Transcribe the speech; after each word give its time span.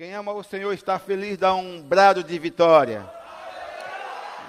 Quem 0.00 0.14
ama 0.14 0.32
o 0.32 0.42
Senhor 0.42 0.72
está 0.72 0.98
feliz, 0.98 1.36
dá 1.36 1.54
um 1.54 1.82
brado 1.82 2.24
de 2.24 2.38
vitória. 2.38 3.06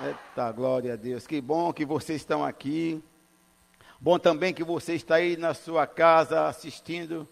Eita, 0.02 0.50
glória 0.54 0.94
a 0.94 0.96
Deus. 0.96 1.28
Que 1.28 1.42
bom 1.42 1.74
que 1.74 1.86
vocês 1.86 2.22
estão 2.22 2.46
aqui. 2.46 3.04
Bom 4.00 4.18
também 4.18 4.54
que 4.54 4.64
você 4.64 4.94
está 4.94 5.16
aí 5.16 5.36
na 5.36 5.54
sua 5.54 5.86
casa 5.86 6.48
assistindo 6.48 7.28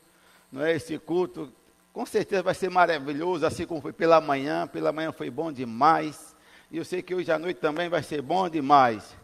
não 0.52 0.66
é, 0.66 0.74
esse 0.76 1.00
culto. 1.00 1.50
Com 1.94 2.06
certeza 2.06 2.44
vai 2.44 2.54
ser 2.54 2.70
maravilhoso, 2.70 3.46
assim 3.46 3.66
como 3.66 3.80
foi 3.80 3.94
pela 3.94 4.20
manhã. 4.20 4.68
Pela 4.68 4.92
manhã 4.92 5.14
foi 5.14 5.30
bom 5.30 5.50
demais. 5.50 6.36
E 6.70 6.76
eu 6.76 6.84
sei 6.84 7.02
que 7.02 7.16
hoje 7.16 7.32
à 7.32 7.40
noite 7.40 7.62
também 7.62 7.88
vai 7.88 8.04
ser 8.04 8.22
bom 8.22 8.50
demais. 8.50 9.16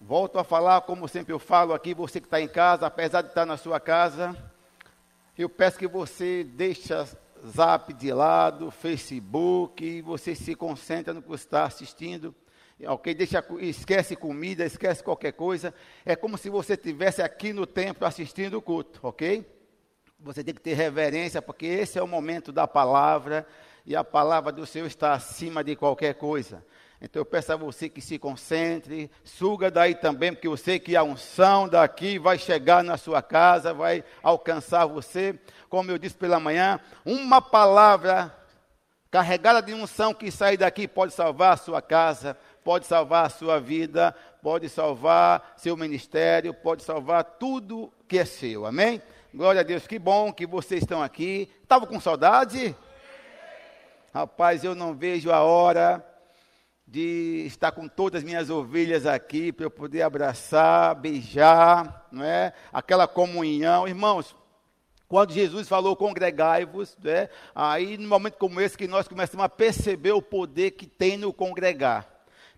Volto 0.00 0.40
a 0.40 0.42
falar, 0.42 0.80
como 0.80 1.06
sempre 1.06 1.32
eu 1.32 1.38
falo 1.38 1.72
aqui, 1.72 1.94
você 1.94 2.18
que 2.18 2.26
está 2.26 2.40
em 2.40 2.48
casa, 2.48 2.84
apesar 2.84 3.22
de 3.22 3.28
estar 3.28 3.46
na 3.46 3.56
sua 3.56 3.78
casa, 3.78 4.36
eu 5.38 5.48
peço 5.48 5.78
que 5.78 5.86
você 5.86 6.42
deixe 6.42 6.92
Zap 7.46 7.92
de 7.92 8.12
lado, 8.12 8.70
Facebook, 8.70 9.84
e 9.84 10.02
você 10.02 10.34
se 10.34 10.54
concentra 10.54 11.12
no 11.14 11.22
que 11.22 11.28
você 11.28 11.44
está 11.44 11.64
assistindo. 11.64 12.34
Ok, 12.86 13.12
deixa, 13.14 13.44
esquece 13.60 14.14
comida, 14.14 14.64
esquece 14.64 15.02
qualquer 15.02 15.32
coisa. 15.32 15.74
É 16.04 16.14
como 16.14 16.38
se 16.38 16.48
você 16.48 16.74
estivesse 16.74 17.20
aqui 17.20 17.52
no 17.52 17.66
templo 17.66 18.06
assistindo 18.06 18.58
o 18.58 18.62
culto, 18.62 19.00
ok? 19.02 19.44
Você 20.20 20.44
tem 20.44 20.54
que 20.54 20.60
ter 20.60 20.74
reverência, 20.74 21.42
porque 21.42 21.66
esse 21.66 21.98
é 21.98 22.02
o 22.02 22.06
momento 22.06 22.52
da 22.52 22.66
palavra, 22.66 23.46
e 23.84 23.96
a 23.96 24.04
palavra 24.04 24.52
do 24.52 24.66
Senhor 24.66 24.86
está 24.86 25.12
acima 25.12 25.64
de 25.64 25.74
qualquer 25.74 26.14
coisa. 26.14 26.64
Então 27.00 27.20
eu 27.20 27.24
peço 27.24 27.52
a 27.52 27.56
você 27.56 27.88
que 27.88 28.00
se 28.00 28.18
concentre, 28.18 29.08
suga 29.22 29.70
daí 29.70 29.94
também, 29.94 30.32
porque 30.32 30.48
eu 30.48 30.56
sei 30.56 30.80
que 30.80 30.96
a 30.96 31.02
unção 31.04 31.68
daqui 31.68 32.18
vai 32.18 32.36
chegar 32.36 32.82
na 32.82 32.96
sua 32.96 33.22
casa, 33.22 33.72
vai 33.72 34.02
alcançar 34.20 34.84
você. 34.86 35.38
Como 35.68 35.90
eu 35.90 35.98
disse 35.98 36.16
pela 36.16 36.40
manhã, 36.40 36.80
uma 37.04 37.40
palavra 37.40 38.34
carregada 39.10 39.62
de 39.62 39.72
unção 39.72 40.12
que 40.12 40.30
sai 40.30 40.56
daqui 40.56 40.88
pode 40.88 41.12
salvar 41.12 41.54
a 41.54 41.56
sua 41.56 41.80
casa, 41.80 42.36
pode 42.64 42.84
salvar 42.84 43.26
a 43.26 43.30
sua 43.30 43.60
vida, 43.60 44.12
pode 44.42 44.68
salvar 44.68 45.54
seu 45.56 45.76
ministério, 45.76 46.52
pode 46.52 46.82
salvar 46.82 47.22
tudo 47.22 47.92
que 48.08 48.18
é 48.18 48.24
seu. 48.24 48.66
Amém? 48.66 49.00
Glória 49.32 49.60
a 49.60 49.64
Deus, 49.64 49.86
que 49.86 50.00
bom 50.00 50.32
que 50.32 50.46
vocês 50.46 50.82
estão 50.82 51.00
aqui. 51.00 51.48
Estava 51.62 51.86
com 51.86 52.00
saudade? 52.00 52.74
Rapaz, 54.12 54.64
eu 54.64 54.74
não 54.74 54.94
vejo 54.94 55.30
a 55.30 55.44
hora 55.44 56.04
de 56.90 57.44
estar 57.46 57.70
com 57.70 57.86
todas 57.86 58.20
as 58.20 58.24
minhas 58.24 58.48
ovelhas 58.48 59.04
aqui, 59.04 59.52
para 59.52 59.66
eu 59.66 59.70
poder 59.70 60.00
abraçar, 60.00 60.94
beijar, 60.94 62.08
não 62.10 62.24
é? 62.24 62.54
Aquela 62.72 63.06
comunhão. 63.06 63.86
Irmãos, 63.86 64.34
quando 65.06 65.32
Jesus 65.32 65.68
falou 65.68 65.94
congregai-vos, 65.94 66.96
né? 67.02 67.28
aí 67.54 67.98
num 67.98 68.08
momento 68.08 68.38
como 68.38 68.58
esse 68.58 68.76
que 68.76 68.88
nós 68.88 69.06
começamos 69.06 69.44
a 69.44 69.50
perceber 69.50 70.12
o 70.12 70.22
poder 70.22 70.72
que 70.72 70.86
tem 70.86 71.18
no 71.18 71.30
congregar. 71.30 72.08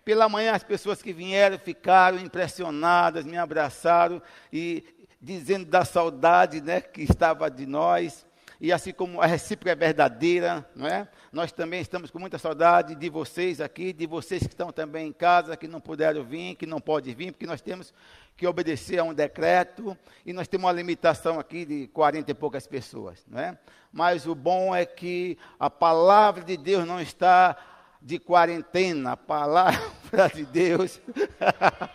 Pela 0.05 0.29
manhã 0.29 0.53
as 0.53 0.63
pessoas 0.63 1.01
que 1.01 1.11
vieram 1.11 1.59
ficaram 1.59 2.17
impressionadas, 2.17 3.25
me 3.25 3.37
abraçaram 3.37 4.21
e 4.51 4.83
dizendo 5.21 5.65
da 5.65 5.83
saudade 5.83 6.61
né, 6.61 6.79
que 6.79 7.03
estava 7.03 7.51
de 7.51 7.65
nós 7.65 8.25
e 8.61 8.71
assim 8.71 8.93
como 8.93 9.19
a 9.19 9.25
recíproca 9.25 9.71
é 9.71 9.75
verdadeira, 9.75 10.63
não 10.75 10.85
é? 10.85 11.07
Nós 11.33 11.51
também 11.51 11.81
estamos 11.81 12.11
com 12.11 12.19
muita 12.19 12.37
saudade 12.37 12.93
de 12.93 13.09
vocês 13.09 13.59
aqui, 13.59 13.91
de 13.91 14.05
vocês 14.05 14.43
que 14.43 14.49
estão 14.49 14.71
também 14.71 15.07
em 15.07 15.11
casa, 15.11 15.57
que 15.57 15.67
não 15.67 15.81
puderam 15.81 16.23
vir, 16.23 16.53
que 16.53 16.67
não 16.67 16.79
podem 16.79 17.15
vir, 17.15 17.31
porque 17.31 17.47
nós 17.47 17.59
temos 17.59 17.91
que 18.37 18.45
obedecer 18.45 18.99
a 18.99 19.03
um 19.03 19.15
decreto 19.15 19.97
e 20.23 20.31
nós 20.31 20.47
temos 20.47 20.65
uma 20.65 20.71
limitação 20.71 21.39
aqui 21.39 21.65
de 21.65 21.87
40 21.87 22.29
e 22.29 22.33
poucas 22.35 22.67
pessoas, 22.67 23.25
não 23.27 23.39
é? 23.39 23.57
Mas 23.91 24.27
o 24.27 24.35
bom 24.35 24.75
é 24.75 24.85
que 24.85 25.39
a 25.59 25.69
palavra 25.69 26.43
de 26.43 26.55
Deus 26.55 26.85
não 26.85 27.01
está 27.01 27.57
de 27.99 28.19
quarentena, 28.19 29.13
a 29.13 29.17
palavra 29.17 30.29
de 30.35 30.45
Deus, 30.45 31.01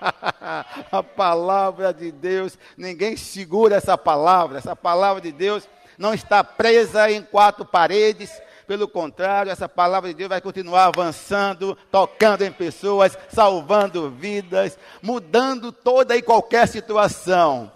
a 0.91 1.01
palavra 1.01 1.95
de 1.95 2.11
Deus, 2.11 2.59
ninguém 2.77 3.17
segura 3.17 3.77
essa 3.77 3.97
palavra, 3.97 4.59
essa 4.59 4.75
palavra 4.75 5.23
de 5.23 5.31
Deus 5.31 5.69
não 5.99 6.15
está 6.15 6.43
presa 6.43 7.11
em 7.11 7.23
quatro 7.23 7.65
paredes. 7.65 8.31
Pelo 8.67 8.89
contrário, 8.89 9.53
essa 9.53 9.69
palavra 9.69 10.09
de 10.09 10.15
Deus 10.17 10.29
vai 10.29 10.41
continuar 10.41 10.87
avançando, 10.87 11.77
tocando 11.91 12.43
em 12.43 12.51
pessoas, 12.51 13.17
salvando 13.29 14.11
vidas, 14.11 14.77
mudando 15.01 15.71
toda 15.71 16.17
e 16.17 16.23
qualquer 16.23 16.67
situação. 16.67 17.71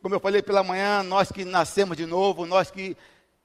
Como 0.00 0.14
eu 0.14 0.20
falei 0.20 0.42
pela 0.42 0.64
manhã, 0.64 1.02
nós 1.02 1.30
que 1.30 1.44
nascemos 1.44 1.96
de 1.96 2.06
novo, 2.06 2.46
nós 2.46 2.70
que 2.70 2.96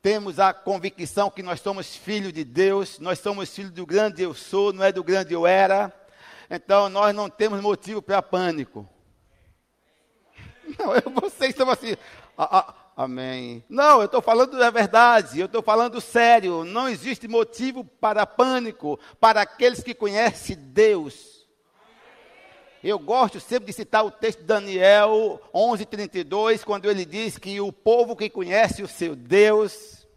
temos 0.01 0.39
a 0.39 0.53
convicção 0.53 1.29
que 1.29 1.43
nós 1.43 1.59
somos 1.59 1.95
filhos 1.95 2.31
de 2.31 2.43
Deus, 2.45 2.97
nós 2.97 3.19
somos 3.19 3.53
filhos 3.53 3.71
do 3.71 3.85
grande 3.85 4.23
eu 4.23 4.33
sou, 4.33 4.71
não 4.71 4.83
é 4.83 4.91
do 4.91 5.03
grande 5.03 5.33
eu 5.33 5.45
era. 5.45 5.93
Então 6.49 6.87
nós 6.87 7.13
não 7.13 7.29
temos 7.29 7.59
motivo 7.59 8.01
para 8.01 8.21
pânico. 8.21 8.87
Não, 10.77 10.93
eu, 10.93 11.09
vocês 11.21 11.51
estão 11.51 11.69
assim. 11.69 11.95
A, 12.37 12.59
a, 12.59 12.73
Amém. 12.97 13.63
Não, 13.69 13.99
eu 13.99 14.05
estou 14.05 14.23
falando 14.23 14.57
da 14.57 14.71
verdade, 14.71 15.39
eu 15.39 15.45
estou 15.45 15.61
falando 15.61 16.01
sério. 16.01 16.63
Não 16.63 16.89
existe 16.89 17.27
motivo 17.27 17.83
para 17.83 18.25
pânico 18.25 18.99
para 19.19 19.41
aqueles 19.41 19.83
que 19.83 19.93
conhecem 19.93 20.55
Deus. 20.57 21.45
Eu 22.83 22.97
gosto 22.97 23.39
sempre 23.39 23.67
de 23.67 23.73
citar 23.73 24.03
o 24.03 24.09
texto 24.09 24.39
de 24.39 24.45
Daniel 24.45 25.39
11:32, 25.53 26.63
quando 26.63 26.89
ele 26.89 27.05
diz 27.05 27.37
que 27.37 27.61
o 27.61 27.71
povo 27.71 28.15
que 28.15 28.31
conhece 28.31 28.81
o 28.81 28.87
seu 28.87 29.15
Deus 29.15 30.07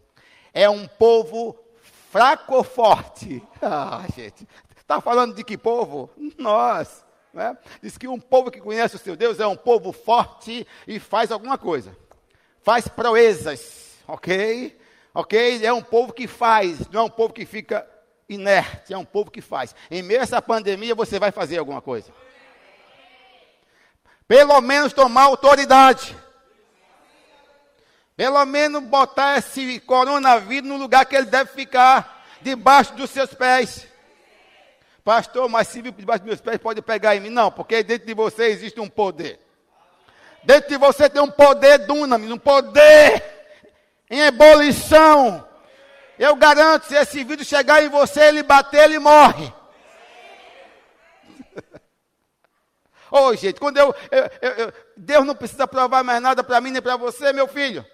é 0.51 0.67
um 0.67 0.87
povo 0.87 1.55
fraco 2.09 2.55
ou 2.55 2.63
forte. 2.63 3.43
Ah, 3.61 4.03
gente, 4.15 4.47
está 4.75 4.99
falando 4.99 5.35
de 5.35 5.43
que 5.43 5.55
povo? 5.55 6.09
Nós. 6.35 7.05
Né? 7.31 7.55
Diz 7.79 7.95
que 7.95 8.07
um 8.07 8.19
povo 8.19 8.49
que 8.49 8.59
conhece 8.59 8.95
o 8.95 8.99
seu 8.99 9.15
Deus 9.15 9.39
é 9.39 9.45
um 9.45 9.55
povo 9.55 9.91
forte 9.91 10.65
e 10.87 10.99
faz 10.99 11.31
alguma 11.31 11.59
coisa 11.59 11.95
faz 12.63 12.87
proezas, 12.87 13.97
ok? 14.07 14.79
Ok? 15.13 15.65
É 15.65 15.73
um 15.73 15.81
povo 15.81 16.13
que 16.13 16.27
faz, 16.27 16.87
não 16.89 17.01
é 17.01 17.03
um 17.03 17.09
povo 17.09 17.33
que 17.33 17.45
fica 17.45 17.87
inerte, 18.29 18.93
é 18.93 18.97
um 18.97 19.05
povo 19.05 19.29
que 19.29 19.41
faz. 19.41 19.75
Em 19.89 20.01
meio 20.01 20.21
a 20.21 20.23
essa 20.23 20.41
pandemia, 20.41 20.95
você 20.95 21.19
vai 21.19 21.31
fazer 21.31 21.57
alguma 21.57 21.81
coisa. 21.81 22.11
Pelo 24.27 24.61
menos 24.61 24.93
tomar 24.93 25.23
autoridade. 25.23 26.15
Pelo 28.15 28.45
menos 28.45 28.83
botar 28.83 29.37
esse 29.37 29.79
coronavírus 29.81 30.69
no 30.69 30.77
lugar 30.77 31.05
que 31.05 31.15
ele 31.15 31.25
deve 31.25 31.51
ficar, 31.51 32.23
debaixo 32.41 32.93
dos 32.93 33.09
seus 33.09 33.33
pés. 33.33 33.87
Pastor, 35.03 35.49
mas 35.49 35.67
se 35.67 35.81
debaixo 35.81 36.19
dos 36.19 36.27
meus 36.27 36.41
pés, 36.41 36.57
pode 36.57 36.81
pegar 36.81 37.15
em 37.15 37.19
mim. 37.19 37.29
Não, 37.29 37.51
porque 37.51 37.83
dentro 37.83 38.07
de 38.07 38.13
você 38.13 38.45
existe 38.45 38.79
um 38.79 38.87
poder. 38.87 39.39
Dentro 40.43 40.69
de 40.69 40.77
você 40.77 41.09
tem 41.09 41.21
um 41.21 41.29
poder 41.29 41.79
dunamis, 41.79 42.31
um 42.31 42.37
poder 42.37 43.23
em 44.09 44.21
ebulição. 44.21 45.47
Eu 46.17 46.35
garanto, 46.35 46.87
se 46.87 46.95
esse 46.95 47.23
vídeo 47.23 47.45
chegar 47.45 47.83
em 47.83 47.89
você, 47.89 48.21
ele 48.21 48.43
bater, 48.43 48.83
ele 48.83 48.99
morre. 48.99 49.53
Ô 53.11 53.19
oh, 53.19 53.35
gente, 53.35 53.59
quando 53.59 53.77
eu, 53.77 53.95
eu, 54.11 54.29
eu, 54.41 54.73
Deus 54.95 55.25
não 55.25 55.35
precisa 55.35 55.67
provar 55.67 56.03
mais 56.03 56.21
nada 56.21 56.43
para 56.43 56.61
mim 56.61 56.71
nem 56.71 56.81
para 56.81 56.95
você, 56.95 57.31
meu 57.33 57.47
filho. 57.47 57.85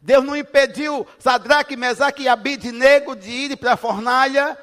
Deus 0.00 0.24
não 0.24 0.36
impediu 0.36 1.06
Sadraque, 1.18 1.76
Mesaque 1.76 2.22
e 2.22 2.28
Abidnego 2.28 3.16
de 3.16 3.30
ir 3.30 3.56
para 3.56 3.72
a 3.72 3.76
fornalha. 3.76 4.56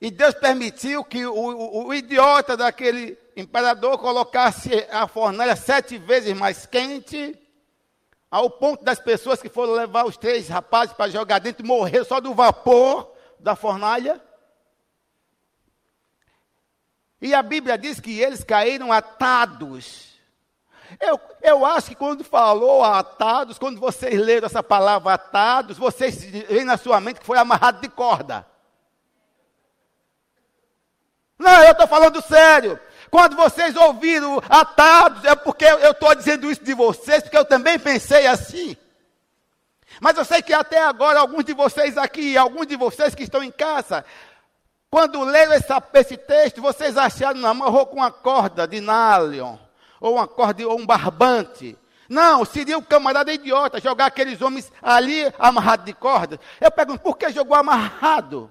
E 0.00 0.10
Deus 0.10 0.34
permitiu 0.34 1.04
que 1.04 1.24
o, 1.26 1.34
o, 1.34 1.86
o 1.88 1.94
idiota 1.94 2.56
daquele 2.56 3.18
imperador 3.36 3.98
colocasse 3.98 4.86
a 4.90 5.06
fornalha 5.06 5.56
sete 5.56 5.98
vezes 5.98 6.36
mais 6.36 6.66
quente, 6.66 7.38
ao 8.30 8.48
ponto 8.48 8.84
das 8.84 8.98
pessoas 8.98 9.42
que 9.42 9.48
foram 9.48 9.72
levar 9.72 10.04
os 10.04 10.16
três 10.16 10.48
rapazes 10.48 10.94
para 10.94 11.10
jogar 11.10 11.40
dentro 11.40 11.66
morrer 11.66 12.04
só 12.04 12.20
do 12.20 12.34
vapor 12.34 13.12
da 13.38 13.56
fornalha. 13.56 14.20
E 17.20 17.34
a 17.34 17.42
Bíblia 17.42 17.76
diz 17.76 18.00
que 18.00 18.20
eles 18.20 18.42
caíram 18.42 18.92
atados. 18.92 20.10
Eu, 20.98 21.20
eu 21.42 21.66
acho 21.66 21.88
que 21.88 21.94
quando 21.94 22.24
falou 22.24 22.82
atados, 22.82 23.58
quando 23.58 23.78
vocês 23.78 24.18
leram 24.18 24.46
essa 24.46 24.62
palavra 24.62 25.14
atados, 25.14 25.76
vocês 25.76 26.24
veem 26.24 26.64
na 26.64 26.76
sua 26.76 27.00
mente 27.00 27.20
que 27.20 27.26
foi 27.26 27.38
amarrado 27.38 27.80
de 27.80 27.88
corda. 27.88 28.46
Não, 31.38 31.62
eu 31.64 31.72
estou 31.72 31.86
falando 31.86 32.20
sério. 32.22 32.80
Quando 33.10 33.36
vocês 33.36 33.74
ouviram 33.74 34.40
atados, 34.48 35.24
é 35.24 35.34
porque 35.34 35.64
eu 35.64 35.90
estou 35.90 36.14
dizendo 36.14 36.50
isso 36.50 36.62
de 36.62 36.74
vocês, 36.74 37.22
porque 37.22 37.36
eu 37.36 37.44
também 37.44 37.78
pensei 37.78 38.26
assim. 38.26 38.76
Mas 40.00 40.16
eu 40.16 40.24
sei 40.24 40.40
que 40.40 40.52
até 40.52 40.80
agora, 40.82 41.18
alguns 41.18 41.44
de 41.44 41.52
vocês 41.52 41.98
aqui, 41.98 42.36
alguns 42.36 42.66
de 42.66 42.76
vocês 42.76 43.14
que 43.14 43.24
estão 43.24 43.42
em 43.42 43.50
casa, 43.50 44.04
quando 44.90 45.22
leram 45.24 45.52
essa, 45.52 45.82
esse 45.94 46.16
texto, 46.16 46.62
vocês 46.62 46.96
acharam, 46.96 47.44
amarrou 47.46 47.86
com 47.86 47.96
uma 47.96 48.12
corda 48.12 48.66
de 48.66 48.80
nylon, 48.80 49.56
ou 50.00 50.14
uma 50.14 50.28
corda, 50.28 50.66
ou 50.68 50.78
um 50.78 50.86
barbante. 50.86 51.76
Não, 52.08 52.44
seria 52.44 52.78
o 52.78 52.82
camarada 52.82 53.32
idiota 53.32 53.80
jogar 53.80 54.06
aqueles 54.06 54.40
homens 54.42 54.72
ali 54.82 55.32
amarrados 55.38 55.84
de 55.84 55.92
cordas. 55.92 56.38
Eu 56.60 56.70
pergunto, 56.70 57.00
por 57.00 57.16
que 57.16 57.30
jogou 57.30 57.56
amarrado? 57.56 58.50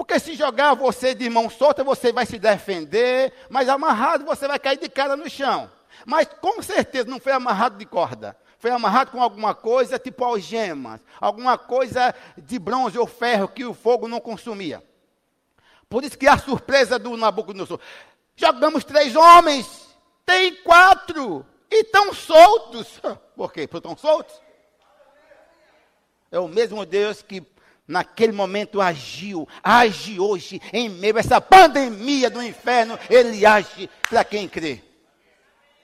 Porque 0.00 0.18
se 0.18 0.34
jogar 0.34 0.72
você 0.72 1.14
de 1.14 1.28
mão 1.28 1.50
solta, 1.50 1.84
você 1.84 2.10
vai 2.10 2.24
se 2.24 2.38
defender, 2.38 3.34
mas 3.50 3.68
amarrado 3.68 4.24
você 4.24 4.48
vai 4.48 4.58
cair 4.58 4.78
de 4.78 4.88
cara 4.88 5.14
no 5.14 5.28
chão. 5.28 5.70
Mas 6.06 6.26
com 6.40 6.62
certeza 6.62 7.10
não 7.10 7.20
foi 7.20 7.32
amarrado 7.32 7.76
de 7.76 7.84
corda. 7.84 8.34
Foi 8.58 8.70
amarrado 8.70 9.10
com 9.10 9.22
alguma 9.22 9.54
coisa 9.54 9.98
tipo 9.98 10.24
algemas, 10.24 11.02
alguma 11.20 11.58
coisa 11.58 12.14
de 12.34 12.58
bronze 12.58 12.98
ou 12.98 13.06
ferro 13.06 13.46
que 13.46 13.62
o 13.62 13.74
fogo 13.74 14.08
não 14.08 14.20
consumia. 14.20 14.82
Por 15.86 16.02
isso 16.02 16.16
que 16.16 16.26
a 16.26 16.38
surpresa 16.38 16.98
do 16.98 17.14
Nabucodonosor. 17.14 17.78
Jogamos 18.34 18.84
três 18.84 19.14
homens, 19.14 19.86
tem 20.24 20.54
quatro, 20.62 21.44
e 21.70 21.82
estão 21.82 22.14
soltos. 22.14 22.98
Por 23.36 23.52
quê? 23.52 23.68
Porque 23.68 23.86
estão 23.86 23.98
soltos? 23.98 24.40
É 26.32 26.38
o 26.38 26.48
mesmo 26.48 26.86
Deus 26.86 27.20
que 27.20 27.42
naquele 27.90 28.32
momento 28.32 28.80
agiu, 28.80 29.48
age 29.62 30.20
hoje, 30.20 30.62
em 30.72 30.88
meio 30.88 31.16
a 31.16 31.20
essa 31.20 31.40
pandemia 31.40 32.30
do 32.30 32.40
inferno, 32.40 32.96
ele 33.10 33.44
age 33.44 33.90
para 34.08 34.22
quem 34.22 34.48
crê. 34.48 34.80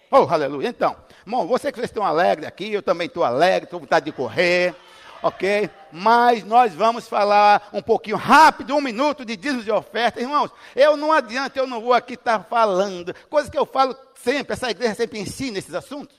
Oh, 0.09 0.19
aleluia. 0.19 0.69
Então, 0.69 0.97
irmão, 1.27 1.49
você 1.49 1.73
que 1.73 1.79
vocês 1.79 1.91
estão 1.91 2.05
alegres 2.05 2.47
aqui, 2.47 2.73
eu 2.73 2.81
também 2.81 3.09
estou 3.09 3.25
alegre, 3.25 3.65
estou 3.65 3.81
com 3.81 3.87
vontade 3.87 4.05
de 4.05 4.13
correr, 4.13 4.73
ok? 5.21 5.69
Mas 5.91 6.45
nós 6.45 6.73
vamos 6.73 7.09
falar 7.09 7.69
um 7.73 7.83
pouquinho 7.83 8.17
rápido, 8.17 8.77
um 8.77 8.81
minuto 8.81 9.25
de 9.25 9.37
dízimos 9.37 9.67
e 9.67 9.73
ofertas. 9.73 10.23
Irmãos, 10.23 10.53
eu 10.77 10.97
não 10.97 11.13
adianta, 11.13 11.59
eu 11.59 11.67
não 11.67 11.81
vou 11.81 11.93
aqui 11.93 12.15
estar 12.15 12.39
tá 12.39 12.45
falando, 12.45 13.13
coisa 13.29 13.51
que 13.51 13.59
eu 13.59 13.67
falo 13.67 13.97
sempre, 14.15 14.53
essa 14.53 14.71
igreja 14.71 14.95
sempre 14.95 15.19
ensina 15.19 15.59
esses 15.59 15.75
assuntos. 15.75 16.17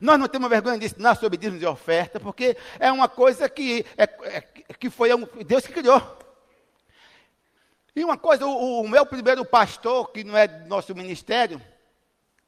Nós 0.00 0.18
não 0.18 0.28
temos 0.28 0.48
vergonha 0.48 0.78
de 0.78 0.86
ensinar 0.86 1.14
sobre 1.14 1.38
dízimos 1.38 1.62
e 1.62 1.66
oferta, 1.66 2.18
porque 2.18 2.56
é 2.78 2.90
uma 2.90 3.08
coisa 3.08 3.48
que, 3.48 3.84
é, 3.96 4.02
é, 4.02 4.40
que 4.78 4.90
foi 4.90 5.10
Deus 5.44 5.66
que 5.66 5.72
criou. 5.72 6.00
E 7.96 8.02
uma 8.02 8.16
coisa, 8.16 8.44
o, 8.44 8.80
o, 8.80 8.88
meu 8.88 9.06
primeiro 9.06 9.44
pastor, 9.44 10.10
que 10.10 10.24
não 10.24 10.36
é 10.36 10.48
do 10.48 10.68
nosso 10.68 10.94
ministério, 10.94 11.60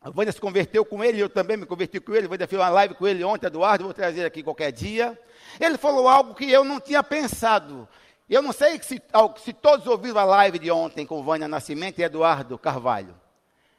a 0.01 0.11
Vânia 0.11 0.33
se 0.33 0.41
converteu 0.41 0.85
com 0.85 1.05
ele, 1.05 1.21
eu 1.21 1.29
também 1.29 1.57
me 1.57 1.67
converti 1.67 2.01
com 2.01 2.15
ele, 2.15 2.27
Vânia 2.27 2.49
fez 2.49 2.61
uma 2.61 2.69
live 2.69 2.95
com 2.95 3.07
ele 3.07 3.23
ontem, 3.23 3.47
Eduardo, 3.47 3.85
vou 3.85 3.95
trazer 3.95 4.25
aqui 4.25 4.43
qualquer 4.43 4.73
dia. 4.73 5.19
Ele 5.61 5.79
falou 5.79 6.09
algo 6.09 6.35
que 6.35 6.51
eu 6.51 6.65
não 6.65 6.81
tinha 6.81 7.03
pensado. 7.03 7.89
Eu 8.29 8.43
não 8.43 8.53
sei 8.53 8.83
se, 8.83 9.01
se 9.39 9.53
todos 9.53 9.87
ouviram 9.87 10.19
a 10.19 10.25
live 10.25 10.59
de 10.59 10.71
ontem 10.71 11.07
com 11.07 11.23
Vânia 11.23 11.47
Nascimento 11.47 12.01
e 12.01 12.03
Eduardo 12.03 12.59
Carvalho. 12.59 13.15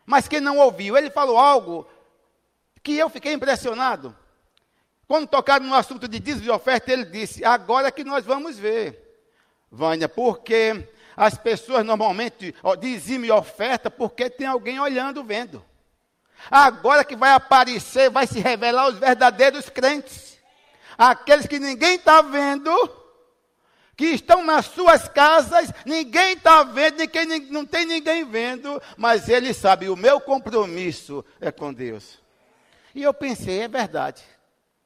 Mas 0.05 0.27
quem 0.27 0.39
não 0.39 0.57
ouviu, 0.57 0.95
ele 0.97 1.09
falou 1.09 1.37
algo 1.37 1.85
que 2.81 2.97
eu 2.97 3.09
fiquei 3.09 3.33
impressionado. 3.33 4.15
Quando 5.07 5.27
tocaram 5.27 5.65
no 5.65 5.75
assunto 5.75 6.07
de 6.07 6.19
dízimo 6.19 6.44
de 6.44 6.51
oferta, 6.51 6.92
ele 6.92 7.06
disse: 7.06 7.45
agora 7.45 7.92
que 7.92 8.04
nós 8.04 8.25
vamos 8.25 8.57
ver, 8.57 9.21
Vânia, 9.71 10.09
porque 10.09 10.88
as 11.15 11.38
pessoas 11.38 11.86
normalmente 11.86 12.54
dizem 12.80 13.31
oferta 13.31 13.89
porque 13.89 14.30
tem 14.30 14.45
alguém 14.45 14.80
olhando, 14.80 15.24
vendo. 15.24 15.63
Agora 16.51 17.04
que 17.04 17.15
vai 17.15 17.31
aparecer, 17.31 18.09
vai 18.09 18.27
se 18.27 18.39
revelar 18.39 18.89
os 18.89 19.00
verdadeiros 19.00 19.69
crentes. 19.69 20.38
Aqueles 20.98 21.48
que 21.48 21.57
ninguém 21.57 21.95
está 21.95 22.21
vendo, 22.21 22.71
que 23.95 24.06
estão 24.06 24.44
nas 24.44 24.65
suas 24.68 25.07
casas, 25.07 25.71
ninguém 25.86 26.33
está 26.33 26.63
vendo, 26.63 26.98
ninguém, 26.98 27.39
não 27.50 27.65
tem 27.65 27.86
ninguém 27.86 28.24
vendo, 28.24 28.81
mas 28.95 29.27
ele 29.30 29.54
sabe, 29.54 29.89
o 29.89 29.95
meu 29.95 30.19
compromisso 30.19 31.25
é 31.39 31.51
com 31.51 31.74
Deus. 31.74 32.19
E 32.94 33.04
eu 33.04 33.13
pensei, 33.13 33.62
é 33.62 33.68
verdade. 33.68 34.24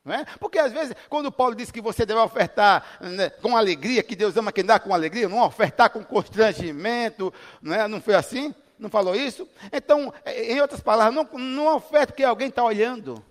Não 0.03 0.15
é? 0.15 0.25
Porque 0.39 0.57
às 0.57 0.71
vezes, 0.71 0.95
quando 1.07 1.31
Paulo 1.31 1.53
diz 1.53 1.69
que 1.69 1.79
você 1.79 2.05
deve 2.05 2.19
ofertar 2.19 2.97
né, 2.99 3.29
com 3.29 3.55
alegria, 3.55 4.01
que 4.01 4.15
Deus 4.15 4.35
ama 4.35 4.51
quem 4.51 4.65
dá 4.65 4.79
com 4.79 4.93
alegria, 4.93 5.29
não 5.29 5.43
ofertar 5.43 5.91
com 5.91 6.03
constrangimento, 6.03 7.31
não, 7.61 7.75
é? 7.75 7.87
não 7.87 8.01
foi 8.01 8.15
assim? 8.15 8.53
Não 8.79 8.89
falou 8.89 9.15
isso? 9.15 9.47
Então, 9.71 10.11
em 10.25 10.59
outras 10.59 10.81
palavras, 10.81 11.13
não, 11.13 11.39
não 11.39 11.75
oferta 11.75 12.07
porque 12.07 12.23
alguém 12.23 12.47
está 12.47 12.63
olhando. 12.63 13.23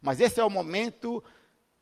Mas 0.00 0.20
esse 0.20 0.40
é 0.40 0.44
o 0.44 0.48
momento 0.48 1.22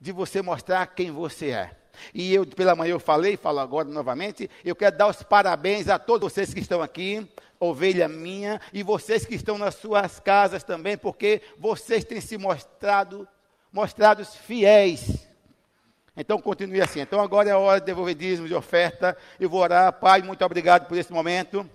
de 0.00 0.10
você 0.10 0.42
mostrar 0.42 0.84
quem 0.88 1.12
você 1.12 1.50
é. 1.50 1.77
E 2.14 2.34
eu, 2.34 2.46
pela 2.46 2.74
manhã, 2.74 2.92
eu 2.92 3.00
falei, 3.00 3.36
falo 3.36 3.58
agora 3.58 3.88
novamente, 3.88 4.50
eu 4.64 4.74
quero 4.76 4.96
dar 4.96 5.08
os 5.08 5.22
parabéns 5.22 5.88
a 5.88 5.98
todos 5.98 6.32
vocês 6.32 6.52
que 6.52 6.60
estão 6.60 6.82
aqui, 6.82 7.26
ovelha 7.60 8.08
minha, 8.08 8.60
e 8.72 8.82
vocês 8.82 9.24
que 9.24 9.34
estão 9.34 9.58
nas 9.58 9.74
suas 9.74 10.20
casas 10.20 10.62
também, 10.62 10.96
porque 10.96 11.42
vocês 11.58 12.04
têm 12.04 12.20
se 12.20 12.38
mostrado, 12.38 13.26
mostrados 13.72 14.34
fiéis. 14.34 15.28
Então 16.16 16.40
continue 16.40 16.80
assim. 16.80 17.00
Então 17.00 17.20
agora 17.20 17.48
é 17.48 17.52
a 17.52 17.58
hora 17.58 17.78
de 17.78 17.86
devolver 17.86 18.14
dízimos 18.14 18.50
de 18.50 18.56
oferta. 18.56 19.16
Eu 19.38 19.48
vou 19.48 19.60
orar, 19.60 19.92
Pai, 19.92 20.20
muito 20.20 20.44
obrigado 20.44 20.88
por 20.88 20.98
esse 20.98 21.12
momento. 21.12 21.68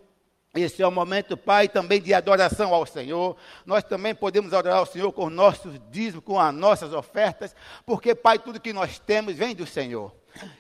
Esse 0.56 0.84
é 0.84 0.88
o 0.88 0.92
momento, 0.92 1.36
Pai, 1.36 1.68
também 1.68 2.00
de 2.00 2.14
adoração 2.14 2.74
ao 2.74 2.86
Senhor. 2.86 3.36
Nós 3.66 3.84
também 3.84 4.14
podemos 4.14 4.54
adorar 4.54 4.78
ao 4.78 4.86
Senhor 4.86 5.12
com 5.12 5.28
nossos 5.28 5.80
dízimos, 5.90 6.24
com 6.24 6.40
as 6.40 6.54
nossas 6.54 6.94
ofertas, 6.94 7.56
porque, 7.86 8.14
Pai, 8.14 8.38
tudo 8.38 8.60
que 8.60 8.72
nós 8.72 9.00
temos 9.00 9.36
vem 9.36 9.56
do 9.56 9.66
Senhor. 9.66 10.14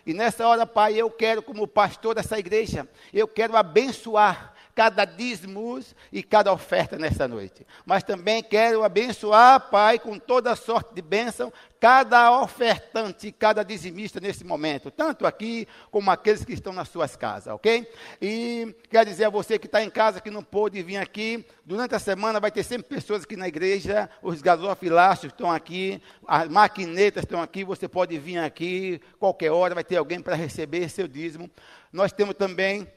E 0.05 0.13
nessa 0.13 0.47
hora, 0.47 0.65
Pai, 0.65 0.95
eu 0.95 1.11
quero, 1.11 1.43
como 1.43 1.67
pastor 1.67 2.15
dessa 2.15 2.39
igreja, 2.39 2.87
eu 3.13 3.27
quero 3.27 3.55
abençoar 3.55 4.52
cada 4.75 5.05
dízimos 5.05 5.95
e 6.11 6.23
cada 6.23 6.51
oferta 6.51 6.97
nessa 6.97 7.27
noite. 7.27 7.65
Mas 7.85 8.03
também 8.03 8.41
quero 8.41 8.83
abençoar, 8.83 9.69
Pai, 9.69 9.99
com 9.99 10.17
toda 10.17 10.55
sorte 10.55 10.93
de 10.93 11.01
bênção, 11.01 11.51
cada 11.79 12.41
ofertante, 12.41 13.31
cada 13.31 13.61
dizimista 13.61 14.19
nesse 14.19 14.43
momento, 14.45 14.89
tanto 14.89 15.25
aqui 15.25 15.67
como 15.91 16.09
aqueles 16.09 16.45
que 16.45 16.53
estão 16.53 16.71
nas 16.71 16.87
suas 16.87 17.15
casas, 17.15 17.53
ok? 17.53 17.85
E 18.21 18.73
quero 18.89 19.09
dizer 19.09 19.25
a 19.25 19.29
você 19.29 19.59
que 19.59 19.65
está 19.65 19.83
em 19.83 19.89
casa, 19.89 20.21
que 20.21 20.29
não 20.29 20.41
pôde 20.41 20.81
vir 20.81 20.97
aqui, 20.97 21.45
durante 21.65 21.93
a 21.93 21.99
semana 21.99 22.39
vai 22.39 22.51
ter 22.51 22.63
sempre 22.63 22.87
pessoas 22.87 23.23
aqui 23.23 23.35
na 23.35 23.49
igreja, 23.49 24.09
os 24.21 24.41
gasofilácios 24.41 25.33
estão 25.33 25.51
aqui, 25.51 26.01
as 26.25 26.47
maquinetas 26.47 27.23
estão 27.23 27.41
aqui, 27.41 27.65
você 27.65 27.87
pode 27.87 28.17
vir 28.17 28.37
aqui, 28.37 29.01
qualquer 29.19 29.51
hora 29.51 29.75
vai 29.75 29.83
ter 29.83 29.97
alguém 29.97 30.21
para 30.21 30.35
receber 30.35 30.87
seu 30.89 31.07
dízimo. 31.07 31.51
Nós 31.91 32.13
temos 32.13 32.35
também 32.35 32.87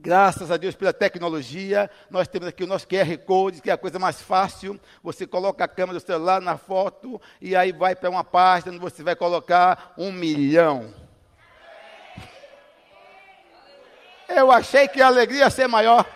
Graças 0.00 0.48
a 0.52 0.56
Deus 0.56 0.76
pela 0.76 0.92
tecnologia, 0.92 1.90
nós 2.08 2.28
temos 2.28 2.46
aqui 2.46 2.62
o 2.62 2.68
nosso 2.68 2.86
QR 2.86 3.18
Code, 3.26 3.60
que 3.60 3.68
é 3.68 3.72
a 3.72 3.76
coisa 3.76 3.98
mais 3.98 4.22
fácil. 4.22 4.78
Você 5.02 5.26
coloca 5.26 5.64
a 5.64 5.68
câmera 5.68 5.98
do 5.98 6.06
celular 6.06 6.40
na 6.40 6.56
foto 6.56 7.20
e 7.40 7.56
aí 7.56 7.72
vai 7.72 7.96
para 7.96 8.08
uma 8.08 8.22
página 8.22 8.70
onde 8.70 8.80
você 8.80 9.02
vai 9.02 9.16
colocar 9.16 9.94
um 9.98 10.12
milhão. 10.12 10.94
Eu 14.28 14.52
achei 14.52 14.86
que 14.86 15.02
a 15.02 15.08
alegria 15.08 15.40
ia 15.40 15.50
ser 15.50 15.66
maior. 15.66 16.06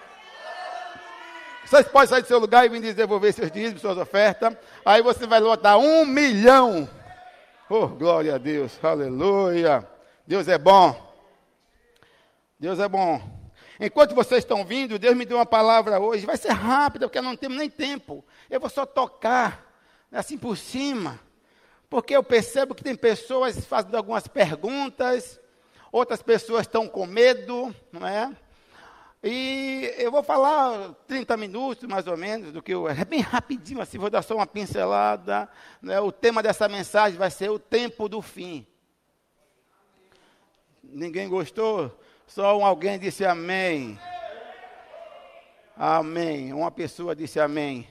Vocês 1.64 1.88
podem 1.88 2.08
sair 2.08 2.22
do 2.22 2.28
seu 2.28 2.38
lugar 2.38 2.64
e 2.64 2.68
vir 2.68 2.80
desenvolver 2.80 3.32
seus 3.32 3.50
dízimos, 3.50 3.80
suas 3.80 3.98
ofertas. 3.98 4.56
Aí 4.84 5.02
você 5.02 5.26
vai 5.26 5.40
lotar 5.40 5.76
um 5.76 6.06
milhão. 6.06 6.88
Oh, 7.68 7.88
glória 7.88 8.36
a 8.36 8.38
Deus, 8.38 8.78
aleluia. 8.84 9.84
Deus 10.24 10.46
é 10.46 10.56
bom. 10.56 10.94
Deus 12.60 12.78
é 12.78 12.86
bom. 12.86 13.41
Enquanto 13.84 14.14
vocês 14.14 14.44
estão 14.44 14.64
vindo, 14.64 14.96
Deus 14.96 15.16
me 15.16 15.24
deu 15.24 15.38
uma 15.38 15.44
palavra 15.44 15.98
hoje. 15.98 16.24
Vai 16.24 16.36
ser 16.36 16.52
rápida, 16.52 17.08
porque 17.08 17.20
não 17.20 17.34
temos 17.34 17.58
nem 17.58 17.68
tempo. 17.68 18.24
Eu 18.48 18.60
vou 18.60 18.70
só 18.70 18.86
tocar, 18.86 19.66
assim 20.12 20.38
por 20.38 20.56
cima. 20.56 21.18
Porque 21.90 22.14
eu 22.14 22.22
percebo 22.22 22.76
que 22.76 22.84
tem 22.84 22.94
pessoas 22.94 23.66
fazendo 23.66 23.96
algumas 23.96 24.28
perguntas, 24.28 25.40
outras 25.90 26.22
pessoas 26.22 26.60
estão 26.60 26.86
com 26.86 27.04
medo, 27.06 27.74
não 27.90 28.06
é? 28.06 28.30
E 29.20 29.92
eu 29.98 30.12
vou 30.12 30.22
falar 30.22 30.94
30 31.08 31.36
minutos, 31.36 31.88
mais 31.88 32.06
ou 32.06 32.16
menos, 32.16 32.52
do 32.52 32.62
que 32.62 32.72
eu. 32.72 32.88
É 32.88 33.04
bem 33.04 33.20
rapidinho, 33.20 33.80
assim, 33.80 33.98
vou 33.98 34.08
dar 34.08 34.22
só 34.22 34.36
uma 34.36 34.46
pincelada. 34.46 35.48
Né? 35.82 35.98
O 35.98 36.12
tema 36.12 36.40
dessa 36.40 36.68
mensagem 36.68 37.18
vai 37.18 37.32
ser 37.32 37.50
o 37.50 37.58
tempo 37.58 38.08
do 38.08 38.22
fim. 38.22 38.64
Ninguém 40.84 41.28
gostou? 41.28 41.98
Só 42.34 42.56
um, 42.56 42.64
alguém 42.64 42.98
disse 42.98 43.26
amém. 43.26 43.98
Amém. 45.76 46.50
Uma 46.54 46.70
pessoa 46.70 47.14
disse 47.14 47.38
amém. 47.38 47.86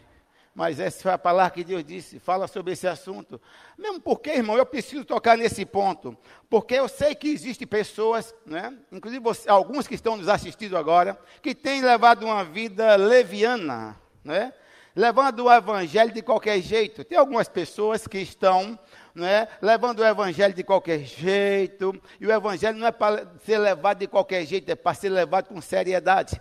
Mas 0.56 0.80
essa 0.80 1.00
foi 1.00 1.12
a 1.12 1.18
palavra 1.20 1.52
que 1.52 1.64
Deus 1.64 1.84
disse. 1.84 2.18
Fala 2.18 2.48
sobre 2.48 2.74
esse 2.74 2.88
assunto. 2.88 3.40
Mesmo 3.78 4.02
porque, 4.02 4.32
irmão, 4.32 4.58
eu 4.58 4.66
preciso 4.66 5.06
tocar 5.06 5.38
nesse 5.38 5.64
ponto. 5.64 6.18
Porque 6.50 6.74
eu 6.74 6.88
sei 6.88 7.14
que 7.14 7.28
existem 7.28 7.68
pessoas, 7.68 8.34
né? 8.44 8.76
inclusive 8.92 9.24
você, 9.24 9.48
alguns 9.48 9.88
que 9.88 9.94
estão 9.94 10.18
nos 10.18 10.28
assistindo 10.28 10.76
agora, 10.76 11.20
que 11.40 11.54
têm 11.54 11.84
levado 11.84 12.24
uma 12.26 12.44
vida 12.44 12.96
leviana, 12.96 13.96
né? 14.24 14.52
levando 14.96 15.46
o 15.46 15.54
evangelho 15.54 16.12
de 16.12 16.24
qualquer 16.24 16.60
jeito. 16.62 17.04
Tem 17.04 17.16
algumas 17.16 17.48
pessoas 17.48 18.08
que 18.08 18.18
estão 18.18 18.80
é? 19.18 19.48
levando 19.62 20.00
o 20.00 20.06
evangelho 20.06 20.54
de 20.54 20.64
qualquer 20.64 21.00
jeito. 21.00 22.00
E 22.20 22.26
o 22.26 22.32
evangelho 22.32 22.78
não 22.78 22.88
é 22.88 22.92
para 22.92 23.28
ser 23.46 23.58
levado 23.58 24.00
de 24.00 24.08
qualquer 24.08 24.46
jeito, 24.46 24.70
é 24.70 24.76
para 24.76 24.94
ser 24.94 25.10
levado 25.10 25.48
com 25.48 25.62
seriedade. 25.62 26.40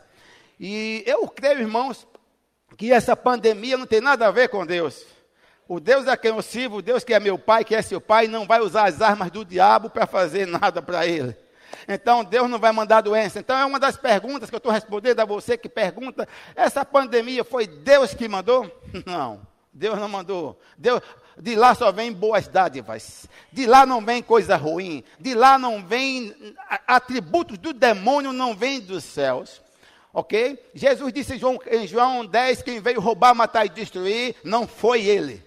E 0.58 1.02
eu 1.06 1.26
creio, 1.28 1.60
irmãos, 1.60 2.06
que 2.76 2.92
essa 2.92 3.16
pandemia 3.16 3.76
não 3.76 3.86
tem 3.86 4.00
nada 4.00 4.26
a 4.26 4.30
ver 4.30 4.48
com 4.48 4.64
Deus. 4.64 5.04
O 5.66 5.78
Deus 5.78 6.08
a 6.08 6.16
quem 6.16 6.30
eu 6.30 6.42
sirvo, 6.42 6.78
o 6.78 6.82
Deus 6.82 7.04
que 7.04 7.14
é 7.14 7.20
meu 7.20 7.38
pai, 7.38 7.64
que 7.64 7.74
é 7.74 7.82
seu 7.82 8.00
pai, 8.00 8.26
não 8.26 8.46
vai 8.46 8.60
usar 8.60 8.88
as 8.88 9.00
armas 9.00 9.30
do 9.30 9.44
diabo 9.44 9.88
para 9.88 10.06
fazer 10.06 10.44
nada 10.48 10.82
para 10.82 11.06
ele. 11.06 11.36
Então 11.88 12.24
Deus 12.24 12.50
não 12.50 12.58
vai 12.58 12.72
mandar 12.72 13.00
doença. 13.00 13.38
Então 13.38 13.56
é 13.56 13.64
uma 13.64 13.78
das 13.78 13.96
perguntas 13.96 14.50
que 14.50 14.56
eu 14.56 14.58
estou 14.58 14.72
respondendo 14.72 15.20
a 15.20 15.24
você 15.24 15.56
que 15.56 15.68
pergunta: 15.68 16.28
essa 16.54 16.84
pandemia 16.84 17.44
foi 17.44 17.66
Deus 17.66 18.12
que 18.12 18.28
mandou? 18.28 18.70
Não, 19.06 19.40
Deus 19.72 19.98
não 19.98 20.08
mandou. 20.08 20.58
Deus, 20.76 21.00
de 21.42 21.56
lá 21.56 21.74
só 21.74 21.90
vem 21.90 22.12
boas 22.12 22.48
dádivas. 22.48 23.26
De 23.52 23.66
lá 23.66 23.86
não 23.86 24.04
vem 24.04 24.22
coisa 24.22 24.56
ruim. 24.56 25.04
De 25.18 25.34
lá 25.34 25.58
não 25.58 25.84
vem 25.84 26.34
atributos 26.86 27.58
do 27.58 27.72
demônio, 27.72 28.32
não 28.32 28.54
vem 28.54 28.80
dos 28.80 29.04
céus. 29.04 29.60
Ok? 30.12 30.58
Jesus 30.74 31.12
disse 31.12 31.34
em 31.34 31.38
João, 31.38 31.58
em 31.70 31.86
João 31.86 32.26
10: 32.26 32.62
quem 32.62 32.80
veio 32.80 33.00
roubar, 33.00 33.34
matar 33.34 33.64
e 33.64 33.68
destruir, 33.68 34.36
não 34.42 34.66
foi 34.66 35.04
ele. 35.04 35.42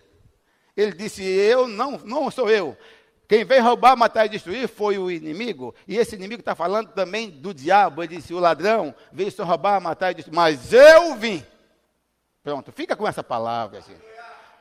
Ele 0.75 0.93
disse: 0.93 1.23
Eu 1.23 1.67
não, 1.67 1.97
não 1.99 2.31
sou 2.31 2.49
eu. 2.49 2.77
Quem 3.27 3.43
veio 3.43 3.63
roubar, 3.63 3.95
matar 3.95 4.25
e 4.25 4.29
destruir 4.29 4.67
foi 4.67 4.97
o 4.97 5.09
inimigo. 5.09 5.73
E 5.87 5.97
esse 5.97 6.15
inimigo 6.15 6.41
está 6.41 6.55
falando 6.55 6.89
também 6.89 7.29
do 7.29 7.53
diabo. 7.53 8.03
Ele 8.03 8.17
disse: 8.17 8.33
O 8.33 8.39
ladrão 8.39 8.93
veio 9.11 9.31
só 9.31 9.43
roubar, 9.43 9.79
matar 9.81 10.11
e 10.11 10.15
destruir. 10.15 10.35
Mas 10.35 10.73
eu 10.73 11.15
vim. 11.15 11.45
Pronto, 12.43 12.71
fica 12.71 12.95
com 12.95 13.07
essa 13.07 13.23
palavra. 13.23 13.79
Assim. 13.79 13.95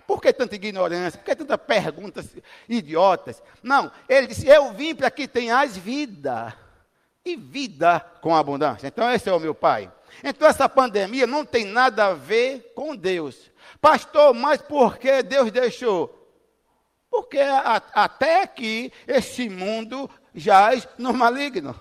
Por 0.07 0.21
que 0.21 0.33
tanta 0.33 0.55
ignorância? 0.55 1.19
Por 1.19 1.25
que 1.25 1.37
tantas 1.37 1.59
perguntas 1.59 2.29
idiotas? 2.69 3.43
Não, 3.63 3.91
ele 4.09 4.27
disse: 4.27 4.47
Eu 4.47 4.73
vim 4.73 4.95
para 4.95 5.11
que 5.11 5.27
tenhas 5.29 5.77
vida. 5.77 6.57
E 7.25 7.37
vida 7.37 8.01
com 8.21 8.35
abundância. 8.35 8.89
Então, 8.89 9.09
esse 9.13 9.29
é 9.29 9.33
o 9.33 9.39
meu 9.39 9.55
pai. 9.55 9.91
Então, 10.25 10.49
essa 10.49 10.69
pandemia 10.69 11.27
não 11.27 11.45
tem 11.45 11.65
nada 11.65 12.07
a 12.07 12.15
ver 12.15 12.73
com 12.75 12.97
Deus. 12.97 13.51
Pastor, 13.81 14.35
mas 14.35 14.61
por 14.61 14.99
que 14.99 15.23
Deus 15.23 15.53
deixou? 15.53 16.19
Porque 17.09 17.39
a, 17.39 17.81
até 17.95 18.43
aqui 18.43 18.93
esse 19.07 19.49
mundo 19.49 20.11
jaz 20.35 20.89
no 20.99 21.13
maligno. 21.13 21.79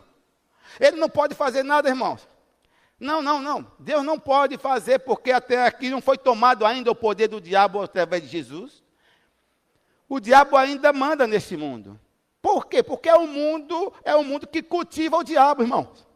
Ele 0.79 0.97
não 0.97 1.09
pode 1.09 1.35
fazer 1.35 1.63
nada, 1.63 1.89
irmãos. 1.89 2.27
Não, 3.01 3.19
não, 3.19 3.41
não. 3.41 3.65
Deus 3.79 4.03
não 4.03 4.19
pode 4.19 4.59
fazer 4.59 4.99
porque 4.99 5.31
até 5.31 5.65
aqui 5.65 5.89
não 5.89 5.99
foi 5.99 6.19
tomado 6.19 6.63
ainda 6.63 6.91
o 6.91 6.95
poder 6.95 7.27
do 7.27 7.41
diabo 7.41 7.81
através 7.81 8.21
de 8.21 8.29
Jesus. 8.29 8.83
O 10.07 10.19
diabo 10.19 10.55
ainda 10.55 10.93
manda 10.93 11.25
nesse 11.25 11.57
mundo. 11.57 11.99
Por 12.43 12.67
quê? 12.67 12.83
Porque 12.83 13.09
é 13.09 13.17
um 13.17 13.25
mundo, 13.25 13.91
é 14.03 14.15
um 14.15 14.23
mundo 14.23 14.45
que 14.45 14.61
cultiva 14.61 15.17
o 15.17 15.23
diabo, 15.23 15.63
irmãos. 15.63 16.07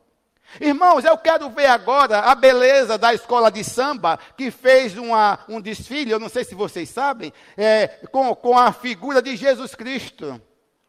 Irmãos, 0.62 1.04
eu 1.04 1.18
quero 1.18 1.50
ver 1.50 1.65
agora 1.65 2.20
a 2.20 2.36
beleza 2.36 3.00
da 3.00 3.15
escola 3.15 3.51
de 3.51 3.63
samba 3.63 4.20
que 4.38 4.51
fez 4.51 4.96
uma, 4.96 5.39
um 5.50 5.60
desfile, 5.60 6.12
eu 6.12 6.20
não 6.20 6.30
sei 6.30 6.44
se 6.44 6.54
vocês 6.54 6.88
sabem, 6.88 7.34
é, 7.58 7.88
com, 8.12 8.36
com 8.36 8.56
a 8.56 8.72
figura 8.72 9.24
de 9.24 9.36
Jesus 9.36 9.74
Cristo. 9.74 10.39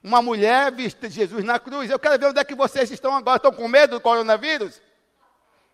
Uma 0.04 0.20
mulher 0.20 0.70
vista 0.72 1.08
de 1.08 1.14
Jesus 1.14 1.42
na 1.42 1.58
cruz. 1.58 1.90
Eu 1.90 1.98
quero 1.98 2.18
ver 2.18 2.26
onde 2.26 2.38
é 2.38 2.44
que 2.44 2.54
vocês 2.54 2.90
estão 2.90 3.16
agora. 3.16 3.38
Estão 3.38 3.50
com 3.50 3.66
medo 3.66 3.92
do 3.96 4.00
coronavírus? 4.00 4.84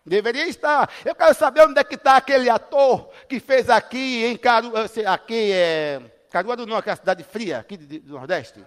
Deveria 0.05 0.47
estar. 0.47 0.89
Eu 1.05 1.15
quero 1.15 1.33
saber 1.33 1.61
onde 1.61 1.79
é 1.79 1.83
que 1.83 1.95
está 1.95 2.17
aquele 2.17 2.49
ator 2.49 3.09
que 3.29 3.39
fez 3.39 3.69
aqui 3.69 4.25
em 4.25 4.35
Caruaru, 4.35 4.89
aqui 5.07 5.51
é, 5.53 6.01
Caruaru 6.29 6.65
não, 6.65 6.77
é 6.77 6.89
a 6.89 6.95
cidade 6.95 7.23
fria, 7.23 7.59
aqui 7.59 7.77
do 7.77 8.13
Nordeste. 8.13 8.65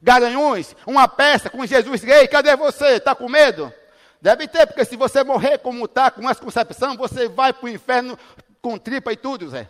Garanhuns, 0.00 0.74
uma 0.86 1.06
peça 1.06 1.50
com 1.50 1.66
Jesus 1.66 2.02
gay. 2.02 2.26
Cadê 2.28 2.56
você? 2.56 2.96
Está 2.96 3.14
com 3.14 3.28
medo? 3.28 3.72
Deve 4.20 4.48
ter, 4.48 4.66
porque 4.66 4.84
se 4.84 4.96
você 4.96 5.22
morrer 5.22 5.58
como 5.58 5.84
está, 5.84 6.10
com 6.10 6.28
essa 6.28 6.40
concepção, 6.40 6.96
você 6.96 7.28
vai 7.28 7.52
para 7.52 7.66
o 7.66 7.68
inferno 7.68 8.18
com 8.62 8.78
tripa 8.78 9.12
e 9.12 9.16
tudo, 9.16 9.50
Zé. 9.50 9.68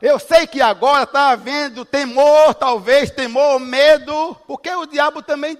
Eu 0.00 0.18
sei 0.18 0.46
que 0.46 0.62
agora 0.62 1.02
está 1.02 1.30
havendo 1.30 1.84
temor, 1.84 2.54
talvez 2.54 3.10
temor, 3.10 3.58
medo, 3.58 4.36
porque 4.46 4.70
o 4.70 4.86
diabo 4.86 5.22
também 5.22 5.58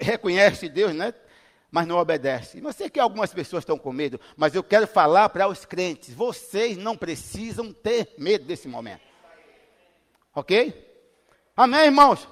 reconhece 0.00 0.68
Deus, 0.68 0.94
né? 0.94 1.14
Mas 1.70 1.86
não 1.86 1.98
obedece. 1.98 2.60
Não 2.60 2.72
sei 2.72 2.88
que 2.88 3.00
algumas 3.00 3.32
pessoas 3.32 3.62
estão 3.62 3.76
com 3.76 3.92
medo, 3.92 4.20
mas 4.36 4.54
eu 4.54 4.62
quero 4.62 4.86
falar 4.86 5.28
para 5.28 5.48
os 5.48 5.64
crentes: 5.64 6.14
vocês 6.14 6.76
não 6.76 6.96
precisam 6.96 7.72
ter 7.72 8.14
medo 8.16 8.44
desse 8.44 8.68
momento. 8.68 9.02
Ok? 10.34 10.92
Amém, 11.56 11.86
irmãos? 11.86 12.28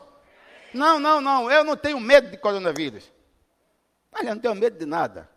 Não, 0.72 0.98
não, 0.98 1.20
não, 1.20 1.50
eu 1.50 1.64
não 1.64 1.76
tenho 1.76 2.00
medo 2.00 2.30
de 2.30 2.36
coronavírus. 2.36 3.10
Olha, 4.12 4.28
eu 4.30 4.34
não 4.34 4.42
tenho 4.42 4.54
medo 4.54 4.78
de 4.78 4.86
nada. 4.86 5.28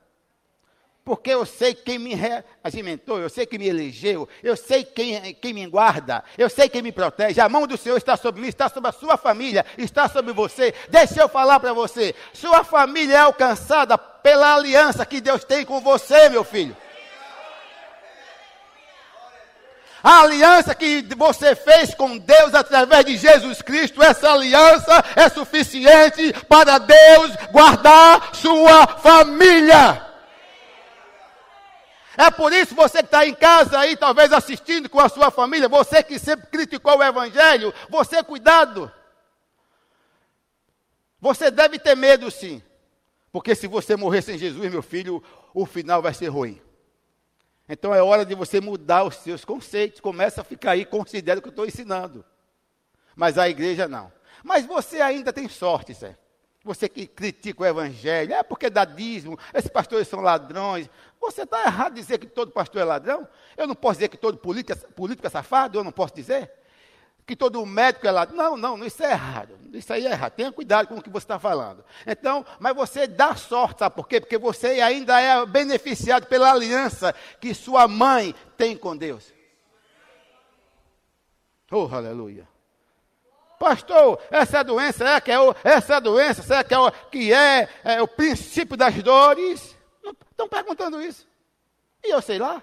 Porque 1.06 1.30
eu 1.30 1.46
sei 1.46 1.76
quem 1.76 2.00
me 2.00 2.16
regimentou, 2.16 3.20
eu 3.20 3.30
sei 3.30 3.46
quem 3.46 3.60
me 3.60 3.68
elegeu, 3.68 4.28
eu 4.42 4.58
sei 4.58 4.84
quem, 4.84 5.36
quem 5.36 5.54
me 5.54 5.68
guarda, 5.68 6.24
eu 6.36 6.50
sei 6.50 6.68
quem 6.68 6.82
me 6.82 6.92
protege. 6.92 7.40
A 7.40 7.48
mão 7.48 7.68
do 7.68 7.78
Senhor 7.78 7.96
está 7.96 8.18
sobre 8.18 8.42
mim, 8.42 8.48
está 8.48 8.68
sobre 8.68 8.90
a 8.90 8.92
sua 8.92 9.16
família, 9.16 9.64
está 9.78 10.10
sobre 10.10 10.34
você. 10.34 10.74
Deixa 10.90 11.22
eu 11.22 11.30
falar 11.30 11.60
para 11.60 11.74
você: 11.74 12.16
sua 12.34 12.64
família 12.64 13.14
é 13.14 13.20
alcançada 13.20 14.00
pela 14.00 14.56
aliança 14.56 15.06
que 15.06 15.22
Deus 15.22 15.44
tem 15.44 15.64
com 15.64 15.80
você, 15.80 16.28
meu 16.28 16.44
filho. 16.44 16.76
A 20.04 20.22
aliança 20.22 20.74
que 20.74 21.06
você 21.16 21.56
fez 21.56 21.94
com 21.94 22.18
Deus 22.18 22.56
através 22.56 23.06
de 23.06 23.16
Jesus 23.16 23.62
Cristo, 23.62 24.02
essa 24.02 24.32
aliança 24.32 25.04
é 25.16 25.30
suficiente 25.30 26.34
para 26.50 26.80
Deus 26.80 27.32
guardar 27.52 28.32
sua 28.34 28.88
família. 28.88 30.05
É 32.18 32.32
por 32.32 32.54
isso 32.54 32.74
você 32.74 33.00
que 33.00 33.06
está 33.06 33.26
em 33.26 33.34
casa 33.34 33.80
aí, 33.80 33.98
talvez 33.98 34.32
assistindo 34.32 34.90
com 34.90 35.00
a 35.00 35.10
sua 35.10 35.30
família, 35.30 35.68
você 35.68 36.02
que 36.02 36.18
sempre 36.18 36.48
criticou 36.48 36.98
o 36.98 37.04
Evangelho, 37.04 37.74
você 37.90 38.24
cuidado. 38.24 38.92
Você 41.20 41.50
deve 41.50 41.80
ter 41.80 41.96
medo 41.96 42.30
sim. 42.30 42.62
Porque 43.32 43.56
se 43.56 43.68
você 43.68 43.96
morrer 43.96 44.22
sem 44.22 44.38
Jesus, 44.38 44.72
meu 44.72 44.82
filho, 44.82 45.22
o 45.54 45.66
final 45.66 46.02
vai 46.02 46.14
ser 46.14 46.28
ruim. 46.28 46.62
Então 47.68 47.94
é 47.94 48.02
hora 48.02 48.26
de 48.26 48.36
você 48.36 48.62
mudar 48.62 49.04
os 49.04 49.16
seus 49.16 49.44
conceitos. 49.44 50.00
Começa 50.00 50.42
a 50.42 50.44
ficar 50.44 50.72
aí, 50.72 50.86
considera 50.86 51.40
o 51.40 51.42
que 51.42 51.48
eu 51.48 51.52
estou 51.52 51.66
ensinando. 51.66 52.24
Mas 53.16 53.38
a 53.38 53.50
igreja 53.50 53.88
não. 53.88 54.12
Mas 54.44 54.66
você 54.66 55.02
ainda 55.02 55.34
tem 55.34 55.50
sorte, 55.50 55.94
Zé. 55.94 56.18
Você 56.66 56.90
que 56.90 57.06
critica 57.06 57.62
o 57.62 57.66
evangelho, 57.66 58.34
é 58.34 58.42
porque 58.42 58.72
dá 58.72 58.84
dízimo, 58.84 59.38
esses 59.54 59.70
pastores 59.70 60.08
são 60.08 60.20
ladrões. 60.20 60.90
Você 61.22 61.44
está 61.44 61.64
errado 61.64 61.94
dizer 61.94 62.18
que 62.18 62.26
todo 62.26 62.52
pastor 62.52 62.82
é 62.82 62.84
ladrão? 62.84 63.28
Eu 63.56 63.68
não 63.68 63.76
posso 63.76 64.00
dizer 64.00 64.08
que 64.08 64.18
todo 64.18 64.36
político, 64.36 64.74
é, 64.74 64.92
político 64.94 65.28
é 65.28 65.30
safado, 65.30 65.78
eu 65.78 65.84
não 65.84 65.92
posso 65.92 66.16
dizer 66.16 66.52
que 67.24 67.36
todo 67.36 67.64
médico 67.68 68.08
é 68.08 68.12
lá. 68.12 68.26
Não, 68.26 68.58
não, 68.58 68.84
isso 68.84 69.04
é 69.04 69.12
errado. 69.12 69.56
Isso 69.72 69.94
aí 69.94 70.08
é 70.08 70.12
errado. 70.12 70.32
Tenha 70.34 70.52
cuidado 70.52 70.88
com 70.88 70.96
o 70.96 71.02
que 71.04 71.10
você 71.10 71.26
está 71.26 71.38
falando. 71.38 71.86
Então, 72.06 72.44
mas 72.60 72.76
você 72.76 73.06
dá 73.06 73.36
sorte, 73.36 73.80
sabe 73.80 73.96
por 73.96 74.08
quê? 74.08 74.20
Porque 74.20 74.40
você 74.40 74.82
ainda 74.82 75.22
é 75.22 75.46
beneficiado 75.46 76.26
pela 76.26 76.52
aliança 76.52 77.14
que 77.40 77.54
sua 77.54 77.88
mãe 77.88 78.34
tem 78.58 78.76
com 78.76 78.98
Deus. 78.98 79.32
Oh, 81.72 81.88
aleluia. 81.92 82.55
Pastor, 83.66 84.22
essa 84.30 84.64
doença, 84.64 85.00
será 85.00 85.20
que 85.20 85.32
é 85.32 85.40
o, 85.40 85.56
essa 85.64 86.00
doença, 86.00 86.44
será 86.44 86.64
que 86.64 86.72
é 86.72 86.78
o, 86.78 86.92
que 86.92 87.34
é, 87.34 87.68
é 87.84 88.00
o 88.00 88.08
princípio 88.08 88.78
das 88.78 88.94
dores? 89.02 89.76
Estão 90.30 90.48
perguntando 90.48 91.02
isso. 91.02 91.28
E 92.04 92.12
eu 92.14 92.22
sei 92.22 92.38
lá. 92.38 92.62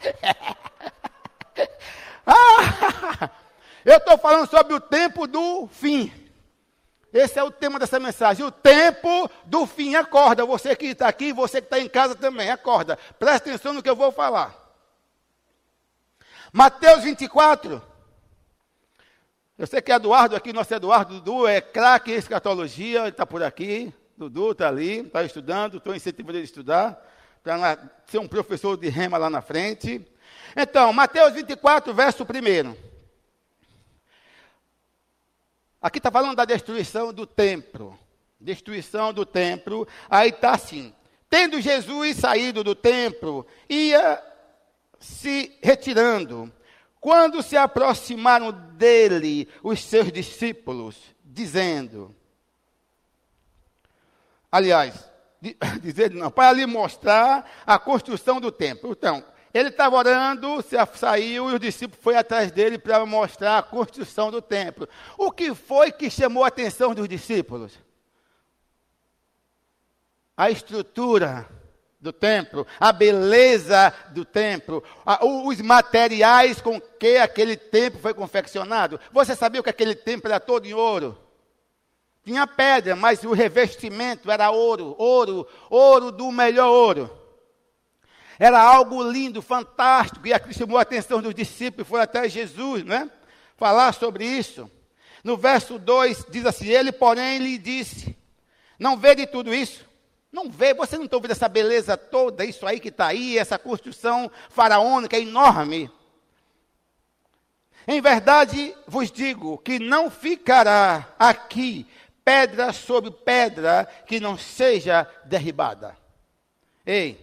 Ah, 2.26 3.28
eu 3.84 3.96
estou 3.96 4.16
falando 4.16 4.48
sobre 4.48 4.72
o 4.74 4.80
tempo 4.80 5.26
do 5.26 5.66
fim. 5.66 6.12
Esse 7.12 7.40
é 7.40 7.42
o 7.42 7.50
tema 7.50 7.76
dessa 7.76 7.98
mensagem. 7.98 8.46
O 8.46 8.52
tempo 8.52 9.28
do 9.46 9.66
fim. 9.66 9.96
Acorda. 9.96 10.46
Você 10.46 10.76
que 10.76 10.86
está 10.86 11.08
aqui, 11.08 11.32
você 11.32 11.60
que 11.60 11.66
está 11.66 11.80
em 11.80 11.88
casa 11.88 12.14
também. 12.14 12.50
Acorda. 12.50 12.96
Presta 13.18 13.48
atenção 13.48 13.72
no 13.72 13.82
que 13.82 13.90
eu 13.90 13.96
vou 13.96 14.12
falar. 14.12 14.54
Mateus 16.52 17.02
24. 17.02 17.89
Eu 19.60 19.66
sei 19.66 19.82
que 19.82 19.92
Eduardo 19.92 20.34
aqui, 20.34 20.54
nosso 20.54 20.72
Eduardo 20.72 21.20
Dudu, 21.20 21.46
é 21.46 21.60
craque 21.60 22.10
em 22.10 22.14
escatologia, 22.14 23.00
ele 23.00 23.08
está 23.10 23.26
por 23.26 23.42
aqui. 23.42 23.92
Dudu 24.16 24.52
está 24.52 24.68
ali, 24.68 25.00
está 25.00 25.22
estudando, 25.22 25.76
estou 25.76 25.94
incentivando 25.94 26.38
ele 26.38 26.40
a 26.40 26.44
estudar, 26.44 27.06
para 27.42 27.78
ser 28.06 28.20
um 28.20 28.26
professor 28.26 28.74
de 28.78 28.88
rema 28.88 29.18
lá 29.18 29.28
na 29.28 29.42
frente. 29.42 30.00
Então, 30.56 30.90
Mateus 30.94 31.34
24, 31.34 31.92
verso 31.92 32.22
1. 32.24 32.74
Aqui 35.82 35.98
está 35.98 36.10
falando 36.10 36.36
da 36.36 36.46
destruição 36.46 37.12
do 37.12 37.26
templo. 37.26 37.98
Destruição 38.40 39.12
do 39.12 39.26
templo. 39.26 39.86
Aí 40.08 40.30
está 40.30 40.52
assim: 40.52 40.90
Tendo 41.28 41.60
Jesus 41.60 42.16
saído 42.16 42.64
do 42.64 42.74
templo, 42.74 43.46
ia 43.68 44.22
se 44.98 45.58
retirando. 45.62 46.50
Quando 47.00 47.42
se 47.42 47.56
aproximaram 47.56 48.52
dele 48.52 49.48
os 49.62 49.82
seus 49.82 50.12
discípulos, 50.12 50.96
dizendo: 51.24 52.14
Aliás, 54.52 55.10
dizer 55.80 56.10
não, 56.10 56.30
para 56.30 56.52
lhe 56.52 56.66
mostrar 56.66 57.50
a 57.64 57.78
construção 57.78 58.40
do 58.40 58.52
templo. 58.52 58.92
Então, 58.92 59.24
ele 59.52 59.70
estava 59.70 59.96
orando, 59.96 60.62
saiu 60.94 61.50
e 61.50 61.54
o 61.54 61.58
discípulo 61.58 62.00
foi 62.02 62.16
atrás 62.16 62.52
dele 62.52 62.78
para 62.78 63.04
mostrar 63.06 63.58
a 63.58 63.62
construção 63.62 64.30
do 64.30 64.42
templo. 64.42 64.88
O 65.16 65.32
que 65.32 65.54
foi 65.54 65.90
que 65.90 66.10
chamou 66.10 66.44
a 66.44 66.48
atenção 66.48 66.94
dos 66.94 67.08
discípulos? 67.08 67.78
A 70.36 70.50
estrutura 70.50 71.48
do 72.00 72.12
templo, 72.12 72.66
a 72.78 72.92
beleza 72.92 73.92
do 74.10 74.24
templo, 74.24 74.82
a, 75.04 75.24
os 75.24 75.60
materiais 75.60 76.60
com 76.60 76.80
que 76.80 77.18
aquele 77.18 77.56
templo 77.56 78.00
foi 78.00 78.14
confeccionado. 78.14 78.98
Você 79.12 79.36
sabia 79.36 79.62
que 79.62 79.68
aquele 79.68 79.94
templo 79.94 80.30
era 80.30 80.40
todo 80.40 80.66
em 80.66 80.72
ouro? 80.72 81.18
Tinha 82.24 82.46
pedra, 82.46 82.96
mas 82.96 83.22
o 83.22 83.32
revestimento 83.32 84.30
era 84.30 84.50
ouro, 84.50 84.94
ouro, 84.98 85.46
ouro 85.68 86.10
do 86.10 86.30
melhor 86.30 86.70
ouro. 86.70 87.10
Era 88.38 88.60
algo 88.62 89.02
lindo, 89.02 89.42
fantástico, 89.42 90.26
e 90.26 90.32
aqui 90.32 90.54
chamou 90.54 90.78
a 90.78 90.82
atenção 90.82 91.20
dos 91.20 91.34
discípulos, 91.34 91.86
foi 91.86 92.00
até 92.00 92.26
Jesus, 92.26 92.84
né? 92.84 93.10
Falar 93.56 93.92
sobre 93.92 94.24
isso. 94.24 94.70
No 95.22 95.36
verso 95.36 95.78
2 95.78 96.24
diz 96.30 96.46
assim: 96.46 96.68
Ele, 96.68 96.92
porém, 96.92 97.38
lhe 97.38 97.58
disse: 97.58 98.16
Não 98.78 98.96
vê 98.96 99.14
de 99.14 99.26
tudo 99.26 99.52
isso? 99.52 99.89
Não 100.32 100.48
vê, 100.48 100.72
você 100.72 100.96
não 100.96 101.06
está 101.06 101.16
ouvindo 101.16 101.32
essa 101.32 101.48
beleza 101.48 101.96
toda, 101.96 102.44
isso 102.44 102.66
aí 102.66 102.78
que 102.78 102.88
está 102.88 103.08
aí, 103.08 103.36
essa 103.36 103.58
construção 103.58 104.30
faraônica 104.48 105.18
enorme. 105.18 105.90
Em 107.86 108.00
verdade 108.00 108.74
vos 108.86 109.10
digo 109.10 109.58
que 109.58 109.78
não 109.78 110.10
ficará 110.10 111.12
aqui 111.18 111.86
pedra 112.24 112.72
sobre 112.72 113.10
pedra 113.10 113.88
que 114.06 114.20
não 114.20 114.38
seja 114.38 115.08
derribada. 115.24 115.96
Ei, 116.86 117.18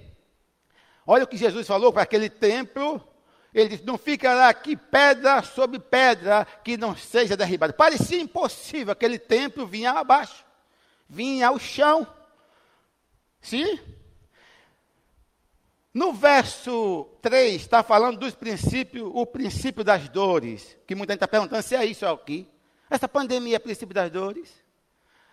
olha 1.06 1.24
o 1.24 1.28
que 1.28 1.38
Jesus 1.38 1.66
falou 1.66 1.94
para 1.94 2.04
aquele 2.04 2.30
templo. 2.30 3.02
Ele 3.54 3.70
disse: 3.70 3.86
Não 3.86 3.98
ficará 3.98 4.50
aqui 4.50 4.76
pedra 4.76 5.42
sobre 5.42 5.80
pedra 5.80 6.46
que 6.64 6.76
não 6.76 6.96
seja 6.96 7.38
derribada. 7.38 7.72
Parecia 7.72 8.20
impossível 8.20 8.92
aquele 8.92 9.18
templo 9.18 9.66
vinha 9.66 9.92
abaixo, 9.92 10.44
vinha 11.08 11.48
ao 11.48 11.58
chão. 11.58 12.06
Sim? 13.42 13.80
No 15.94 16.14
verso 16.14 17.06
3, 17.22 17.56
está 17.62 17.82
falando 17.82 18.20
dos 18.20 18.36
princípios, 18.36 19.10
o 19.14 19.26
princípio 19.26 19.84
das 19.84 20.08
dores. 20.10 20.78
Que 20.86 20.94
muita 20.94 21.14
gente 21.14 21.18
está 21.18 21.28
perguntando 21.28 21.64
se 21.64 21.76
é 21.76 21.84
isso 21.86 22.06
aqui. 22.06 22.48
Essa 22.90 23.08
pandemia 23.08 23.56
é 23.56 23.60
princípio 23.60 23.96
das 23.96 24.12
dores? 24.12 24.64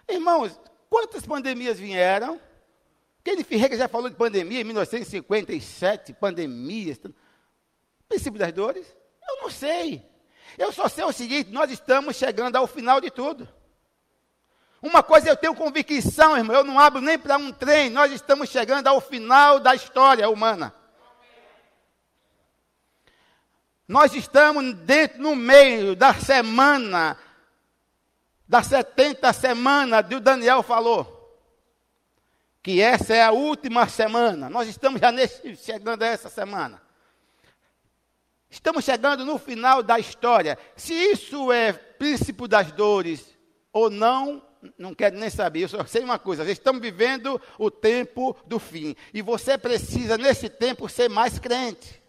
Irmãos, 0.08 0.58
quantas 0.88 1.26
pandemias 1.26 1.78
vieram? 1.78 2.40
Kenneth 3.22 3.44
Ferreira 3.44 3.76
já 3.76 3.88
falou 3.88 4.08
de 4.10 4.16
pandemia 4.16 4.60
em 4.60 4.64
1957, 4.64 6.12
pandemias. 6.14 6.98
Princípio 8.08 8.38
das 8.38 8.52
dores? 8.52 8.86
Eu 9.28 9.42
não 9.42 9.50
sei. 9.50 10.04
Eu 10.58 10.72
só 10.72 10.88
sei 10.88 11.04
o 11.04 11.12
seguinte: 11.12 11.50
nós 11.50 11.70
estamos 11.70 12.16
chegando 12.16 12.56
ao 12.56 12.66
final 12.66 13.00
de 13.00 13.10
tudo. 13.10 13.48
Uma 14.84 15.02
coisa 15.02 15.30
eu 15.30 15.36
tenho 15.36 15.54
convicção, 15.54 16.36
irmão, 16.36 16.56
eu 16.56 16.62
não 16.62 16.78
abro 16.78 17.00
nem 17.00 17.18
para 17.18 17.38
um 17.38 17.50
trem, 17.50 17.88
nós 17.88 18.12
estamos 18.12 18.50
chegando 18.50 18.86
ao 18.86 19.00
final 19.00 19.58
da 19.58 19.74
história 19.74 20.28
humana. 20.28 20.74
Nós 23.88 24.12
estamos 24.12 24.74
dentro, 24.74 25.22
no 25.22 25.34
meio 25.34 25.96
da 25.96 26.12
semana 26.12 27.18
das 28.46 28.66
70 28.66 29.32
semanas 29.32 30.06
que 30.06 30.16
o 30.16 30.20
Daniel 30.20 30.62
falou. 30.62 31.34
Que 32.62 32.82
essa 32.82 33.14
é 33.14 33.22
a 33.22 33.32
última 33.32 33.88
semana. 33.88 34.50
Nós 34.50 34.68
estamos 34.68 35.00
já 35.00 35.10
nesse, 35.10 35.56
chegando 35.56 36.02
a 36.02 36.08
essa 36.08 36.28
semana. 36.28 36.82
Estamos 38.50 38.84
chegando 38.84 39.24
no 39.24 39.38
final 39.38 39.82
da 39.82 39.98
história. 39.98 40.58
Se 40.76 40.92
isso 40.92 41.50
é 41.50 41.72
princípio 41.72 42.46
das 42.46 42.70
dores 42.70 43.34
ou 43.72 43.88
não, 43.88 44.42
não 44.78 44.94
quero 44.94 45.16
nem 45.16 45.30
saber. 45.30 45.62
Eu 45.62 45.68
só 45.68 45.84
sei 45.84 46.02
uma 46.02 46.18
coisa: 46.18 46.50
estamos 46.50 46.80
vivendo 46.80 47.40
o 47.58 47.70
tempo 47.70 48.36
do 48.46 48.58
fim. 48.58 48.94
E 49.12 49.22
você 49.22 49.58
precisa, 49.58 50.16
nesse 50.16 50.48
tempo, 50.48 50.88
ser 50.88 51.08
mais 51.08 51.38
crente. 51.38 52.02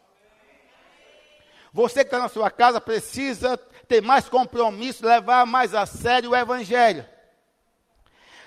Você 1.73 2.05
que 2.05 2.07
está 2.07 2.19
na 2.19 2.29
sua 2.29 2.49
casa 2.49 2.79
precisa 2.79 3.57
ter 3.87 4.01
mais 4.01 4.29
compromisso, 4.29 5.05
levar 5.05 5.45
mais 5.45 5.73
a 5.73 5.85
sério 5.85 6.31
o 6.31 6.35
Evangelho. 6.35 7.05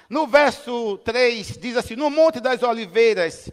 No 0.09 0.27
verso 0.27 0.99
3 0.99 1.59
diz 1.59 1.77
assim: 1.77 1.95
No 1.95 2.11
Monte 2.11 2.41
das 2.41 2.63
Oliveiras 2.63 3.51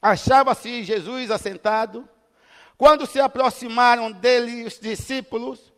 achava-se 0.00 0.82
Jesus 0.82 1.30
assentado. 1.30 2.08
Quando 2.78 3.06
se 3.06 3.20
aproximaram 3.20 4.10
dele 4.10 4.64
os 4.64 4.78
discípulos, 4.80 5.71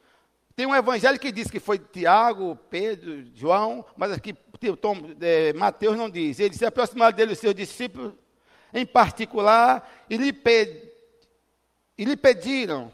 tem 0.57 0.67
um 0.67 0.75
evangelho 0.75 1.19
que 1.19 1.33
diz 1.33 1.51
que 1.51 1.59
foi 1.59 1.79
Tiago, 1.79 2.57
Pedro, 2.71 3.25
João, 3.35 3.85
mas 3.97 4.13
aqui 4.13 4.35
Tom, 4.81 4.97
é, 5.21 5.53
Mateus 5.53 5.97
não 5.97 6.09
diz. 6.09 6.39
Eles 6.39 6.57
se 6.57 6.65
aproximaram 6.65 7.15
dele, 7.15 7.33
os 7.33 7.39
seus 7.39 7.55
discípulos, 7.55 8.13
em 8.73 8.87
particular, 8.87 10.07
e 10.09 10.17
lhe, 10.17 10.35
e 11.99 12.05
lhe 12.05 12.17
pediram 12.17 12.93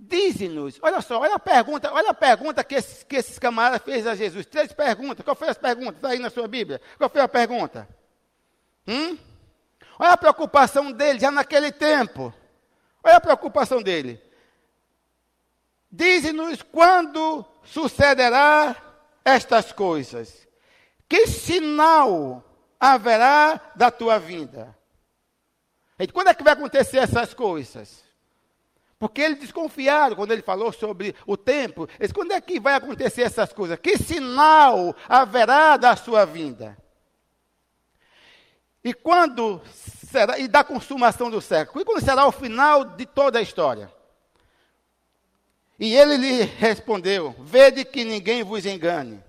Dize-nos, 0.00 0.78
olha 0.80 1.00
só, 1.00 1.18
olha 1.18 1.34
a 1.34 1.40
pergunta, 1.40 1.92
olha 1.92 2.10
a 2.10 2.14
pergunta 2.14 2.62
que 2.62 2.76
esses, 2.76 3.02
que 3.02 3.16
esses 3.16 3.36
camaradas 3.36 3.82
fez 3.82 4.06
a 4.06 4.14
Jesus. 4.14 4.46
Três 4.46 4.72
perguntas. 4.72 5.24
Qual 5.24 5.34
foi 5.34 5.48
as 5.48 5.58
perguntas? 5.58 5.96
Está 5.96 6.10
aí 6.10 6.20
na 6.20 6.30
sua 6.30 6.46
Bíblia. 6.46 6.80
Qual 6.96 7.10
foi 7.10 7.20
a 7.20 7.26
pergunta? 7.26 7.88
Hum? 8.86 9.18
Olha 9.98 10.12
a 10.12 10.16
preocupação 10.16 10.92
dele 10.92 11.18
já 11.18 11.32
naquele 11.32 11.72
tempo. 11.72 12.32
Olha 13.02 13.16
a 13.16 13.20
preocupação 13.20 13.82
dele. 13.82 14.22
Dize-nos 15.90 16.62
quando 16.62 17.44
sucederá 17.64 18.76
estas 19.24 19.72
coisas. 19.72 20.46
Que 21.08 21.26
sinal 21.26 22.44
haverá 22.78 23.72
da 23.74 23.90
tua 23.90 24.18
vinda? 24.18 24.76
Quando 26.12 26.28
é 26.28 26.34
que 26.34 26.44
vai 26.44 26.52
acontecer 26.52 26.98
essas 26.98 27.34
coisas? 27.34 28.04
Porque 28.98 29.20
eles 29.20 29.38
desconfiaram 29.38 30.16
quando 30.16 30.32
ele 30.32 30.42
falou 30.42 30.72
sobre 30.72 31.14
o 31.26 31.36
tempo. 31.36 31.88
Eles, 31.98 32.12
quando 32.12 32.32
é 32.32 32.40
que 32.40 32.58
vai 32.58 32.74
acontecer 32.74 33.22
essas 33.22 33.52
coisas? 33.52 33.78
Que 33.78 33.96
sinal 33.96 34.94
haverá 35.08 35.76
da 35.76 35.96
sua 35.96 36.24
vinda? 36.24 36.76
E 38.82 38.92
quando 38.92 39.60
será, 40.10 40.38
e 40.38 40.48
da 40.48 40.64
consumação 40.64 41.30
do 41.30 41.40
século? 41.40 41.80
E 41.80 41.84
quando 41.84 42.04
será 42.04 42.26
o 42.26 42.32
final 42.32 42.84
de 42.84 43.06
toda 43.06 43.38
a 43.38 43.42
história? 43.42 43.92
E 45.78 45.94
ele 45.94 46.16
lhe 46.16 46.42
respondeu: 46.42 47.34
Vede 47.40 47.84
que 47.84 48.04
ninguém 48.04 48.42
vos 48.42 48.66
engane, 48.66 49.22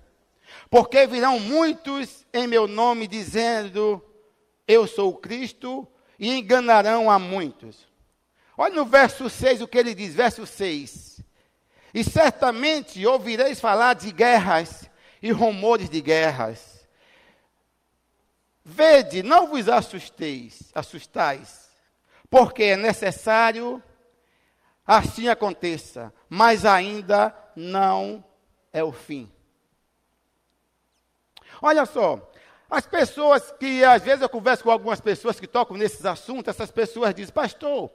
porque 0.68 1.06
virão 1.06 1.38
muitos 1.38 2.26
em 2.32 2.46
meu 2.46 2.66
nome 2.66 3.06
dizendo: 3.06 4.04
Eu 4.66 4.86
sou 4.86 5.10
o 5.10 5.16
Cristo, 5.16 5.86
e 6.20 6.36
enganarão 6.36 7.10
a 7.10 7.18
muitos. 7.18 7.88
Olha 8.56 8.74
no 8.74 8.84
verso 8.84 9.30
6 9.30 9.62
o 9.62 9.66
que 9.66 9.78
ele 9.78 9.94
diz, 9.94 10.14
verso 10.14 10.46
6. 10.46 11.22
E 11.94 12.04
certamente 12.04 13.04
ouvireis 13.06 13.58
falar 13.58 13.94
de 13.94 14.12
guerras 14.12 14.88
e 15.22 15.32
rumores 15.32 15.88
de 15.88 16.02
guerras. 16.02 16.86
Vede, 18.62 19.22
não 19.22 19.48
vos 19.48 19.66
assusteis, 19.66 20.70
assustais, 20.74 21.70
porque 22.28 22.64
é 22.64 22.76
necessário 22.76 23.82
assim 24.90 25.28
aconteça, 25.28 26.12
mas 26.28 26.64
ainda 26.64 27.32
não 27.54 28.24
é 28.72 28.82
o 28.82 28.90
fim. 28.90 29.30
Olha 31.62 31.86
só, 31.86 32.28
as 32.68 32.88
pessoas 32.88 33.52
que 33.52 33.84
às 33.84 34.02
vezes 34.02 34.20
eu 34.20 34.28
converso 34.28 34.64
com 34.64 34.70
algumas 34.70 35.00
pessoas 35.00 35.38
que 35.38 35.46
tocam 35.46 35.76
nesses 35.76 36.04
assuntos, 36.04 36.48
essas 36.48 36.72
pessoas 36.72 37.14
dizem, 37.14 37.32
pastor, 37.32 37.88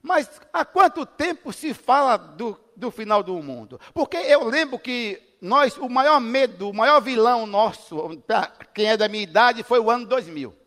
mas 0.00 0.40
há 0.52 0.64
quanto 0.64 1.04
tempo 1.04 1.52
se 1.52 1.74
fala 1.74 2.16
do, 2.16 2.56
do 2.76 2.92
final 2.92 3.24
do 3.24 3.34
mundo? 3.42 3.80
Porque 3.92 4.16
eu 4.16 4.44
lembro 4.44 4.78
que 4.78 5.20
nós, 5.40 5.76
o 5.76 5.88
maior 5.88 6.20
medo, 6.20 6.70
o 6.70 6.74
maior 6.74 7.00
vilão 7.00 7.48
nosso, 7.48 8.16
para 8.28 8.46
quem 8.72 8.86
é 8.86 8.96
da 8.96 9.08
minha 9.08 9.24
idade, 9.24 9.64
foi 9.64 9.80
o 9.80 9.90
ano 9.90 10.06
2000. 10.06 10.61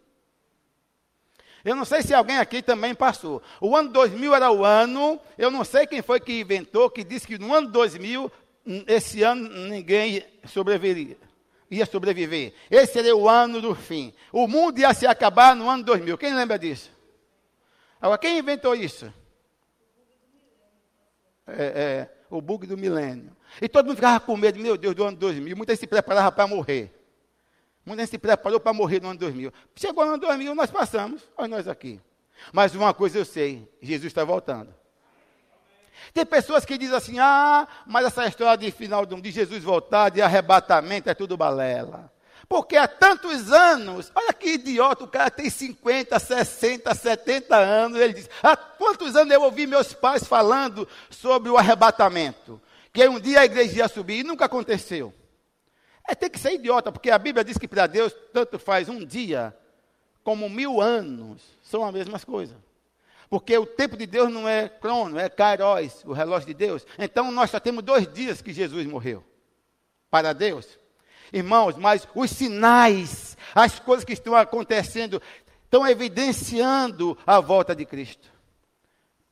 Eu 1.65 1.75
não 1.75 1.83
sei 1.83 2.03
se 2.03 2.13
alguém 2.13 2.37
aqui 2.37 2.61
também 2.61 2.93
passou. 2.95 3.41
O 3.59 3.75
ano 3.75 3.89
2000 3.89 4.35
era 4.35 4.51
o 4.51 4.63
ano, 4.63 5.19
eu 5.37 5.51
não 5.51 5.65
sei 5.65 5.87
quem 5.87 6.01
foi 6.01 6.19
que 6.19 6.39
inventou, 6.39 6.89
que 6.89 7.03
disse 7.03 7.25
que 7.25 7.37
no 7.37 7.53
ano 7.53 7.69
2000, 7.69 8.31
esse 8.87 9.23
ano 9.23 9.49
ninguém 9.67 10.23
sobreviveria. 10.45 11.17
Ia 11.69 11.85
sobreviver. 11.85 12.53
Esse 12.69 12.93
seria 12.93 13.15
o 13.15 13.27
ano 13.27 13.59
do 13.59 13.73
fim. 13.73 14.13
O 14.31 14.47
mundo 14.47 14.79
ia 14.79 14.93
se 14.93 15.07
acabar 15.07 15.55
no 15.55 15.67
ano 15.67 15.83
2000. 15.83 16.17
Quem 16.17 16.35
lembra 16.35 16.59
disso? 16.59 16.91
Agora, 17.99 18.19
quem 18.19 18.37
inventou 18.37 18.75
isso? 18.75 19.11
é, 21.47 21.63
é, 21.65 22.09
o 22.29 22.41
bug 22.41 22.65
do 22.65 22.77
milênio. 22.77 23.35
E 23.61 23.69
todo 23.69 23.85
mundo 23.85 23.95
ficava 23.95 24.19
com 24.19 24.35
medo, 24.35 24.59
meu 24.59 24.77
Deus, 24.77 24.95
do 24.95 25.03
ano 25.03 25.17
2000. 25.17 25.55
Muitas 25.55 25.79
se 25.79 25.87
preparavam 25.87 26.31
para 26.31 26.47
morrer. 26.47 26.91
Muita 27.85 28.01
gente 28.01 28.11
se 28.11 28.17
preparou 28.17 28.59
para 28.59 28.73
morrer 28.73 29.01
no 29.01 29.09
ano 29.09 29.19
2000. 29.19 29.53
Chegou 29.75 30.05
no 30.05 30.13
ano 30.13 30.21
2000, 30.21 30.55
nós 30.55 30.71
passamos, 30.71 31.21
olha 31.37 31.47
nós 31.47 31.67
aqui. 31.67 32.01
Mas 32.51 32.73
uma 32.73 32.93
coisa 32.93 33.19
eu 33.19 33.25
sei, 33.25 33.69
Jesus 33.81 34.07
está 34.07 34.23
voltando. 34.23 34.73
Tem 36.13 36.25
pessoas 36.25 36.65
que 36.65 36.77
dizem 36.77 36.95
assim, 36.95 37.19
ah, 37.19 37.67
mas 37.85 38.05
essa 38.05 38.25
história 38.27 38.57
de 38.57 38.71
final 38.71 39.05
de 39.05 39.31
Jesus 39.31 39.63
voltar, 39.63 40.09
de 40.09 40.21
arrebatamento, 40.21 41.09
é 41.09 41.13
tudo 41.13 41.37
balela. 41.37 42.11
Porque 42.47 42.75
há 42.75 42.87
tantos 42.87 43.51
anos, 43.51 44.11
olha 44.13 44.33
que 44.33 44.53
idiota, 44.53 45.03
o 45.03 45.07
cara 45.07 45.31
tem 45.31 45.49
50, 45.49 46.17
60, 46.19 46.93
70 46.93 47.55
anos, 47.55 47.99
ele 47.99 48.13
diz, 48.13 48.29
há 48.41 48.55
quantos 48.55 49.15
anos 49.15 49.33
eu 49.33 49.41
ouvi 49.41 49.65
meus 49.65 49.93
pais 49.93 50.23
falando 50.23 50.87
sobre 51.09 51.49
o 51.49 51.57
arrebatamento? 51.57 52.61
Que 52.93 53.07
um 53.07 53.19
dia 53.19 53.41
a 53.41 53.45
igreja 53.45 53.79
ia 53.79 53.87
subir 53.87 54.19
e 54.19 54.23
nunca 54.23 54.45
aconteceu. 54.45 55.13
É, 56.07 56.13
tem 56.13 56.29
que 56.29 56.39
ser 56.39 56.53
idiota, 56.53 56.91
porque 56.91 57.09
a 57.09 57.17
Bíblia 57.17 57.43
diz 57.43 57.57
que 57.57 57.67
para 57.67 57.87
Deus 57.87 58.15
tanto 58.31 58.59
faz 58.59 58.89
um 58.89 59.03
dia 59.03 59.55
como 60.23 60.49
mil 60.49 60.81
anos, 60.81 61.41
são 61.61 61.85
as 61.85 61.93
mesmas 61.93 62.23
coisas. 62.23 62.57
Porque 63.29 63.57
o 63.57 63.65
tempo 63.65 63.97
de 63.97 64.05
Deus 64.05 64.31
não 64.31 64.47
é 64.47 64.69
crono, 64.69 65.19
é 65.19 65.29
kairos, 65.29 66.03
o 66.05 66.13
relógio 66.13 66.47
de 66.47 66.53
Deus. 66.53 66.85
Então 66.97 67.31
nós 67.31 67.49
só 67.49 67.59
temos 67.59 67.83
dois 67.83 68.11
dias 68.11 68.41
que 68.41 68.53
Jesus 68.53 68.85
morreu. 68.85 69.23
Para 70.09 70.33
Deus. 70.33 70.79
Irmãos, 71.33 71.75
mas 71.75 72.07
os 72.13 72.31
sinais, 72.31 73.35
as 73.53 73.79
coisas 73.79 74.05
que 74.05 74.13
estão 74.13 74.35
acontecendo, 74.35 75.21
estão 75.63 75.87
evidenciando 75.87 77.17
a 77.25 77.39
volta 77.39 77.75
de 77.75 77.85
Cristo. 77.85 78.31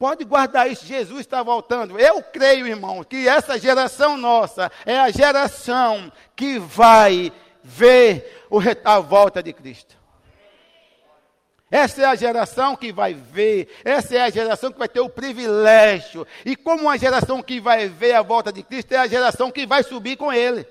Pode 0.03 0.25
guardar 0.25 0.69
isso, 0.69 0.85
Jesus 0.85 1.21
está 1.21 1.41
voltando. 1.41 1.97
Eu 1.97 2.21
creio, 2.21 2.67
irmão, 2.67 3.05
que 3.05 3.25
essa 3.25 3.57
geração 3.57 4.17
nossa 4.17 4.69
é 4.85 4.99
a 4.99 5.09
geração 5.09 6.11
que 6.35 6.59
vai 6.59 7.31
ver 7.63 8.43
a 8.83 8.99
volta 8.99 9.41
de 9.41 9.53
Cristo. 9.53 9.95
Essa 11.71 12.01
é 12.01 12.05
a 12.05 12.15
geração 12.15 12.75
que 12.75 12.91
vai 12.91 13.13
ver, 13.13 13.69
essa 13.85 14.17
é 14.17 14.21
a 14.23 14.29
geração 14.29 14.73
que 14.73 14.77
vai 14.77 14.89
ter 14.89 14.99
o 14.99 15.07
privilégio. 15.07 16.27
E 16.45 16.53
como 16.57 16.81
uma 16.81 16.97
geração 16.97 17.41
que 17.41 17.61
vai 17.61 17.87
ver 17.87 18.11
a 18.15 18.21
volta 18.21 18.51
de 18.51 18.61
Cristo, 18.61 18.91
é 18.91 18.97
a 18.97 19.07
geração 19.07 19.49
que 19.49 19.65
vai 19.65 19.83
subir 19.83 20.17
com 20.17 20.33
Ele. 20.33 20.67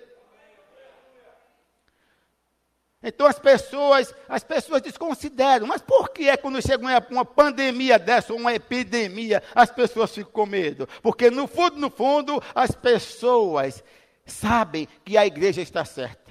Então 3.03 3.27
as 3.27 3.39
pessoas, 3.39 4.15
as 4.29 4.45
pessoas 4.45 4.81
desconsideram. 4.81 5.67
Mas 5.67 5.83
por 5.83 6.11
que 6.11 6.29
é 6.29 6.37
quando 6.37 6.63
chega 6.63 6.83
uma, 6.83 7.07
uma 7.11 7.25
pandemia 7.25 7.99
dessa, 7.99 8.33
uma 8.33 8.55
epidemia, 8.55 9.43
as 9.55 9.71
pessoas 9.71 10.15
ficam 10.15 10.33
com 10.33 10.47
medo? 10.47 10.89
Porque 11.03 11.31
no 11.31 11.49
fundo, 11.49 11.77
no 11.77 11.91
fundo, 11.91 12.43
as 12.55 12.71
pessoas 12.71 13.83
sabem 14.25 14.89
que 15.05 15.17
a 15.17 15.27
igreja 15.27 15.61
está 15.61 15.85
certa. 15.85 16.23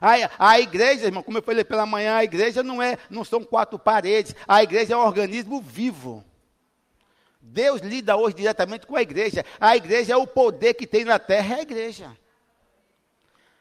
A, 0.00 0.52
a 0.52 0.60
igreja, 0.60 1.06
irmão, 1.06 1.22
como 1.22 1.38
eu 1.38 1.42
falei 1.42 1.64
pela 1.64 1.86
manhã, 1.86 2.16
a 2.16 2.24
igreja 2.24 2.62
não 2.62 2.82
é, 2.82 2.98
não 3.10 3.24
são 3.24 3.42
quatro 3.42 3.78
paredes. 3.78 4.34
A 4.46 4.62
igreja 4.62 4.94
é 4.94 4.96
um 4.96 5.00
organismo 5.00 5.60
vivo. 5.60 6.24
Deus 7.40 7.80
lida 7.80 8.16
hoje 8.16 8.36
diretamente 8.36 8.86
com 8.86 8.96
a 8.96 9.02
igreja. 9.02 9.44
A 9.60 9.76
igreja 9.76 10.14
é 10.14 10.16
o 10.16 10.26
poder 10.26 10.74
que 10.74 10.86
tem 10.86 11.04
na 11.04 11.18
terra, 11.18 11.56
é 11.56 11.58
a 11.58 11.62
igreja. 11.62 12.16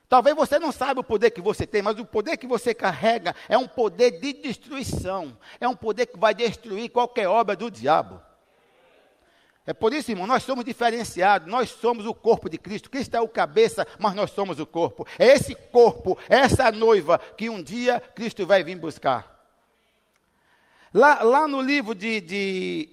Talvez 0.07 0.35
você 0.35 0.59
não 0.59 0.71
saiba 0.71 1.01
o 1.01 1.03
poder 1.03 1.31
que 1.31 1.41
você 1.41 1.65
tem, 1.65 1.81
mas 1.81 1.97
o 1.97 2.05
poder 2.05 2.37
que 2.37 2.45
você 2.45 2.73
carrega 2.73 3.35
é 3.49 3.57
um 3.57 3.67
poder 3.67 4.11
de 4.19 4.33
destruição. 4.33 5.37
É 5.59 5.67
um 5.67 5.75
poder 5.75 6.05
que 6.05 6.17
vai 6.17 6.33
destruir 6.33 6.89
qualquer 6.89 7.27
obra 7.27 7.55
do 7.55 7.71
diabo. 7.71 8.21
É 9.65 9.73
por 9.73 9.93
isso, 9.93 10.11
irmão, 10.11 10.27
nós 10.27 10.43
somos 10.43 10.63
diferenciados, 10.63 11.47
nós 11.47 11.71
somos 11.71 12.05
o 12.05 12.13
corpo 12.13 12.47
de 12.47 12.57
Cristo. 12.57 12.89
Cristo 12.89 13.15
é 13.15 13.21
o 13.21 13.27
cabeça, 13.27 13.87
mas 13.97 14.13
nós 14.13 14.29
somos 14.29 14.59
o 14.59 14.65
corpo. 14.65 15.07
É 15.17 15.25
esse 15.25 15.55
corpo, 15.55 16.17
essa 16.29 16.71
noiva 16.71 17.17
que 17.17 17.49
um 17.49 17.63
dia 17.63 17.99
Cristo 17.99 18.45
vai 18.45 18.63
vir 18.63 18.77
buscar. 18.77 19.33
Lá, 20.93 21.23
lá 21.23 21.47
no 21.47 21.61
livro 21.61 21.95
de, 21.95 22.21
de 22.21 22.89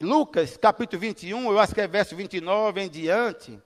Lucas, 0.00 0.56
capítulo 0.56 0.98
21, 1.00 1.50
eu 1.50 1.58
acho 1.58 1.74
que 1.74 1.80
é 1.80 1.86
verso 1.86 2.16
29 2.16 2.80
em 2.80 2.88
diante, 2.88 3.60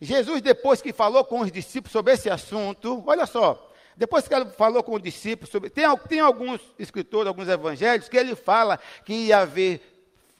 Jesus, 0.00 0.42
depois 0.42 0.82
que 0.82 0.92
falou 0.92 1.24
com 1.24 1.40
os 1.40 1.50
discípulos 1.50 1.92
sobre 1.92 2.12
esse 2.12 2.28
assunto, 2.28 3.02
olha 3.06 3.26
só, 3.26 3.70
depois 3.96 4.26
que 4.26 4.34
ele 4.34 4.46
falou 4.46 4.82
com 4.82 4.94
os 4.94 5.02
discípulos 5.02 5.50
sobre. 5.50 5.70
Tem, 5.70 5.84
tem 6.08 6.20
alguns 6.20 6.60
escritores, 6.78 7.28
alguns 7.28 7.48
evangelhos, 7.48 8.08
que 8.08 8.16
ele 8.16 8.34
fala 8.34 8.78
que 9.04 9.12
ia 9.12 9.38
haver 9.38 9.80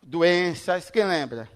doenças, 0.03 0.91
quem 0.91 1.05
lembra? 1.05 1.49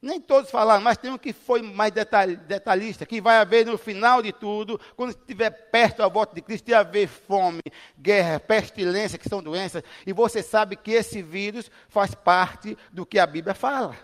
Nem 0.00 0.20
todos 0.20 0.50
falaram, 0.50 0.80
mas 0.80 0.96
tem 0.96 1.10
um 1.10 1.18
que 1.18 1.32
foi 1.32 1.60
mais 1.60 1.92
detalhista, 1.92 3.04
que 3.04 3.20
vai 3.20 3.38
haver 3.38 3.66
no 3.66 3.76
final 3.76 4.22
de 4.22 4.32
tudo, 4.32 4.80
quando 4.94 5.10
estiver 5.10 5.50
perto 5.50 5.98
da 5.98 6.08
volta 6.08 6.36
de 6.36 6.40
Cristo, 6.40 6.68
ia 6.68 6.78
haver 6.78 7.08
fome, 7.08 7.60
guerra, 7.98 8.38
pestilência, 8.38 9.18
que 9.18 9.28
são 9.28 9.42
doenças, 9.42 9.82
e 10.06 10.12
você 10.12 10.40
sabe 10.40 10.76
que 10.76 10.92
esse 10.92 11.20
vírus 11.20 11.68
faz 11.88 12.14
parte 12.14 12.78
do 12.92 13.04
que 13.04 13.18
a 13.18 13.26
Bíblia 13.26 13.54
fala. 13.54 13.96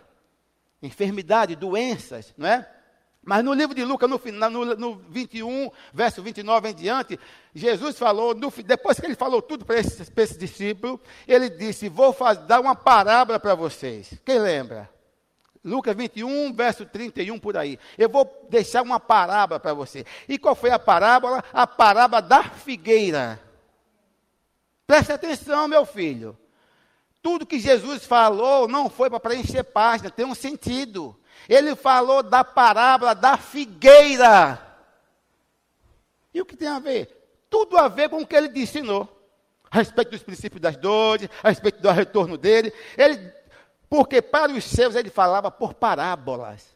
Enfermidade, 0.83 1.55
doenças, 1.55 2.35
não 2.37 2.49
é? 2.49 2.69
Mas 3.25 3.43
no 3.43 3.55
livro 3.55 3.75
de 3.75 3.85
Lucas, 3.85 4.09
no, 4.09 4.21
no, 4.51 4.77
no 4.77 4.95
21, 5.09 5.71
verso 5.93 6.23
29 6.23 6.69
em 6.69 6.75
diante, 6.75 7.19
Jesus 7.55 7.99
falou, 7.99 8.35
no, 8.35 8.51
depois 8.51 9.01
que 9.01 9.07
ele 9.07 9.15
falou 9.15 9.41
tudo 9.41 9.65
para 9.65 9.79
esse, 9.79 10.07
esse 10.15 10.39
discípulo, 10.39 11.01
ele 11.27 11.49
disse: 11.49 11.89
Vou 11.89 12.13
faz, 12.13 12.39
dar 12.39 12.61
uma 12.61 12.75
parábola 12.75 13.41
para 13.41 13.55
vocês. 13.55 14.13
Quem 14.25 14.39
lembra? 14.39 14.91
Lucas 15.65 15.97
21, 15.97 16.53
verso 16.53 16.85
31 16.85 17.39
por 17.39 17.57
aí. 17.57 17.79
Eu 17.97 18.11
vou 18.11 18.47
deixar 18.51 18.83
uma 18.83 19.01
parábola 19.01 19.59
para 19.59 19.73
você. 19.73 20.05
E 20.29 20.39
qual 20.39 20.55
foi 20.55 20.71
a 20.71 20.79
parábola? 20.79 21.43
A 21.55 21.67
parábola 21.67 22.21
da 22.21 22.43
figueira. 22.43 23.41
Preste 24.87 25.13
atenção, 25.13 25.67
meu 25.67 25.87
filho. 25.87 26.37
Tudo 27.23 27.47
que 27.47 27.59
Jesus 27.59 28.05
falou 28.05 28.69
não 28.69 28.91
foi 28.91 29.09
para 29.09 29.19
preencher 29.19 29.65
página, 29.65 30.11
tem 30.11 30.27
um 30.27 30.35
sentido. 30.35 31.19
Ele 31.49 31.77
falou 31.77 32.23
da 32.23 32.43
parábola 32.43 33.15
da 33.15 33.37
figueira. 33.37 34.61
E 36.33 36.41
o 36.41 36.47
que 36.47 36.57
tem 36.57 36.69
a 36.69 36.79
ver? 36.79 37.45
Tudo 37.49 37.77
a 37.77 37.89
ver 37.89 38.09
com 38.09 38.23
o 38.23 38.27
que 38.27 38.35
ele 38.35 38.61
ensinou. 38.61 39.11
A 39.71 39.79
respeito 39.79 40.11
dos 40.11 40.23
princípios 40.23 40.61
das 40.61 40.77
dores, 40.77 41.29
a 41.43 41.49
respeito 41.49 41.81
do 41.81 41.91
retorno 41.91 42.39
dele. 42.39 42.73
Ele, 42.97 43.33
porque 43.89 44.23
para 44.23 44.53
os 44.53 44.65
seus 44.65 44.95
ele 44.95 45.11
falava 45.11 45.51
por 45.51 45.75
parábolas. 45.75 46.75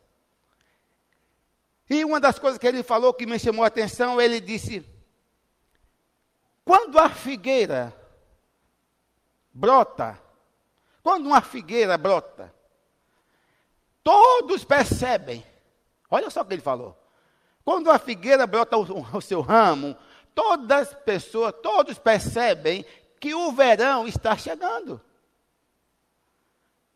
E 1.88 2.04
uma 2.04 2.20
das 2.20 2.38
coisas 2.38 2.58
que 2.58 2.66
ele 2.66 2.82
falou 2.82 3.14
que 3.14 3.26
me 3.26 3.38
chamou 3.38 3.64
a 3.64 3.68
atenção, 3.68 4.20
ele 4.20 4.40
disse: 4.40 4.84
quando 6.64 6.98
a 6.98 7.08
figueira 7.08 7.96
brota, 9.52 10.20
quando 11.02 11.26
uma 11.26 11.40
figueira 11.40 11.96
brota, 11.96 12.54
Todos 14.08 14.64
percebem. 14.64 15.44
Olha 16.10 16.30
só 16.30 16.40
o 16.40 16.44
que 16.46 16.54
ele 16.54 16.62
falou. 16.62 16.98
Quando 17.62 17.90
a 17.90 17.98
figueira 17.98 18.46
brota 18.46 18.78
o, 18.78 19.06
o 19.14 19.20
seu 19.20 19.42
ramo, 19.42 19.94
todas 20.34 20.88
as 20.88 20.94
pessoas, 20.94 21.52
todos 21.62 21.98
percebem 21.98 22.86
que 23.20 23.34
o 23.34 23.52
verão 23.52 24.08
está 24.08 24.34
chegando. 24.34 24.98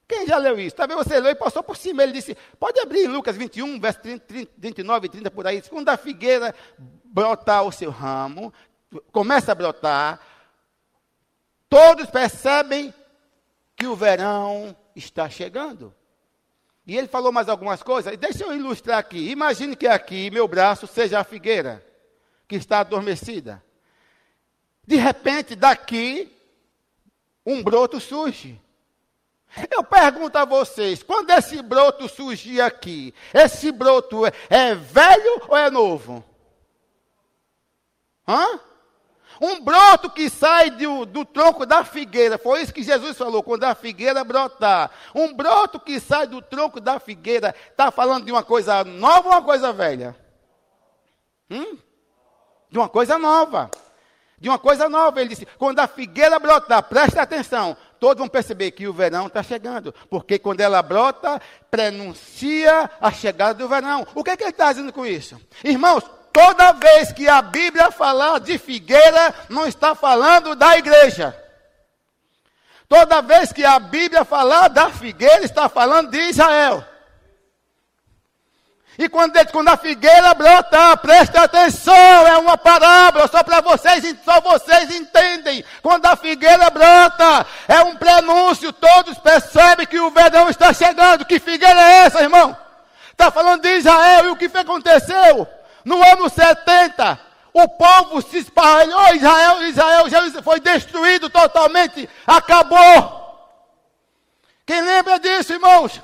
Quem 0.08 0.26
já 0.26 0.38
leu 0.38 0.58
isso? 0.58 0.74
Talvez 0.74 1.06
você 1.06 1.20
leu 1.20 1.32
e 1.32 1.34
passou 1.34 1.62
por 1.62 1.76
cima. 1.76 2.02
Ele 2.02 2.12
disse: 2.12 2.34
pode 2.58 2.80
abrir 2.80 3.06
Lucas 3.08 3.36
21, 3.36 3.78
verso 3.78 4.00
30, 4.00 4.24
30, 4.24 4.52
29 4.56 5.06
e 5.06 5.10
30 5.10 5.30
por 5.30 5.46
aí. 5.46 5.60
Quando 5.60 5.90
a 5.90 5.98
figueira 5.98 6.54
brotar 7.04 7.62
o 7.64 7.72
seu 7.72 7.90
ramo, 7.90 8.50
começa 9.12 9.52
a 9.52 9.54
brotar, 9.54 10.18
todos 11.68 12.08
percebem 12.08 12.94
que 13.76 13.86
o 13.86 13.94
verão 13.94 14.74
está 14.96 15.28
chegando. 15.28 15.94
E 16.86 16.96
ele 16.96 17.06
falou 17.06 17.30
mais 17.30 17.48
algumas 17.48 17.82
coisas. 17.82 18.16
Deixa 18.16 18.44
eu 18.44 18.52
ilustrar 18.52 18.98
aqui. 18.98 19.30
Imagine 19.30 19.76
que 19.76 19.86
aqui 19.86 20.30
meu 20.30 20.48
braço 20.48 20.86
seja 20.86 21.20
a 21.20 21.24
figueira 21.24 21.84
que 22.48 22.56
está 22.56 22.80
adormecida. 22.80 23.62
De 24.84 24.96
repente, 24.96 25.54
daqui, 25.54 26.30
um 27.46 27.62
broto 27.62 28.00
surge. 28.00 28.60
Eu 29.70 29.84
pergunto 29.84 30.36
a 30.38 30.44
vocês, 30.44 31.02
quando 31.02 31.30
esse 31.30 31.60
broto 31.62 32.08
surgir 32.08 32.60
aqui, 32.60 33.14
esse 33.34 33.70
broto 33.70 34.26
é, 34.26 34.32
é 34.48 34.74
velho 34.74 35.42
ou 35.46 35.56
é 35.56 35.70
novo? 35.70 36.24
Hã? 38.26 38.58
Um 39.42 39.60
broto 39.60 40.08
que 40.08 40.30
sai 40.30 40.70
do, 40.70 41.04
do 41.04 41.24
tronco 41.24 41.66
da 41.66 41.82
figueira. 41.82 42.38
Foi 42.38 42.62
isso 42.62 42.72
que 42.72 42.84
Jesus 42.84 43.18
falou, 43.18 43.42
quando 43.42 43.64
a 43.64 43.74
figueira 43.74 44.22
brotar. 44.22 44.88
Um 45.12 45.34
broto 45.34 45.80
que 45.80 45.98
sai 45.98 46.28
do 46.28 46.40
tronco 46.40 46.80
da 46.80 47.00
figueira. 47.00 47.52
Está 47.68 47.90
falando 47.90 48.24
de 48.24 48.30
uma 48.30 48.44
coisa 48.44 48.84
nova 48.84 49.28
ou 49.28 49.34
uma 49.34 49.42
coisa 49.42 49.72
velha? 49.72 50.14
Hum? 51.50 51.76
De 52.70 52.78
uma 52.78 52.88
coisa 52.88 53.18
nova. 53.18 53.68
De 54.38 54.48
uma 54.48 54.60
coisa 54.60 54.88
nova. 54.88 55.20
Ele 55.20 55.30
disse: 55.30 55.46
quando 55.58 55.80
a 55.80 55.88
figueira 55.88 56.38
brotar, 56.38 56.80
preste 56.84 57.18
atenção. 57.18 57.76
Todos 57.98 58.20
vão 58.20 58.28
perceber 58.28 58.70
que 58.70 58.86
o 58.86 58.92
verão 58.92 59.26
está 59.26 59.42
chegando. 59.42 59.92
Porque 60.08 60.38
quando 60.38 60.60
ela 60.60 60.80
brota, 60.82 61.42
prenuncia 61.68 62.88
a 63.00 63.10
chegada 63.10 63.54
do 63.54 63.68
verão. 63.68 64.06
O 64.14 64.22
que, 64.22 64.30
é 64.30 64.36
que 64.36 64.44
ele 64.44 64.50
está 64.50 64.70
dizendo 64.70 64.92
com 64.92 65.04
isso? 65.04 65.40
Irmãos, 65.64 66.04
toda 66.32 66.72
vez 66.72 67.12
que 67.12 67.28
a 67.28 67.42
Bíblia 67.42 67.90
falar 67.90 68.40
de 68.40 68.58
figueira, 68.58 69.34
não 69.48 69.66
está 69.66 69.94
falando 69.94 70.54
da 70.54 70.76
igreja. 70.76 71.36
Toda 72.88 73.22
vez 73.22 73.52
que 73.52 73.64
a 73.64 73.78
Bíblia 73.78 74.24
falar 74.24 74.68
da 74.68 74.90
figueira, 74.90 75.44
está 75.44 75.68
falando 75.68 76.10
de 76.10 76.18
Israel. 76.18 76.84
E 78.98 79.08
quando, 79.08 79.32
quando 79.50 79.68
a 79.68 79.76
figueira 79.76 80.34
brota, 80.34 80.96
preste 80.98 81.36
atenção, 81.38 82.26
é 82.26 82.36
uma 82.36 82.58
parábola, 82.58 83.26
só 83.26 83.42
para 83.42 83.62
vocês, 83.62 84.04
só 84.22 84.40
vocês 84.42 84.94
entendem. 84.94 85.64
Quando 85.80 86.04
a 86.04 86.16
figueira 86.16 86.68
brota, 86.68 87.46
é 87.66 87.80
um 87.80 87.96
prenúncio, 87.96 88.72
todos 88.72 89.18
percebem 89.18 89.86
que 89.86 89.98
o 89.98 90.10
verão 90.10 90.50
está 90.50 90.74
chegando. 90.74 91.24
Que 91.24 91.40
figueira 91.40 91.80
é 91.80 91.92
essa, 92.04 92.20
irmão? 92.20 92.54
Está 93.10 93.30
falando 93.30 93.62
de 93.62 93.76
Israel, 93.76 94.26
e 94.26 94.30
o 94.30 94.36
que 94.36 94.50
aconteceu? 94.54 95.48
No 95.84 96.02
ano 96.02 96.28
70, 96.28 97.18
o 97.52 97.68
povo 97.68 98.22
se 98.22 98.38
espalhou, 98.38 99.14
Israel, 99.14 99.62
Israel 99.64 100.08
já 100.08 100.42
foi 100.42 100.60
destruído 100.60 101.28
totalmente, 101.28 102.08
acabou. 102.26 103.20
Quem 104.64 104.80
lembra 104.80 105.18
disso, 105.18 105.52
irmãos? 105.52 106.00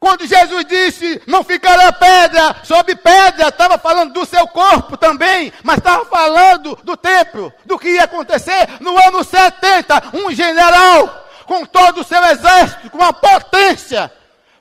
Quando 0.00 0.26
Jesus 0.26 0.64
disse, 0.64 1.20
não 1.26 1.42
ficará 1.42 1.92
pedra 1.92 2.56
sobre 2.62 2.94
pedra, 2.94 3.48
estava 3.48 3.76
falando 3.78 4.12
do 4.12 4.24
seu 4.24 4.46
corpo 4.46 4.96
também, 4.96 5.52
mas 5.64 5.78
estava 5.78 6.04
falando 6.04 6.78
do 6.84 6.96
templo, 6.96 7.52
do 7.64 7.78
que 7.78 7.90
ia 7.90 8.04
acontecer 8.04 8.80
no 8.80 8.96
ano 8.96 9.24
70. 9.24 10.10
Um 10.14 10.30
general, 10.30 11.28
com 11.46 11.66
todo 11.66 12.02
o 12.02 12.04
seu 12.04 12.24
exército, 12.26 12.90
com 12.90 12.98
uma 12.98 13.12
potência, 13.12 14.10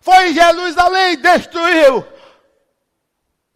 foi 0.02 0.30
em 0.30 0.34
Jerusalém 0.34 1.14
e 1.14 1.18
destruiu, 1.18 2.04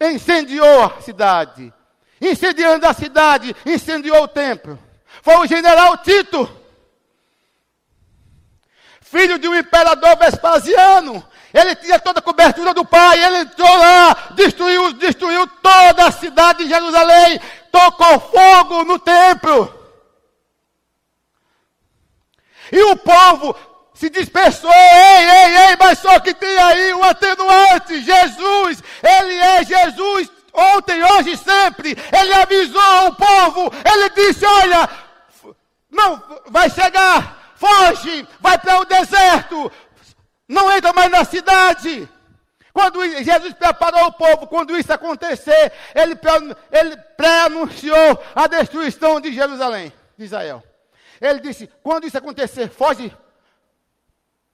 incendiou 0.01 0.83
a 0.83 1.01
cidade. 1.01 1.73
Incendiando 2.19 2.85
a 2.85 2.93
cidade, 2.93 3.55
incendiou 3.65 4.23
o 4.23 4.27
templo. 4.27 4.79
Foi 5.21 5.37
o 5.37 5.47
general 5.47 5.97
Tito, 5.97 6.49
filho 9.01 9.37
de 9.37 9.47
um 9.47 9.55
imperador 9.55 10.15
Vespasiano, 10.17 11.21
ele 11.53 11.75
tinha 11.75 11.99
toda 11.99 12.19
a 12.19 12.23
cobertura 12.23 12.73
do 12.73 12.85
pai, 12.85 13.21
ele 13.21 13.39
entrou 13.39 13.77
lá, 13.77 14.29
destruiu, 14.31 14.93
destruiu 14.93 15.45
toda 15.47 16.07
a 16.07 16.11
cidade 16.11 16.63
de 16.63 16.69
Jerusalém, 16.69 17.39
tocou 17.69 18.19
fogo 18.19 18.85
no 18.85 18.97
templo. 18.97 19.81
E 22.71 22.81
o 22.83 22.95
povo 22.95 23.53
se 23.93 24.09
dispersou, 24.09 24.71
ei, 24.71 25.29
ei, 25.29 25.57
ei, 25.69 25.75
mas 25.79 25.99
só 25.99 26.19
que 26.19 26.33
tem 26.33 26.57
aí 26.57 26.93
um 26.93 27.03
atenuante, 27.03 28.01
Jesus, 28.01 28.83
ele 29.03 29.35
é 29.35 29.63
Jesus 29.63 30.31
ontem, 30.53 31.03
hoje 31.03 31.31
e 31.31 31.37
sempre. 31.37 31.97
Ele 32.11 32.33
avisou 32.33 33.07
o 33.07 33.15
povo, 33.15 33.71
ele 33.85 34.09
disse: 34.09 34.45
olha, 34.45 34.89
não, 35.89 36.23
vai 36.47 36.69
chegar, 36.69 37.53
foge, 37.55 38.27
vai 38.39 38.57
para 38.57 38.79
o 38.79 38.85
deserto, 38.85 39.71
não 40.47 40.71
entra 40.71 40.93
mais 40.93 41.11
na 41.11 41.23
cidade. 41.23 42.09
Quando 42.73 43.05
Jesus 43.23 43.53
preparou 43.53 44.05
o 44.05 44.13
povo, 44.13 44.47
quando 44.47 44.77
isso 44.77 44.93
acontecer, 44.93 45.73
ele, 45.93 46.17
ele 46.71 46.97
pré-anunciou 47.17 48.23
a 48.33 48.47
destruição 48.47 49.19
de 49.19 49.33
Jerusalém, 49.33 49.91
de 50.17 50.23
Israel. 50.23 50.63
Ele 51.19 51.41
disse: 51.41 51.69
quando 51.83 52.07
isso 52.07 52.17
acontecer, 52.17 52.69
foge 52.69 53.13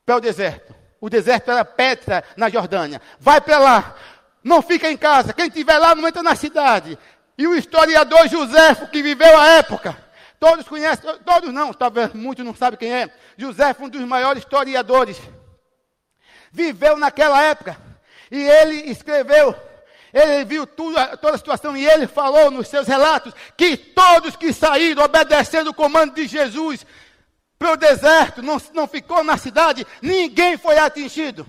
para 0.08 0.16
o 0.16 0.22
deserto. 0.22 0.74
O 1.02 1.10
deserto 1.10 1.52
era 1.52 1.66
Petra, 1.66 2.24
na 2.38 2.50
Jordânia. 2.50 3.02
Vai 3.20 3.42
para 3.42 3.60
lá. 3.60 3.96
Não 4.42 4.62
fica 4.62 4.90
em 4.90 4.96
casa. 4.96 5.34
Quem 5.34 5.48
estiver 5.48 5.78
lá 5.78 5.94
não 5.94 6.08
entra 6.08 6.24
na 6.24 6.34
cidade. 6.34 6.98
E 7.38 7.46
o 7.46 7.54
historiador 7.54 8.28
José, 8.30 8.74
que 8.92 9.04
viveu 9.04 9.38
a 9.38 9.48
época, 9.50 9.96
todos 10.40 10.66
conhecem, 10.66 11.04
todos 11.26 11.54
não, 11.54 11.74
talvez 11.74 12.14
muitos 12.14 12.46
não 12.46 12.56
sabem 12.56 12.80
quem 12.80 12.92
é. 12.92 13.14
José 13.38 13.74
foi 13.74 13.88
um 13.88 13.90
dos 13.90 14.02
maiores 14.02 14.44
historiadores 14.44 15.20
viveu 16.52 16.98
naquela 16.98 17.42
época. 17.44 17.78
E 18.32 18.42
ele 18.42 18.90
escreveu, 18.90 19.56
ele 20.14 20.46
viu 20.46 20.66
tudo, 20.66 20.96
toda 21.18 21.36
a 21.36 21.38
situação 21.38 21.76
e 21.78 21.86
ele 21.86 22.08
falou 22.08 22.50
nos 22.50 22.68
seus 22.68 22.88
relatos 22.88 23.34
que 23.56 23.78
todos 23.78 24.36
que 24.36 24.54
saíram 24.54 25.04
obedecendo 25.04 25.70
o 25.70 25.74
comando 25.74 26.16
de 26.16 26.28
Jesus 26.28 26.86
para 27.58 27.74
o 27.74 27.78
deserto, 27.78 28.42
não, 28.42 28.62
não 28.74 28.88
ficou 28.88 29.24
na 29.24 29.38
cidade, 29.38 29.86
ninguém 30.02 30.58
foi 30.58 30.78
atingido. 30.78 31.46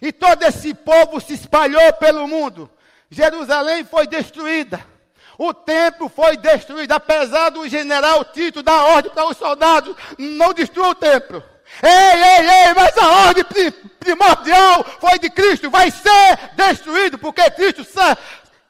E 0.00 0.12
todo 0.12 0.42
esse 0.44 0.72
povo 0.72 1.20
se 1.20 1.34
espalhou 1.34 1.92
pelo 1.94 2.26
mundo. 2.26 2.70
Jerusalém 3.10 3.84
foi 3.84 4.06
destruída. 4.06 4.84
O 5.36 5.54
templo 5.54 6.08
foi 6.08 6.36
destruído, 6.36 6.92
apesar 6.92 7.50
do 7.50 7.68
general 7.68 8.24
Tito 8.24 8.62
dar 8.62 8.84
ordem 8.84 9.12
para 9.12 9.28
os 9.28 9.36
soldados, 9.36 9.94
não 10.18 10.52
destrua 10.52 10.88
o 10.88 10.94
templo. 10.94 11.42
Ei, 11.82 11.90
ei, 11.90 12.48
ei, 12.48 12.74
mas 12.74 12.96
a 12.96 13.26
ordem 13.26 13.44
primordial 14.00 14.84
foi 14.98 15.18
de 15.18 15.30
Cristo, 15.30 15.70
vai 15.70 15.90
ser 15.90 16.38
destruído, 16.56 17.18
porque 17.18 17.48
Cristo 17.50 17.84
sabe, 17.84 18.20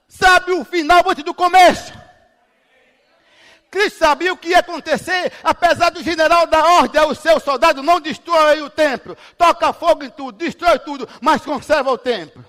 sabe 0.08 0.52
o 0.52 0.64
final 0.64 1.02
antes 1.08 1.24
do 1.24 1.32
começo. 1.32 1.92
Cristo 3.70 3.98
sabia 3.98 4.32
o 4.32 4.36
que 4.36 4.48
ia 4.48 4.60
acontecer, 4.60 5.32
apesar 5.42 5.90
do 5.90 6.02
general 6.02 6.46
dar 6.46 6.64
ordem 6.64 7.00
aos 7.00 7.18
seus 7.18 7.42
soldados, 7.42 7.84
não 7.84 8.00
destrói 8.00 8.62
o 8.62 8.70
templo, 8.70 9.16
toca 9.36 9.72
fogo 9.72 10.04
em 10.04 10.10
tudo, 10.10 10.38
destrói 10.38 10.78
tudo, 10.78 11.08
mas 11.20 11.42
conserva 11.42 11.90
o 11.90 11.98
templo. 11.98 12.44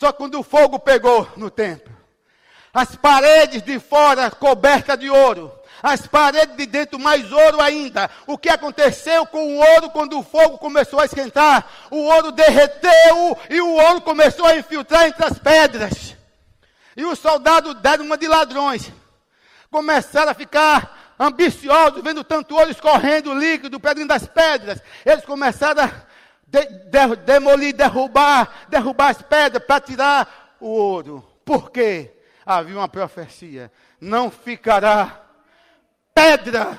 Só 0.00 0.12
quando 0.12 0.40
o 0.40 0.42
fogo 0.42 0.78
pegou 0.78 1.28
no 1.36 1.50
templo, 1.50 1.94
as 2.72 2.96
paredes 2.96 3.62
de 3.62 3.78
fora 3.78 4.30
cobertas 4.30 4.98
de 4.98 5.10
ouro, 5.10 5.52
as 5.82 6.06
paredes 6.06 6.56
de 6.56 6.64
dentro 6.64 6.98
mais 6.98 7.30
ouro 7.30 7.60
ainda. 7.60 8.08
O 8.26 8.38
que 8.38 8.48
aconteceu 8.48 9.26
com 9.26 9.44
o 9.44 9.58
ouro 9.58 9.90
quando 9.90 10.18
o 10.18 10.22
fogo 10.22 10.56
começou 10.56 11.00
a 11.00 11.04
esquentar? 11.04 11.68
O 11.90 12.04
ouro 12.04 12.32
derreteu 12.32 13.36
e 13.50 13.60
o 13.60 13.74
ouro 13.74 14.00
começou 14.00 14.46
a 14.46 14.56
infiltrar 14.56 15.08
entre 15.08 15.24
as 15.24 15.38
pedras. 15.38 16.16
E 16.96 17.04
os 17.04 17.18
soldados 17.18 17.74
deram 17.74 18.04
uma 18.04 18.16
de 18.16 18.28
ladrões. 18.28 18.90
Começaram 19.72 20.30
a 20.30 20.34
ficar 20.34 21.14
ambiciosos, 21.18 22.02
vendo 22.02 22.22
tanto 22.22 22.54
ouro 22.54 22.70
escorrendo 22.70 23.34
líquido 23.34 23.78
dentro 23.78 24.06
das 24.06 24.26
pedras. 24.26 24.82
Eles 25.04 25.24
começaram 25.24 25.82
a 25.84 25.90
de, 26.46 26.66
de, 26.66 27.16
demolir, 27.24 27.74
derrubar, 27.74 28.66
derrubar 28.68 29.08
as 29.08 29.22
pedras 29.22 29.64
para 29.64 29.80
tirar 29.80 30.56
o 30.60 30.66
ouro. 30.68 31.26
Por 31.42 31.70
quê? 31.70 32.12
Havia 32.44 32.76
uma 32.76 32.88
profecia: 32.88 33.72
não 33.98 34.30
ficará 34.30 35.24
pedra 36.14 36.78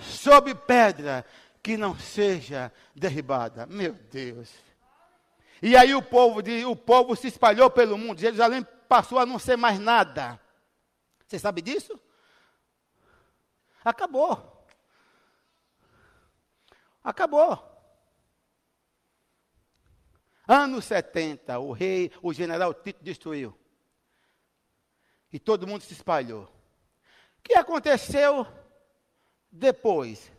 sobre 0.00 0.52
pedra 0.52 1.24
que 1.62 1.76
não 1.76 1.96
seja 1.96 2.72
derribada. 2.92 3.66
Meu 3.66 3.92
Deus. 4.10 4.50
E 5.62 5.76
aí 5.76 5.94
o 5.94 6.02
povo, 6.02 6.40
o 6.68 6.74
povo 6.74 7.14
se 7.14 7.28
espalhou 7.28 7.70
pelo 7.70 7.96
mundo. 7.96 8.20
Jerusalém 8.20 8.66
passou 8.88 9.20
a 9.20 9.24
não 9.24 9.38
ser 9.38 9.56
mais 9.56 9.78
nada. 9.78 10.40
Você 11.24 11.38
sabe 11.38 11.62
disso? 11.62 11.98
Acabou. 13.84 14.66
Acabou. 17.02 17.72
Anos 20.46 20.84
70, 20.84 21.58
o 21.58 21.72
rei, 21.72 22.10
o 22.22 22.32
general 22.32 22.74
Tito 22.74 23.02
destruiu. 23.02 23.56
E 25.32 25.38
todo 25.38 25.66
mundo 25.66 25.82
se 25.82 25.92
espalhou. 25.92 26.44
O 27.38 27.42
que 27.42 27.54
aconteceu 27.54 28.46
depois. 29.50 30.30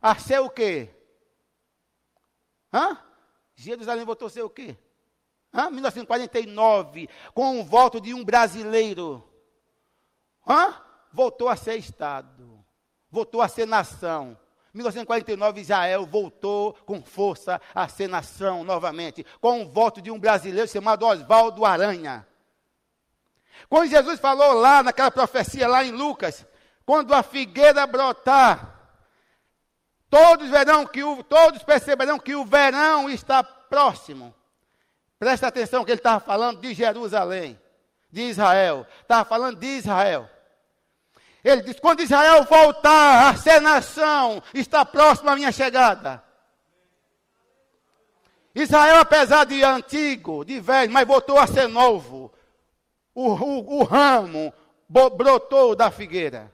a 0.00 0.18
ser 0.18 0.40
o 0.40 0.48
quê? 0.50 0.88
Hã? 2.72 2.98
Jerusalém 3.54 4.04
voltou 4.04 4.26
a 4.26 4.30
ser 4.30 4.42
o 4.42 4.50
quê? 4.50 4.76
Hã? 5.52 5.70
1949, 5.70 7.08
com 7.34 7.60
o 7.60 7.64
voto 7.64 8.00
de 8.00 8.14
um 8.14 8.24
brasileiro. 8.24 9.28
Hã? 10.46 10.89
Voltou 11.12 11.48
a 11.48 11.56
ser 11.56 11.76
Estado. 11.76 12.64
Voltou 13.10 13.42
a 13.42 13.48
ser 13.48 13.66
nação. 13.66 14.36
1949, 14.72 15.60
Israel 15.60 16.06
voltou 16.06 16.74
com 16.86 17.02
força 17.02 17.60
a 17.74 17.88
ser 17.88 18.08
nação 18.08 18.62
novamente, 18.62 19.26
com 19.40 19.62
o 19.62 19.68
voto 19.68 20.00
de 20.00 20.10
um 20.10 20.18
brasileiro 20.18 20.68
chamado 20.68 21.04
Oswaldo 21.04 21.64
Aranha. 21.64 22.26
Quando 23.68 23.90
Jesus 23.90 24.20
falou 24.20 24.52
lá 24.54 24.82
naquela 24.82 25.10
profecia 25.10 25.66
lá 25.66 25.84
em 25.84 25.90
Lucas, 25.90 26.46
quando 26.86 27.12
a 27.12 27.22
figueira 27.22 27.86
brotar, 27.86 28.78
todos 30.08 30.48
verão 30.48 30.86
que 30.86 31.02
o, 31.02 31.22
todos 31.24 31.62
perceberão 31.62 32.18
que 32.18 32.34
o 32.34 32.44
verão 32.44 33.10
está 33.10 33.42
próximo. 33.42 34.34
Presta 35.18 35.48
atenção 35.48 35.84
que 35.84 35.90
ele 35.90 35.98
estava 35.98 36.20
falando 36.20 36.60
de 36.60 36.72
Jerusalém, 36.72 37.60
de 38.10 38.22
Israel. 38.22 38.86
Estava 39.02 39.24
falando 39.24 39.58
de 39.58 39.66
Israel. 39.66 40.30
Ele 41.44 41.62
diz: 41.62 41.78
quando 41.80 42.00
Israel 42.00 42.44
voltar 42.44 43.28
a 43.28 43.36
ser 43.36 43.60
nação, 43.60 44.42
está 44.52 44.84
próximo 44.84 45.30
a 45.30 45.36
minha 45.36 45.52
chegada. 45.52 46.22
Israel, 48.54 48.98
apesar 48.98 49.44
de 49.44 49.62
antigo, 49.62 50.44
de 50.44 50.60
velho, 50.60 50.92
mas 50.92 51.06
voltou 51.06 51.38
a 51.38 51.46
ser 51.46 51.68
novo. 51.68 52.32
O, 53.14 53.32
o, 53.32 53.80
o 53.80 53.84
ramo 53.84 54.52
brotou 54.88 55.76
da 55.76 55.90
figueira. 55.90 56.52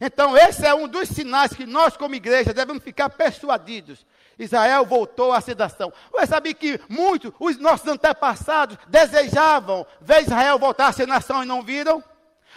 Então, 0.00 0.36
esse 0.36 0.66
é 0.66 0.74
um 0.74 0.86
dos 0.86 1.08
sinais 1.08 1.54
que 1.54 1.64
nós, 1.64 1.96
como 1.96 2.14
igreja, 2.14 2.52
devemos 2.52 2.82
ficar 2.82 3.08
persuadidos 3.08 4.04
Israel 4.38 4.84
voltou 4.84 5.32
à 5.32 5.40
sedação. 5.40 5.92
Você 6.12 6.26
sabia 6.26 6.52
que 6.52 6.80
muitos, 6.88 7.32
os 7.38 7.58
nossos 7.58 7.86
antepassados, 7.86 8.76
desejavam 8.86 9.86
ver 10.00 10.22
Israel 10.22 10.58
voltar 10.58 10.88
a 10.88 10.92
ser 10.92 11.06
nação 11.06 11.42
e 11.42 11.46
não 11.46 11.62
viram? 11.62 12.02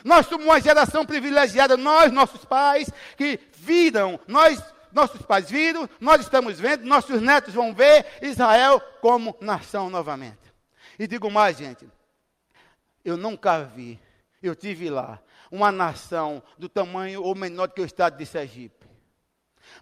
Nós 0.03 0.25
somos 0.25 0.45
uma 0.45 0.59
geração 0.59 1.05
privilegiada, 1.05 1.75
nós, 1.77 2.11
nossos 2.11 2.45
pais, 2.45 2.89
que 3.17 3.39
viram, 3.53 4.19
nós, 4.27 4.61
nossos 4.91 5.21
pais 5.21 5.49
viram, 5.49 5.89
nós 5.99 6.21
estamos 6.21 6.59
vendo, 6.59 6.85
nossos 6.85 7.21
netos 7.21 7.53
vão 7.53 7.73
ver 7.73 8.05
Israel 8.21 8.81
como 9.01 9.35
nação 9.41 9.89
novamente. 9.89 10.37
E 10.97 11.07
digo 11.07 11.29
mais, 11.29 11.57
gente, 11.57 11.87
eu 13.03 13.17
nunca 13.17 13.63
vi, 13.63 13.99
eu 14.41 14.55
tive 14.55 14.89
lá, 14.89 15.19
uma 15.51 15.71
nação 15.71 16.43
do 16.57 16.69
tamanho 16.69 17.23
ou 17.23 17.33
menor 17.35 17.67
do 17.67 17.73
que 17.73 17.81
o 17.81 17.85
estado 17.85 18.17
de 18.17 18.25
Sergipe 18.25 18.79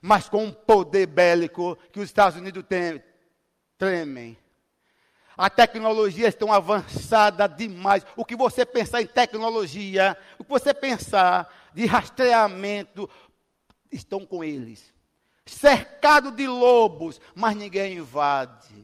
mas 0.01 0.29
com 0.29 0.45
um 0.45 0.51
poder 0.51 1.07
bélico 1.07 1.77
que 1.91 1.99
os 1.99 2.05
Estados 2.05 2.39
Unidos 2.39 2.63
tem, 2.67 3.03
tremem. 3.77 4.37
A 5.37 5.49
tecnologia 5.51 6.27
está 6.27 6.51
avançada 6.55 7.47
demais. 7.47 8.03
O 8.15 8.25
que 8.25 8.35
você 8.35 8.65
pensar 8.65 9.01
em 9.01 9.05
tecnologia, 9.05 10.17
o 10.39 10.43
que 10.43 10.49
você 10.49 10.73
pensar 10.73 11.53
de 11.73 11.85
rastreamento, 11.85 13.07
estão 13.91 14.25
com 14.25 14.43
eles. 14.43 14.91
Cercado 15.45 16.31
de 16.31 16.47
lobos, 16.47 17.21
mas 17.35 17.55
ninguém 17.55 17.97
invade. 17.97 18.83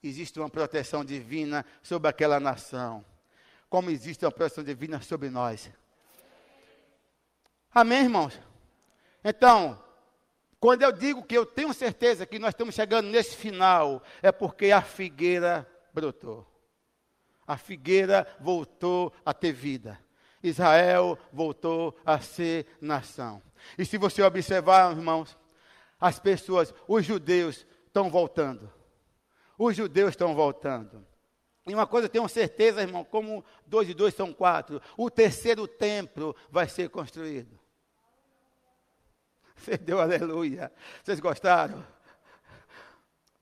Existe 0.00 0.38
uma 0.38 0.48
proteção 0.48 1.04
divina 1.04 1.66
sobre 1.82 2.08
aquela 2.08 2.38
nação, 2.38 3.04
como 3.68 3.90
existe 3.90 4.24
uma 4.24 4.30
proteção 4.30 4.62
divina 4.62 5.00
sobre 5.02 5.28
nós. 5.28 5.68
Amém, 7.74 8.04
irmãos? 8.04 8.40
Então, 9.24 9.82
quando 10.60 10.82
eu 10.82 10.90
digo 10.92 11.22
que 11.22 11.36
eu 11.36 11.46
tenho 11.46 11.72
certeza 11.72 12.26
que 12.26 12.38
nós 12.38 12.50
estamos 12.50 12.74
chegando 12.74 13.08
nesse 13.08 13.36
final, 13.36 14.02
é 14.20 14.32
porque 14.32 14.72
a 14.72 14.82
figueira 14.82 15.68
brotou. 15.92 16.46
A 17.46 17.56
figueira 17.56 18.26
voltou 18.40 19.12
a 19.24 19.32
ter 19.32 19.52
vida. 19.52 19.98
Israel 20.42 21.18
voltou 21.32 21.96
a 22.04 22.20
ser 22.20 22.66
nação. 22.80 23.42
E 23.76 23.84
se 23.84 23.96
você 23.96 24.22
observar, 24.22 24.92
irmãos, 24.92 25.36
as 26.00 26.18
pessoas, 26.18 26.74
os 26.86 27.04
judeus 27.04 27.66
estão 27.86 28.10
voltando. 28.10 28.72
Os 29.58 29.76
judeus 29.76 30.10
estão 30.10 30.34
voltando. 30.34 31.06
E 31.66 31.74
uma 31.74 31.86
coisa 31.86 32.06
eu 32.06 32.10
tenho 32.10 32.28
certeza, 32.28 32.80
irmão, 32.80 33.04
como 33.04 33.44
dois 33.66 33.88
e 33.88 33.94
dois 33.94 34.14
são 34.14 34.32
quatro, 34.32 34.80
o 34.96 35.10
terceiro 35.10 35.68
templo 35.68 36.34
vai 36.50 36.68
ser 36.68 36.88
construído. 36.88 37.58
Você 39.64 39.76
deu 39.76 40.00
aleluia. 40.00 40.72
Vocês 41.02 41.20
gostaram? 41.20 41.84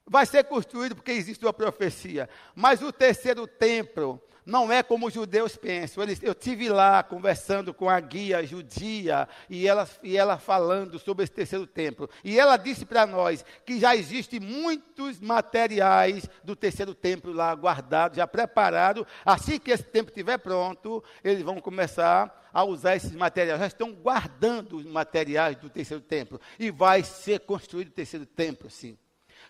Vai 0.08 0.24
ser 0.24 0.44
construído 0.44 0.94
porque 0.94 1.12
existe 1.12 1.44
uma 1.44 1.52
profecia. 1.52 2.28
Mas 2.54 2.80
o 2.80 2.92
terceiro 2.92 3.46
templo 3.46 4.22
não 4.46 4.72
é 4.72 4.80
como 4.80 5.08
os 5.08 5.12
judeus 5.12 5.56
pensam. 5.56 6.04
Eles, 6.04 6.22
eu 6.22 6.32
tive 6.32 6.68
lá 6.68 7.02
conversando 7.02 7.74
com 7.74 7.90
a 7.90 7.98
guia 7.98 8.46
judia 8.46 9.28
e 9.50 9.66
ela, 9.66 9.88
e 10.04 10.16
ela 10.16 10.38
falando 10.38 11.00
sobre 11.00 11.24
esse 11.24 11.32
terceiro 11.32 11.66
templo. 11.66 12.08
E 12.22 12.38
ela 12.38 12.56
disse 12.56 12.86
para 12.86 13.04
nós 13.04 13.44
que 13.64 13.80
já 13.80 13.96
existem 13.96 14.38
muitos 14.38 15.20
materiais 15.20 16.28
do 16.44 16.54
terceiro 16.54 16.94
templo 16.94 17.32
lá 17.32 17.52
guardados, 17.54 18.16
já 18.16 18.28
preparados. 18.28 19.04
Assim 19.24 19.58
que 19.58 19.72
esse 19.72 19.82
templo 19.82 20.10
estiver 20.10 20.38
pronto, 20.38 21.02
eles 21.24 21.42
vão 21.42 21.60
começar 21.60 22.45
a 22.56 22.64
usar 22.64 22.96
esses 22.96 23.12
materiais. 23.12 23.60
Já 23.60 23.66
estão 23.66 23.92
guardando 23.92 24.78
os 24.78 24.86
materiais 24.86 25.58
do 25.58 25.68
terceiro 25.68 26.02
templo. 26.02 26.40
E 26.58 26.70
vai 26.70 27.02
ser 27.02 27.40
construído 27.40 27.88
o 27.88 27.92
terceiro 27.92 28.24
templo, 28.24 28.70
sim. 28.70 28.96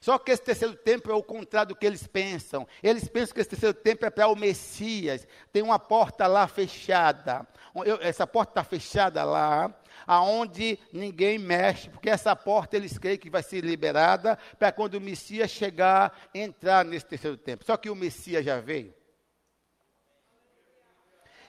Só 0.01 0.19
que 0.19 0.33
esse 0.33 0.42
terceiro 0.42 0.75
templo 0.75 1.12
é 1.12 1.14
o 1.14 1.23
contrário 1.23 1.69
do 1.69 1.77
que 1.77 1.87
eles 1.87 2.05
pensam. 2.05 2.66
Eles 2.83 3.07
pensam 3.07 3.33
que 3.33 3.40
esse 3.40 3.51
terceiro 3.51 3.75
templo 3.75 4.07
é 4.07 4.11
para 4.11 4.27
o 4.27 4.35
Messias. 4.35 5.25
Tem 5.53 5.62
uma 5.62 5.79
porta 5.79 6.27
lá 6.27 6.49
fechada. 6.49 7.47
essa 8.01 8.27
porta 8.27 8.51
está 8.51 8.64
fechada 8.64 9.23
lá, 9.23 9.73
aonde 10.05 10.77
ninguém 10.92 11.38
mexe, 11.38 11.88
porque 11.88 12.11
essa 12.11 12.35
porta 12.35 12.77
eles 12.77 12.99
creem 12.99 13.19
que 13.19 13.31
vai 13.31 13.45
ser 13.45 13.64
liberada 13.64 14.37
para 14.59 14.73
quando 14.73 14.95
o 14.95 15.01
Messias 15.01 15.53
chegar, 15.53 16.12
entrar 16.35 16.85
nesse 16.85 17.07
terceiro 17.07 17.37
templo. 17.37 17.64
Só 17.64 17.77
que 17.77 17.88
o 17.88 17.95
Messias 17.95 18.45
já 18.45 18.59
veio. 18.59 18.96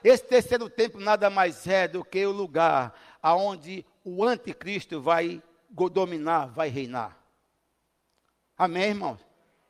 Esse 0.02 0.24
terceiro 0.24 0.68
templo 0.70 1.00
nada 1.00 1.28
mais 1.28 1.66
é 1.66 1.88
do 1.88 2.04
que 2.04 2.24
o 2.24 2.32
lugar 2.32 2.94
aonde 3.22 3.84
o 4.04 4.24
anticristo 4.24 5.00
vai 5.00 5.42
dominar, 5.70 6.46
vai 6.46 6.68
reinar. 6.68 7.16
Amém, 8.56 8.88
irmãos? 8.88 9.20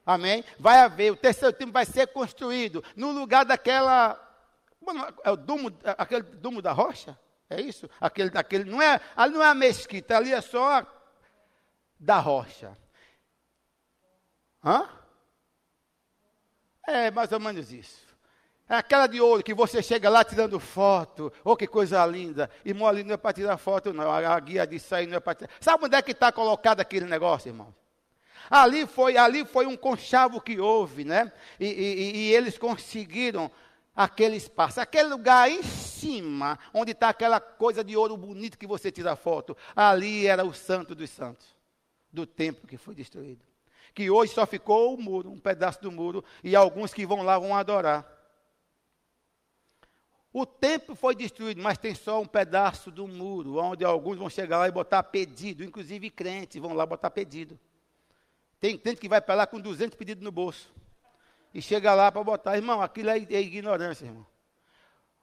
Amém? 0.05 0.45
Vai 0.59 0.79
haver, 0.79 1.13
o 1.13 1.17
terceiro 1.17 1.55
templo 1.55 1.73
vai 1.73 1.85
ser 1.85 2.07
construído 2.09 2.83
no 2.97 3.13
lugar 3.13 3.45
daquela. 3.45 4.25
É 5.23 5.31
o 5.31 5.37
dumo, 5.37 5.71
aquele 5.85 6.23
dumo 6.23 6.63
da 6.63 6.73
rocha? 6.73 7.19
É 7.51 7.61
isso? 7.61 7.89
Aquele, 8.01 8.31
aquele, 8.35 8.65
não 8.65 8.81
é, 8.81 9.01
ali 9.17 9.35
não 9.35 9.43
é 9.43 9.49
a 9.49 9.55
mesquita, 9.55 10.17
ali 10.17 10.33
é 10.33 10.41
só 10.41 10.79
a, 10.79 10.87
da 11.99 12.19
rocha. 12.19 12.77
Hã? 14.65 14.89
É 16.87 17.11
mais 17.11 17.31
ou 17.33 17.41
menos 17.41 17.71
isso. 17.71 18.08
É 18.69 18.77
aquela 18.77 19.07
de 19.07 19.21
ouro 19.21 19.43
que 19.43 19.55
você 19.55 19.83
chega 19.83 20.11
lá 20.11 20.23
tirando 20.23 20.61
foto. 20.61 21.33
Oh, 21.43 21.57
que 21.57 21.67
coisa 21.67 22.05
linda. 22.05 22.51
Irmão, 22.65 22.87
ali 22.87 23.03
não 23.03 23.15
é 23.15 23.17
para 23.17 23.33
tirar 23.33 23.57
foto, 23.57 23.95
não. 23.95 24.11
A 24.11 24.39
guia 24.41 24.67
disse 24.67 24.95
aí 24.95 25.07
não 25.07 25.17
é 25.17 25.21
para 25.21 25.35
tirar. 25.35 25.51
Sabe 25.59 25.87
onde 25.87 25.97
é 25.97 26.03
que 26.03 26.13
está 26.13 26.31
colocado 26.31 26.81
aquele 26.81 27.07
negócio, 27.07 27.49
irmão? 27.49 27.75
Ali 28.51 28.87
foi, 28.87 29.17
ali 29.17 29.45
foi 29.45 29.67
um 29.67 29.77
conchavo 29.77 30.41
que 30.41 30.61
houve, 30.61 31.05
né? 31.05 31.33
E, 31.59 31.67
e, 31.67 32.17
e 32.17 32.35
eles 32.35 32.59
conseguiram 32.59 33.51
aquele 33.97 34.37
espaço, 34.37 34.81
aquele 34.81 35.09
lugar 35.09 35.51
em 35.51 35.63
cima, 35.63 36.59
onde 36.73 36.93
está 36.93 37.09
aquela 37.09 37.41
coisa 37.41 37.83
de 37.83 37.97
ouro 37.97 38.17
bonito 38.17 38.59
que 38.59 38.67
você 38.67 38.93
tira 38.93 39.17
foto. 39.17 39.57
Ali 39.75 40.27
era 40.27 40.45
o 40.45 40.53
santo 40.53 40.95
dos 40.95 41.11
santos, 41.11 41.57
do 42.13 42.27
templo 42.27 42.69
que 42.69 42.77
foi 42.77 42.95
destruído. 42.95 43.45
Que 43.95 44.11
hoje 44.11 44.33
só 44.33 44.47
ficou 44.47 44.95
o 44.95 45.01
muro, 45.01 45.31
um 45.31 45.41
pedaço 45.41 45.83
do 45.83 45.91
muro, 45.91 46.25
e 46.45 46.55
alguns 46.55 46.95
que 46.95 47.07
vão 47.07 47.23
lá 47.23 47.39
vão 47.39 47.57
adorar. 47.57 48.18
O 50.33 50.45
templo 50.45 50.95
foi 50.95 51.15
destruído, 51.15 51.63
mas 51.63 51.79
tem 51.79 51.95
só 51.95 52.21
um 52.21 52.27
pedaço 52.27 52.91
do 52.91 53.09
muro, 53.09 53.57
onde 53.57 53.85
alguns 53.85 54.19
vão 54.19 54.29
chegar 54.29 54.59
lá 54.59 54.69
e 54.69 54.73
botar 54.73 55.03
pedido, 55.03 55.65
inclusive 55.65 56.11
crentes 56.11 56.61
vão 56.61 56.75
lá 56.75 56.85
botar 56.85 57.11
pedido. 57.11 57.59
Tem 58.61 58.73
gente 58.73 58.97
que 59.01 59.09
vai 59.09 59.21
para 59.21 59.35
lá 59.35 59.47
com 59.47 59.61
200 59.61 59.97
pedidos 59.97 60.23
no 60.23 60.31
bolso. 60.31 60.71
E 61.55 61.63
chega 61.63 61.95
lá 61.95 62.13
para 62.13 62.23
botar, 62.23 62.57
irmão, 62.57 62.83
aquilo 62.83 63.11
é, 63.11 63.17
é 63.19 63.41
ignorância, 63.41 64.05
irmão. 64.05 64.27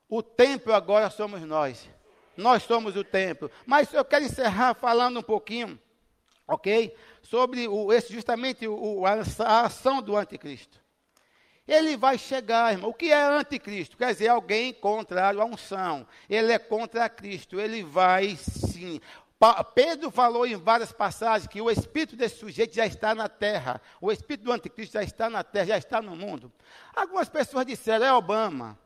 O 0.09 0.23
templo 0.23 0.73
agora 0.73 1.09
somos 1.09 1.41
nós. 1.41 1.87
Nós 2.35 2.63
somos 2.63 2.95
o 2.95 3.03
templo. 3.03 3.49
Mas 3.65 3.93
eu 3.93 4.03
quero 4.03 4.25
encerrar 4.25 4.73
falando 4.73 5.19
um 5.19 5.23
pouquinho, 5.23 5.79
ok? 6.47 6.95
Sobre 7.21 7.67
o, 7.67 7.93
esse, 7.93 8.11
justamente 8.11 8.67
o, 8.67 9.05
a, 9.05 9.21
a 9.45 9.61
ação 9.61 10.01
do 10.01 10.15
anticristo. 10.15 10.79
Ele 11.67 11.97
vai 11.97 12.17
chegar, 12.17 12.73
irmão. 12.73 12.91
O 12.91 12.93
que 12.93 13.11
é 13.11 13.23
anticristo? 13.23 13.97
Quer 13.97 14.13
dizer, 14.13 14.27
alguém 14.27 14.71
contrário 14.71 15.41
à 15.41 15.45
unção. 15.45 16.05
Ele 16.29 16.51
é 16.51 16.59
contra 16.59 17.09
Cristo. 17.09 17.59
Ele 17.59 17.83
vai 17.83 18.35
sim. 18.35 19.01
Pedro 19.73 20.09
falou 20.11 20.45
em 20.45 20.55
várias 20.55 20.91
passagens 20.91 21.47
que 21.47 21.61
o 21.61 21.69
espírito 21.69 22.15
desse 22.15 22.37
sujeito 22.37 22.75
já 22.75 22.85
está 22.85 23.13
na 23.13 23.27
terra. 23.27 23.81
O 23.99 24.11
espírito 24.11 24.45
do 24.45 24.51
anticristo 24.51 24.93
já 24.93 25.03
está 25.03 25.29
na 25.29 25.43
terra, 25.43 25.65
já 25.65 25.77
está 25.77 26.01
no 26.01 26.15
mundo. 26.15 26.51
Algumas 26.95 27.29
pessoas 27.29 27.65
disseram, 27.65 28.05
é 28.05 28.13
Obama. 28.13 28.77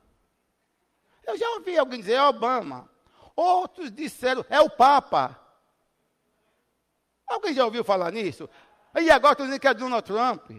Eu 1.25 1.37
já 1.37 1.49
ouvi 1.51 1.77
alguém 1.77 1.99
dizer, 1.99 2.13
é 2.13 2.23
Obama. 2.23 2.89
Outros 3.35 3.91
disseram, 3.91 4.45
é 4.49 4.59
o 4.59 4.69
Papa. 4.69 5.39
Alguém 7.27 7.53
já 7.53 7.63
ouviu 7.63 7.83
falar 7.83 8.11
nisso? 8.11 8.49
E 8.99 9.11
agora 9.11 9.33
estou 9.33 9.45
dizendo 9.45 9.61
que 9.61 9.67
é 9.67 9.73
Donald 9.73 10.05
Trump. 10.05 10.49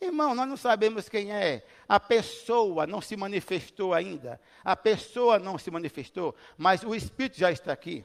Irmão, 0.00 0.34
nós 0.34 0.48
não 0.48 0.56
sabemos 0.56 1.08
quem 1.08 1.32
é. 1.32 1.64
a 1.88 1.98
pessoa 1.98 2.86
não 2.86 3.00
se 3.00 3.16
manifestou 3.16 3.94
ainda. 3.94 4.40
A 4.64 4.76
pessoa 4.76 5.38
não 5.38 5.56
se 5.58 5.70
manifestou, 5.70 6.34
mas 6.56 6.82
o 6.82 6.94
Espírito 6.94 7.38
já 7.38 7.50
está 7.50 7.72
aqui. 7.72 8.04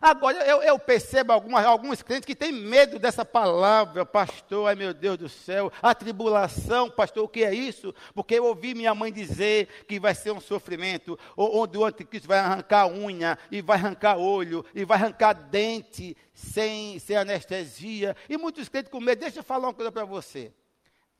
Agora, 0.00 0.44
eu, 0.46 0.62
eu 0.62 0.78
percebo 0.78 1.32
algumas, 1.32 1.64
alguns 1.64 2.02
crentes 2.02 2.26
que 2.26 2.34
têm 2.34 2.52
medo 2.52 2.98
dessa 2.98 3.24
palavra, 3.24 4.04
pastor, 4.04 4.68
ai 4.68 4.74
meu 4.74 4.92
Deus 4.92 5.16
do 5.16 5.28
céu, 5.28 5.72
a 5.80 5.94
tribulação, 5.94 6.90
pastor, 6.90 7.24
o 7.24 7.28
que 7.28 7.42
é 7.42 7.54
isso? 7.54 7.94
Porque 8.14 8.34
eu 8.34 8.44
ouvi 8.44 8.74
minha 8.74 8.94
mãe 8.94 9.10
dizer 9.10 9.68
que 9.88 9.98
vai 9.98 10.14
ser 10.14 10.32
um 10.32 10.40
sofrimento, 10.40 11.18
onde 11.36 11.78
o 11.78 11.84
anticristo 11.84 12.28
vai 12.28 12.38
arrancar 12.38 12.86
unha, 12.88 13.38
e 13.50 13.62
vai 13.62 13.78
arrancar 13.78 14.18
olho, 14.18 14.64
e 14.74 14.84
vai 14.84 14.98
arrancar 14.98 15.32
dente, 15.32 16.16
sem, 16.34 16.98
sem 16.98 17.16
anestesia. 17.16 18.14
E 18.28 18.36
muitos 18.36 18.68
crentes 18.68 18.92
com 18.92 19.00
medo. 19.00 19.20
Deixa 19.20 19.38
eu 19.38 19.44
falar 19.44 19.68
uma 19.68 19.74
coisa 19.74 19.90
para 19.90 20.04
você. 20.04 20.52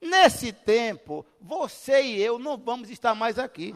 Nesse 0.00 0.52
tempo, 0.52 1.24
você 1.40 2.02
e 2.02 2.22
eu 2.22 2.38
não 2.38 2.56
vamos 2.56 2.90
estar 2.90 3.14
mais 3.14 3.38
aqui. 3.38 3.74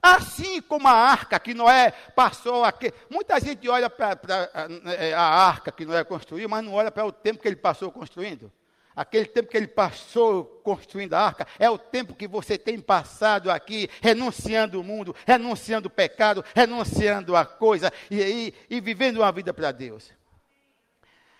Assim 0.00 0.60
como 0.60 0.86
a 0.86 0.92
arca 0.92 1.40
que 1.40 1.54
Noé 1.54 1.90
passou 2.14 2.62
aqui. 2.62 2.92
Muita 3.08 3.40
gente 3.40 3.66
olha 3.68 3.88
para 3.88 4.18
a, 4.52 5.18
a 5.18 5.48
arca 5.48 5.72
que 5.72 5.86
Noé 5.86 6.04
construiu, 6.04 6.48
mas 6.48 6.62
não 6.62 6.74
olha 6.74 6.90
para 6.90 7.06
o 7.06 7.12
tempo 7.12 7.40
que 7.40 7.48
ele 7.48 7.56
passou 7.56 7.90
construindo. 7.90 8.52
Aquele 8.94 9.24
tempo 9.24 9.50
que 9.50 9.56
ele 9.56 9.66
passou 9.66 10.44
construindo 10.62 11.14
a 11.14 11.20
arca 11.20 11.46
é 11.58 11.68
o 11.68 11.76
tempo 11.76 12.14
que 12.14 12.28
você 12.28 12.56
tem 12.56 12.78
passado 12.78 13.50
aqui, 13.50 13.88
renunciando 14.00 14.80
o 14.80 14.84
mundo, 14.84 15.16
renunciando 15.26 15.88
o 15.88 15.90
pecado, 15.90 16.44
renunciando 16.54 17.34
a 17.34 17.44
coisa 17.44 17.92
e, 18.08 18.20
e, 18.20 18.54
e 18.76 18.80
vivendo 18.80 19.16
uma 19.16 19.32
vida 19.32 19.52
para 19.52 19.72
Deus. 19.72 20.12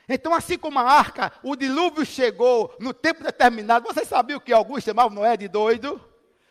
Então, 0.08 0.34
assim 0.34 0.58
como 0.58 0.78
a 0.78 0.82
arca, 0.82 1.32
o 1.42 1.56
dilúvio 1.56 2.04
chegou 2.04 2.74
no 2.78 2.92
tempo 2.92 3.24
determinado. 3.24 3.86
Você 3.86 4.04
sabia 4.04 4.36
o 4.36 4.40
que 4.40 4.52
alguns 4.52 4.84
chamavam 4.84 5.14
Noé 5.14 5.36
de 5.36 5.48
doido? 5.48 6.00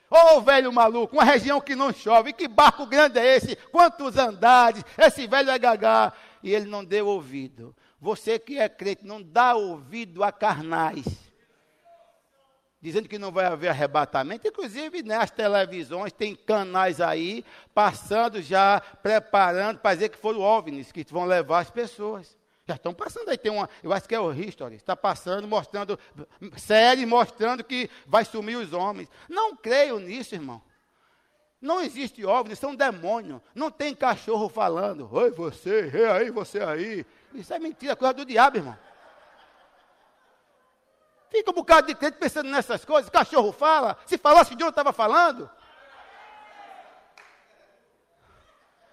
Ô 0.09 0.37
oh, 0.37 0.41
velho 0.41 0.71
maluco, 0.71 1.15
uma 1.15 1.23
região 1.23 1.59
que 1.59 1.75
não 1.75 1.91
chove, 1.91 2.33
que 2.33 2.47
barco 2.47 2.85
grande 2.85 3.17
é 3.17 3.35
esse? 3.35 3.55
Quantos 3.55 4.15
andares? 4.15 4.83
Esse 4.95 5.25
velho 5.25 5.49
é 5.49 5.57
gagá. 5.57 6.13
E 6.43 6.53
ele 6.53 6.65
não 6.65 6.85
deu 6.85 7.07
ouvido. 7.07 7.75
Você 7.99 8.37
que 8.37 8.59
é 8.59 8.69
crente, 8.69 9.05
não 9.05 9.21
dá 9.21 9.55
ouvido 9.55 10.23
a 10.23 10.31
carnais. 10.31 11.05
Dizendo 12.81 13.07
que 13.07 13.17
não 13.17 13.31
vai 13.31 13.45
haver 13.45 13.69
arrebatamento. 13.69 14.47
Inclusive, 14.47 15.01
nas 15.01 15.31
televisões, 15.31 16.11
tem 16.11 16.35
canais 16.35 16.99
aí, 16.99 17.45
passando 17.73 18.41
já, 18.41 18.81
preparando 19.01 19.79
para 19.79 19.95
dizer 19.95 20.09
que 20.09 20.17
foram 20.17 20.41
OVNIs 20.41 20.91
que 20.91 21.05
vão 21.09 21.25
levar 21.25 21.59
as 21.59 21.71
pessoas. 21.71 22.37
Já 22.65 22.75
estão 22.75 22.93
passando 22.93 23.29
aí, 23.29 23.37
tem 23.37 23.51
uma, 23.51 23.69
eu 23.81 23.91
acho 23.91 24.07
que 24.07 24.15
é 24.15 24.19
o 24.19 24.31
History, 24.31 24.75
está 24.75 24.95
passando, 24.95 25.45
mostrando, 25.47 25.99
série 26.55 27.05
mostrando 27.05 27.63
que 27.63 27.89
vai 28.05 28.23
sumir 28.23 28.57
os 28.57 28.71
homens. 28.71 29.09
Não 29.27 29.55
creio 29.55 29.99
nisso, 29.99 30.33
irmão. 30.33 30.61
Não 31.61 31.81
existe 31.81 32.25
OVNI, 32.25 32.55
são 32.55 32.75
demônios. 32.75 33.41
Não 33.53 33.71
tem 33.71 33.95
cachorro 33.95 34.49
falando, 34.49 35.09
oi 35.11 35.31
você, 35.31 35.89
ei 35.93 36.05
aí, 36.05 36.31
você 36.31 36.59
aí. 36.61 37.05
Isso 37.33 37.53
é 37.53 37.59
mentira, 37.59 37.95
coisa 37.95 38.13
do 38.13 38.25
diabo, 38.25 38.57
irmão. 38.57 38.77
Fica 41.29 41.49
um 41.49 41.53
bocado 41.53 41.87
de 41.87 41.95
crente 41.95 42.17
pensando 42.17 42.49
nessas 42.49 42.85
coisas. 42.85 43.09
Cachorro 43.09 43.51
fala, 43.51 43.97
se 44.05 44.17
falasse 44.17 44.53
o 44.53 44.55
Deus 44.55 44.69
estava 44.69 44.93
falando. 44.93 45.49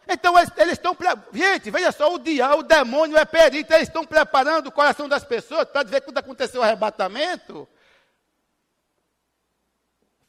Então 0.09 0.35
eles 0.39 0.73
estão. 0.73 0.97
Gente, 1.33 1.71
veja 1.71 1.93
só, 1.93 2.13
o 2.13 2.19
diabo, 2.19 2.61
o 2.61 2.63
demônio 2.63 3.17
é 3.17 3.25
perito, 3.25 3.73
eles 3.73 3.89
estão 3.89 4.05
preparando 4.05 4.67
o 4.67 4.73
coração 4.73 5.09
das 5.09 5.25
pessoas 5.25 5.69
para 5.69 5.89
ver 5.89 6.01
quando 6.01 6.19
aconteceu 6.19 6.61
o 6.61 6.65
arrebatamento. 6.65 7.69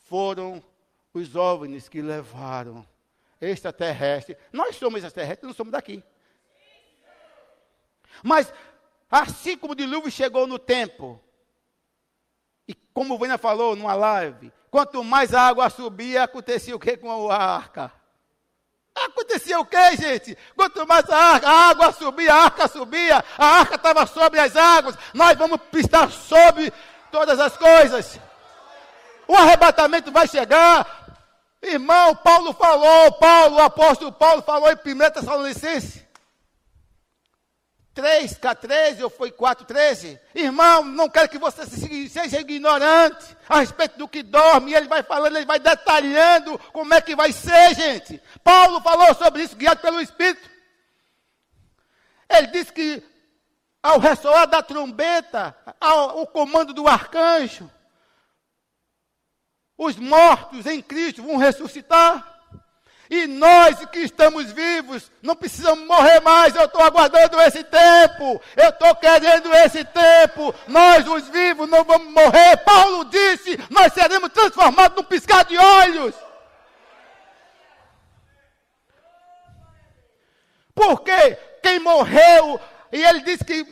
Foram 0.06 0.64
os 1.14 1.36
OVNIs 1.36 1.90
que 1.90 2.02
levaram 2.02 2.86
extraterrestre. 3.40 4.38
Nós 4.52 4.76
somos 4.76 5.04
extraterrestres, 5.04 5.48
não 5.48 5.56
somos 5.56 5.72
daqui. 5.72 6.04
Mas, 8.24 8.54
assim 9.10 9.58
como 9.58 9.74
o 9.74 9.76
dilúvio 9.76 10.12
chegou 10.12 10.46
no 10.46 10.60
tempo, 10.60 11.20
e 12.68 12.76
como 12.94 13.16
o 13.16 13.18
Vânia 13.18 13.38
falou 13.38 13.76
numa 13.76 13.94
live, 13.94 14.52
quanto 14.70 15.04
mais 15.04 15.34
a 15.34 15.42
água 15.42 15.70
subia, 15.70 16.24
acontecia 16.24 16.76
o 16.76 16.80
que 16.80 16.98
com 16.98 17.32
a 17.32 17.38
arca? 17.38 17.92
Acontecia 18.96 19.60
o 19.60 19.66
que, 19.66 19.98
gente? 19.98 20.38
Quanto 20.56 20.86
mais 20.86 21.10
a, 21.10 21.18
arca, 21.18 21.48
a 21.48 21.70
água 21.70 21.94
subia, 21.94 22.34
a 22.34 22.44
arca 22.44 22.68
subia, 22.68 23.24
a 23.38 23.46
arca 23.46 23.76
estava 23.76 24.06
sobre 24.06 24.40
as 24.40 24.56
águas, 24.56 24.96
nós 25.14 25.38
vamos 25.38 25.60
estar 25.74 26.12
sobre 26.12 26.72
todas 27.12 27.40
as 27.40 27.56
coisas. 27.58 28.20
O 29.28 29.36
arrebatamento 29.36 30.12
vai 30.12 30.28
chegar. 30.28 30.86
Irmão, 31.62 32.16
Paulo 32.16 32.54
falou, 32.54 33.12
Paulo, 33.14 33.58
o 33.58 33.62
apóstolo 33.62 34.12
Paulo 34.12 34.42
falou 34.42 34.70
em 34.70 34.76
1 34.76 35.12
Tessalonicenses 35.12 36.11
3, 37.94 38.38
K13 38.38 39.04
ou 39.04 39.10
foi 39.10 39.32
4, 39.32 39.66
13? 39.66 40.20
Irmão, 40.34 40.84
não 40.84 41.10
quero 41.10 41.28
que 41.30 41.38
você 41.38 41.66
seja 41.66 42.40
ignorante 42.40 43.36
a 43.50 43.60
respeito 43.60 43.98
do 43.98 44.08
que 44.08 44.24
dorme. 44.24 44.74
Ele 44.74 44.88
vai 44.88 45.04
falando, 45.04 45.36
ele 45.36 45.46
vai 45.46 45.60
detalhando 45.60 46.58
como 46.72 46.94
é 46.94 47.02
que 47.02 47.16
vai 47.16 47.32
ser, 47.32 47.76
gente. 47.76 48.22
Paulo 48.44 48.80
falou 48.82 49.14
sobre 49.16 49.44
isso, 49.44 49.56
guiado 49.56 49.82
pelo 49.82 50.00
Espírito. 50.00 50.50
Ele 52.30 52.48
disse 52.48 52.72
que 52.72 53.04
ao 53.84 54.00
ressoar 54.00 54.48
da 54.48 54.62
trombeta, 54.62 55.56
ao, 55.80 56.20
ao 56.20 56.28
comando 56.28 56.74
do 56.74 56.88
arcanjo, 56.88 57.70
os 59.78 59.98
mortos 59.98 60.66
em 60.66 60.82
Cristo 60.82 61.24
vão 61.24 61.38
ressuscitar. 61.38 62.31
E 63.12 63.28
nós 63.28 63.86
que 63.88 64.00
estamos 64.00 64.54
vivos, 64.54 65.12
não 65.22 65.36
precisamos 65.36 65.86
morrer 65.86 66.22
mais. 66.22 66.56
Eu 66.56 66.64
estou 66.64 66.82
aguardando 66.82 67.42
esse 67.42 67.62
tempo. 67.62 68.42
Eu 68.56 68.70
estou 68.70 68.96
querendo 68.96 69.54
esse 69.54 69.84
tempo. 69.84 70.56
Nós, 70.66 71.06
os 71.06 71.28
vivos, 71.28 71.68
não 71.68 71.84
vamos 71.84 72.10
morrer. 72.14 72.56
Paulo 72.64 73.04
disse: 73.04 73.60
nós 73.70 73.92
seremos 73.92 74.30
transformados 74.30 74.96
num 74.96 75.04
piscar 75.04 75.44
de 75.44 75.58
olhos. 75.58 76.16
Porque 80.74 81.38
quem 81.62 81.80
morreu, 81.80 82.62
e 82.94 83.04
ele 83.04 83.20
disse 83.24 83.44
que 83.44 83.68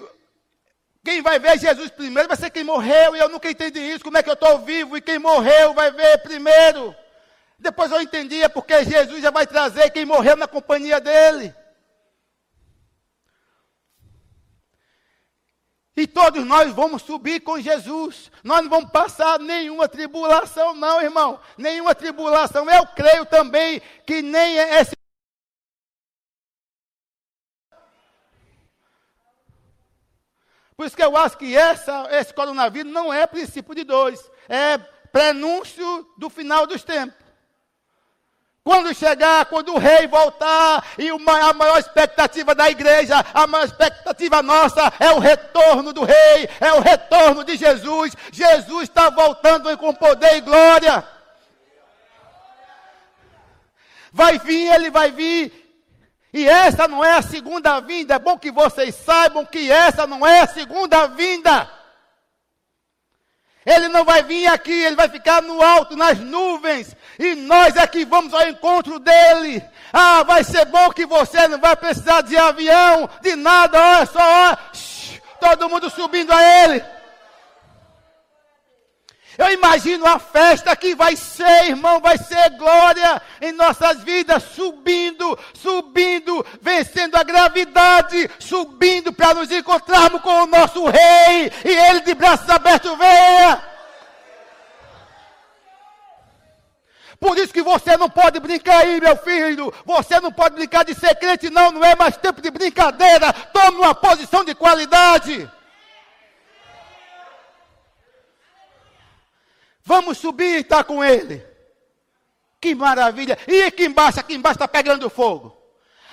quem 1.01 1.21
vai 1.21 1.39
ver 1.39 1.57
Jesus 1.57 1.89
primeiro 1.91 2.27
vai 2.27 2.35
ser 2.35 2.49
quem 2.49 2.65
morreu, 2.65 3.15
e 3.15 3.19
eu 3.19 3.29
nunca 3.29 3.49
entendi 3.49 3.79
isso. 3.79 4.03
Como 4.03 4.17
é 4.17 4.21
que 4.21 4.29
eu 4.29 4.33
estou 4.33 4.59
vivo 4.59 4.97
e 4.97 5.01
quem 5.01 5.17
morreu 5.17 5.73
vai 5.73 5.91
ver 5.91 6.17
primeiro? 6.23 6.93
Depois 7.59 7.91
eu 7.91 8.01
entendi, 8.01 8.41
é 8.41 8.47
porque 8.47 8.85
Jesus 8.85 9.21
já 9.21 9.29
vai 9.29 9.45
trazer 9.45 9.89
quem 9.91 10.05
morreu 10.05 10.37
na 10.37 10.47
companhia 10.47 10.99
dele. 11.01 11.53
E 15.99 16.07
todos 16.07 16.45
nós 16.45 16.71
vamos 16.73 17.01
subir 17.01 17.41
com 17.41 17.59
Jesus. 17.59 18.31
Nós 18.41 18.61
não 18.61 18.69
vamos 18.69 18.89
passar 18.89 19.37
nenhuma 19.37 19.89
tribulação, 19.89 20.73
não, 20.73 21.01
irmão. 21.01 21.41
Nenhuma 21.57 21.93
tribulação. 21.93 22.69
Eu 22.69 22.87
creio 22.87 23.25
também 23.25 23.81
que 24.05 24.21
nem 24.21 24.55
esse. 24.55 24.95
Por 30.77 30.85
isso 30.85 30.95
que 30.95 31.03
eu 31.03 31.17
acho 31.17 31.37
que 31.37 31.57
essa, 31.57 32.07
esse 32.11 32.33
coronavírus 32.33 32.89
não 32.89 33.13
é 33.13 33.27
princípio 33.27 33.75
de 33.75 33.83
dois. 33.83 34.31
É 34.47 34.77
prenúncio 34.77 36.07
do 36.17 36.29
final 36.29 36.65
dos 36.65 36.81
tempos. 36.85 37.18
Quando 38.69 38.93
chegar, 38.93 39.45
quando 39.45 39.73
o 39.73 39.79
rei 39.79 40.05
voltar, 40.05 40.85
e 40.95 41.09
a 41.09 41.53
maior 41.53 41.79
expectativa 41.79 42.53
da 42.53 42.69
igreja, 42.69 43.15
a 43.33 43.47
maior 43.47 43.65
expectativa 43.65 44.43
nossa 44.43 44.93
é 44.99 45.09
o 45.09 45.17
retorno 45.17 45.91
do 45.91 46.03
rei, 46.03 46.47
é 46.61 46.71
o 46.73 46.79
retorno 46.79 47.43
de 47.43 47.57
Jesus. 47.57 48.15
Jesus 48.31 48.83
está 48.83 49.09
voltando 49.09 49.75
com 49.79 49.91
poder 49.91 50.35
e 50.35 50.41
glória. 50.41 51.03
Vai 54.13 54.37
vir, 54.37 54.71
ele 54.71 54.91
vai 54.91 55.09
vir. 55.09 55.51
E 56.31 56.47
essa 56.47 56.87
não 56.87 57.03
é 57.03 57.13
a 57.13 57.23
segunda 57.23 57.79
vinda. 57.79 58.13
É 58.13 58.19
bom 58.19 58.37
que 58.37 58.51
vocês 58.51 58.93
saibam 58.93 59.43
que 59.47 59.71
essa 59.71 60.05
não 60.05 60.23
é 60.23 60.41
a 60.41 60.47
segunda 60.47 61.07
vinda. 61.07 61.67
Ele 63.65 63.87
não 63.89 64.05
vai 64.05 64.23
vir 64.23 64.47
aqui, 64.47 64.71
ele 64.71 64.95
vai 64.95 65.09
ficar 65.09 65.41
no 65.41 65.61
alto, 65.61 65.95
nas 65.95 66.19
nuvens. 66.19 66.95
E 67.17 67.35
nós 67.35 67.75
é 67.75 67.85
que 67.85 68.05
vamos 68.05 68.33
ao 68.33 68.47
encontro 68.47 68.99
dele. 68.99 69.63
Ah, 69.91 70.23
vai 70.23 70.43
ser 70.43 70.65
bom 70.65 70.89
que 70.91 71.05
você 71.05 71.47
não 71.47 71.59
vai 71.59 71.75
precisar 71.75 72.21
de 72.21 72.37
avião, 72.37 73.09
de 73.21 73.35
nada, 73.35 73.77
olha 73.77 74.05
só, 74.05 74.57
shh, 74.73 75.19
todo 75.39 75.69
mundo 75.69 75.89
subindo 75.89 76.31
a 76.31 76.41
ele. 76.63 76.83
Eu 79.39 79.53
imagino 79.53 80.05
a 80.05 80.19
festa 80.19 80.75
que 80.75 80.93
vai 80.93 81.15
ser, 81.15 81.69
irmão, 81.69 82.01
vai 82.01 82.17
ser 82.17 82.49
glória 82.57 83.21
em 83.39 83.53
nossas 83.53 84.03
vidas, 84.03 84.43
subindo, 84.43 85.39
subindo, 85.53 86.45
vencendo 86.61 87.15
a 87.15 87.23
gravidade, 87.23 88.29
subindo 88.37 89.13
para 89.13 89.35
nos 89.35 89.49
encontrarmos 89.49 90.21
com 90.21 90.43
o 90.43 90.45
nosso 90.45 90.83
rei 90.87 91.49
e 91.63 91.69
ele 91.69 92.01
de 92.01 92.13
braços 92.15 92.49
abertos 92.49 92.97
venha. 92.97 93.63
Por 97.17 97.37
isso 97.37 97.53
que 97.53 97.61
você 97.61 97.95
não 97.95 98.09
pode 98.09 98.41
brincar 98.41 98.79
aí, 98.79 98.99
meu 98.99 99.15
filho. 99.15 99.73
Você 99.85 100.19
não 100.19 100.33
pode 100.33 100.55
brincar 100.55 100.83
de 100.83 100.93
ser 100.93 101.15
crente, 101.15 101.49
não. 101.49 101.71
Não 101.71 101.85
é 101.85 101.95
mais 101.95 102.17
tempo 102.17 102.41
de 102.41 102.51
brincadeira. 102.51 103.31
Tome 103.53 103.77
uma 103.77 103.95
posição 103.95 104.43
de 104.43 104.53
qualidade. 104.53 105.49
Vamos 109.89 110.19
subir 110.19 110.57
e 110.57 110.59
estar 110.59 110.83
com 110.83 111.03
ele. 111.03 111.43
Que 112.61 112.75
maravilha. 112.75 113.39
E 113.47 113.63
aqui 113.63 113.85
embaixo, 113.85 114.19
aqui 114.19 114.35
embaixo 114.35 114.57
está 114.57 114.67
pegando 114.67 115.09
fogo. 115.09 115.57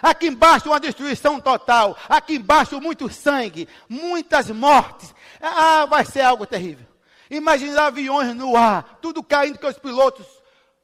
Aqui 0.01 0.29
embaixo 0.29 0.71
uma 0.71 0.81
destruição 0.81 1.39
total. 1.39 1.95
Aqui 2.09 2.37
embaixo 2.37 2.81
muito 2.81 3.13
sangue, 3.13 3.69
muitas 3.87 4.49
mortes. 4.51 5.15
Ah, 5.43 5.85
vai 5.85 6.07
ser 6.07 6.23
algo 6.23 6.47
terrível. 6.47 6.87
Imagina 7.31 7.83
aviões 7.83 8.35
no 8.35 8.57
ar, 8.57 8.99
tudo 9.03 9.23
caindo 9.23 9.59
com 9.59 9.67
os 9.67 9.79
pilotos 9.79 10.27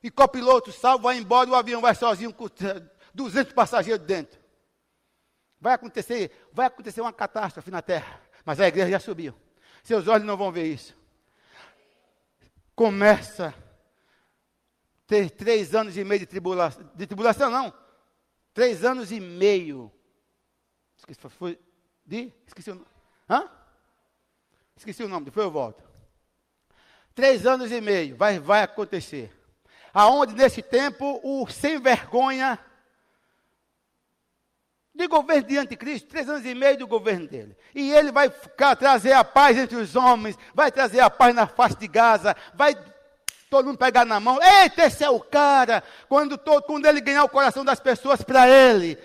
e 0.02 0.10
copiloto 0.10 0.70
salvo, 0.70 1.04
vai 1.04 1.16
embora 1.16 1.48
o 1.48 1.54
avião 1.54 1.80
vai 1.80 1.94
sozinho 1.94 2.34
com 2.34 2.46
200 3.14 3.54
passageiros 3.54 4.04
dentro. 4.04 4.38
Vai 5.58 5.72
acontecer, 5.72 6.30
vai 6.52 6.66
acontecer 6.66 7.00
uma 7.00 7.12
catástrofe 7.12 7.70
na 7.70 7.80
terra, 7.80 8.20
mas 8.44 8.60
a 8.60 8.68
igreja 8.68 8.90
já 8.90 9.00
subiu. 9.00 9.32
Seus 9.82 10.06
olhos 10.08 10.26
não 10.26 10.36
vão 10.36 10.52
ver 10.52 10.66
isso. 10.66 11.00
Começa 12.74 13.48
a 13.48 13.54
ter 15.06 15.30
três 15.30 15.74
anos 15.74 15.96
e 15.96 16.04
meio 16.04 16.20
de 16.20 16.26
tribulação, 16.26 16.90
de 16.94 17.06
tribulação 17.06 17.50
não, 17.50 17.72
três 18.54 18.84
anos 18.84 19.12
e 19.12 19.20
meio. 19.20 19.92
Esqueci, 20.96 21.20
foi, 21.20 21.58
de, 22.04 22.32
esqueci 22.46 22.70
o 22.70 22.74
nome. 22.74 22.86
Hã? 23.28 23.50
Esqueci 24.76 25.02
o 25.02 25.08
nome, 25.08 25.26
depois 25.26 25.44
eu 25.44 25.50
volto. 25.50 25.82
Três 27.14 27.46
anos 27.46 27.70
e 27.70 27.80
meio, 27.80 28.16
vai, 28.16 28.38
vai 28.38 28.62
acontecer 28.62 29.30
aonde 29.92 30.34
nesse 30.34 30.62
tempo 30.62 31.20
o 31.22 31.46
sem 31.48 31.78
vergonha 31.80 32.58
de 34.94 35.06
governo 35.06 35.42
de 35.44 35.58
anticristo, 35.58 36.08
três 36.08 36.28
anos 36.28 36.44
e 36.44 36.54
meio 36.54 36.76
do 36.78 36.86
governo 36.86 37.26
dele. 37.26 37.56
E 37.74 37.92
ele 37.92 38.12
vai 38.12 38.28
ficar, 38.28 38.76
trazer 38.76 39.12
a 39.12 39.24
paz 39.24 39.56
entre 39.56 39.76
os 39.76 39.96
homens, 39.96 40.36
vai 40.54 40.70
trazer 40.70 41.00
a 41.00 41.08
paz 41.08 41.34
na 41.34 41.46
face 41.46 41.76
de 41.76 41.88
Gaza, 41.88 42.36
vai 42.54 42.74
todo 43.48 43.66
mundo 43.66 43.78
pegar 43.78 44.04
na 44.04 44.20
mão. 44.20 44.38
Eita, 44.42 44.84
esse 44.84 45.02
é 45.02 45.10
o 45.10 45.20
cara! 45.20 45.82
Quando, 46.08 46.36
todo, 46.36 46.62
quando 46.64 46.86
ele 46.86 47.00
ganhar 47.00 47.24
o 47.24 47.28
coração 47.28 47.64
das 47.64 47.80
pessoas 47.80 48.22
para 48.22 48.48
ele, 48.48 48.98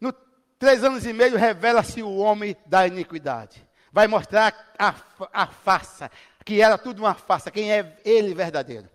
no 0.00 0.12
três 0.58 0.82
anos 0.82 1.06
e 1.06 1.12
meio 1.12 1.36
revela-se 1.36 2.02
o 2.02 2.16
homem 2.16 2.56
da 2.66 2.86
iniquidade. 2.86 3.64
Vai 3.92 4.08
mostrar 4.08 4.72
a, 4.78 4.94
a 5.32 5.46
farsa, 5.46 6.10
que 6.44 6.60
era 6.60 6.76
tudo 6.78 7.00
uma 7.00 7.14
farsa, 7.14 7.50
quem 7.50 7.72
é 7.72 8.00
ele 8.04 8.34
verdadeiro. 8.34 8.88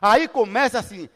Aí 0.00 0.28
começa 0.28 0.78
assim, 0.78 1.08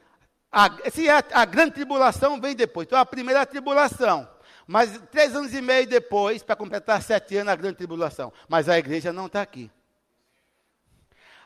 a, 0.50 0.70
se 0.90 1.08
a, 1.08 1.22
a 1.32 1.44
grande 1.44 1.72
tribulação 1.72 2.40
vem 2.40 2.56
depois. 2.56 2.86
Então 2.86 2.98
a 2.98 3.06
primeira 3.06 3.44
tribulação. 3.46 4.28
Mas 4.70 5.00
três 5.10 5.34
anos 5.34 5.54
e 5.54 5.62
meio 5.62 5.86
depois, 5.86 6.42
para 6.42 6.54
completar 6.54 7.02
sete 7.02 7.38
anos, 7.38 7.50
a 7.50 7.56
grande 7.56 7.78
tribulação. 7.78 8.30
Mas 8.46 8.68
a 8.68 8.78
igreja 8.78 9.10
não 9.14 9.24
está 9.24 9.40
aqui. 9.40 9.70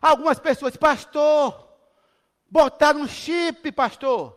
Algumas 0.01 0.41
pessoas, 0.41 0.77
pastor, 0.77 1.69
botaram 2.51 3.03
um 3.03 3.07
chip, 3.07 3.71
pastor, 3.71 4.37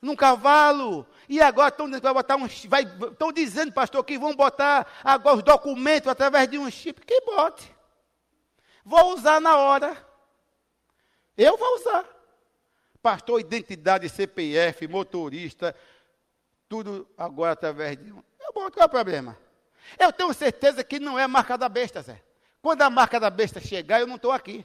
num 0.00 0.14
cavalo. 0.14 1.04
E 1.28 1.40
agora 1.40 1.70
estão 1.70 1.86
dizendo, 1.86 2.02
vai 2.04 2.14
botar 2.14 2.36
um, 2.36 2.46
estão 2.46 3.32
dizendo, 3.32 3.72
pastor, 3.72 4.04
que 4.04 4.16
vão 4.16 4.32
botar 4.36 4.86
agora 5.02 5.38
os 5.38 5.42
documentos 5.42 6.08
através 6.08 6.48
de 6.48 6.56
um 6.56 6.70
chip. 6.70 7.04
Que 7.04 7.22
bote. 7.22 7.74
Vou 8.84 9.12
usar 9.12 9.40
na 9.40 9.56
hora. 9.56 10.06
Eu 11.36 11.58
vou 11.58 11.74
usar. 11.74 12.04
Pastor, 13.02 13.40
identidade, 13.40 14.08
CPF, 14.08 14.86
motorista, 14.86 15.74
tudo 16.70 17.04
agora 17.18 17.50
através 17.50 17.96
de 17.96 18.12
um. 18.12 18.22
Eu 18.40 18.52
boto, 18.52 18.74
qual 18.74 18.84
é 18.84 18.86
o 18.86 18.88
problema? 18.88 19.36
Eu 19.98 20.12
tenho 20.12 20.32
certeza 20.32 20.84
que 20.84 21.00
não 21.00 21.18
é 21.18 21.24
a 21.24 21.28
marca 21.28 21.58
da 21.58 21.68
besta, 21.68 22.00
Zé. 22.00 22.22
Quando 22.62 22.82
a 22.82 22.88
marca 22.88 23.18
da 23.18 23.28
besta 23.28 23.60
chegar, 23.60 23.98
eu 23.98 24.06
não 24.06 24.14
estou 24.14 24.30
aqui. 24.30 24.64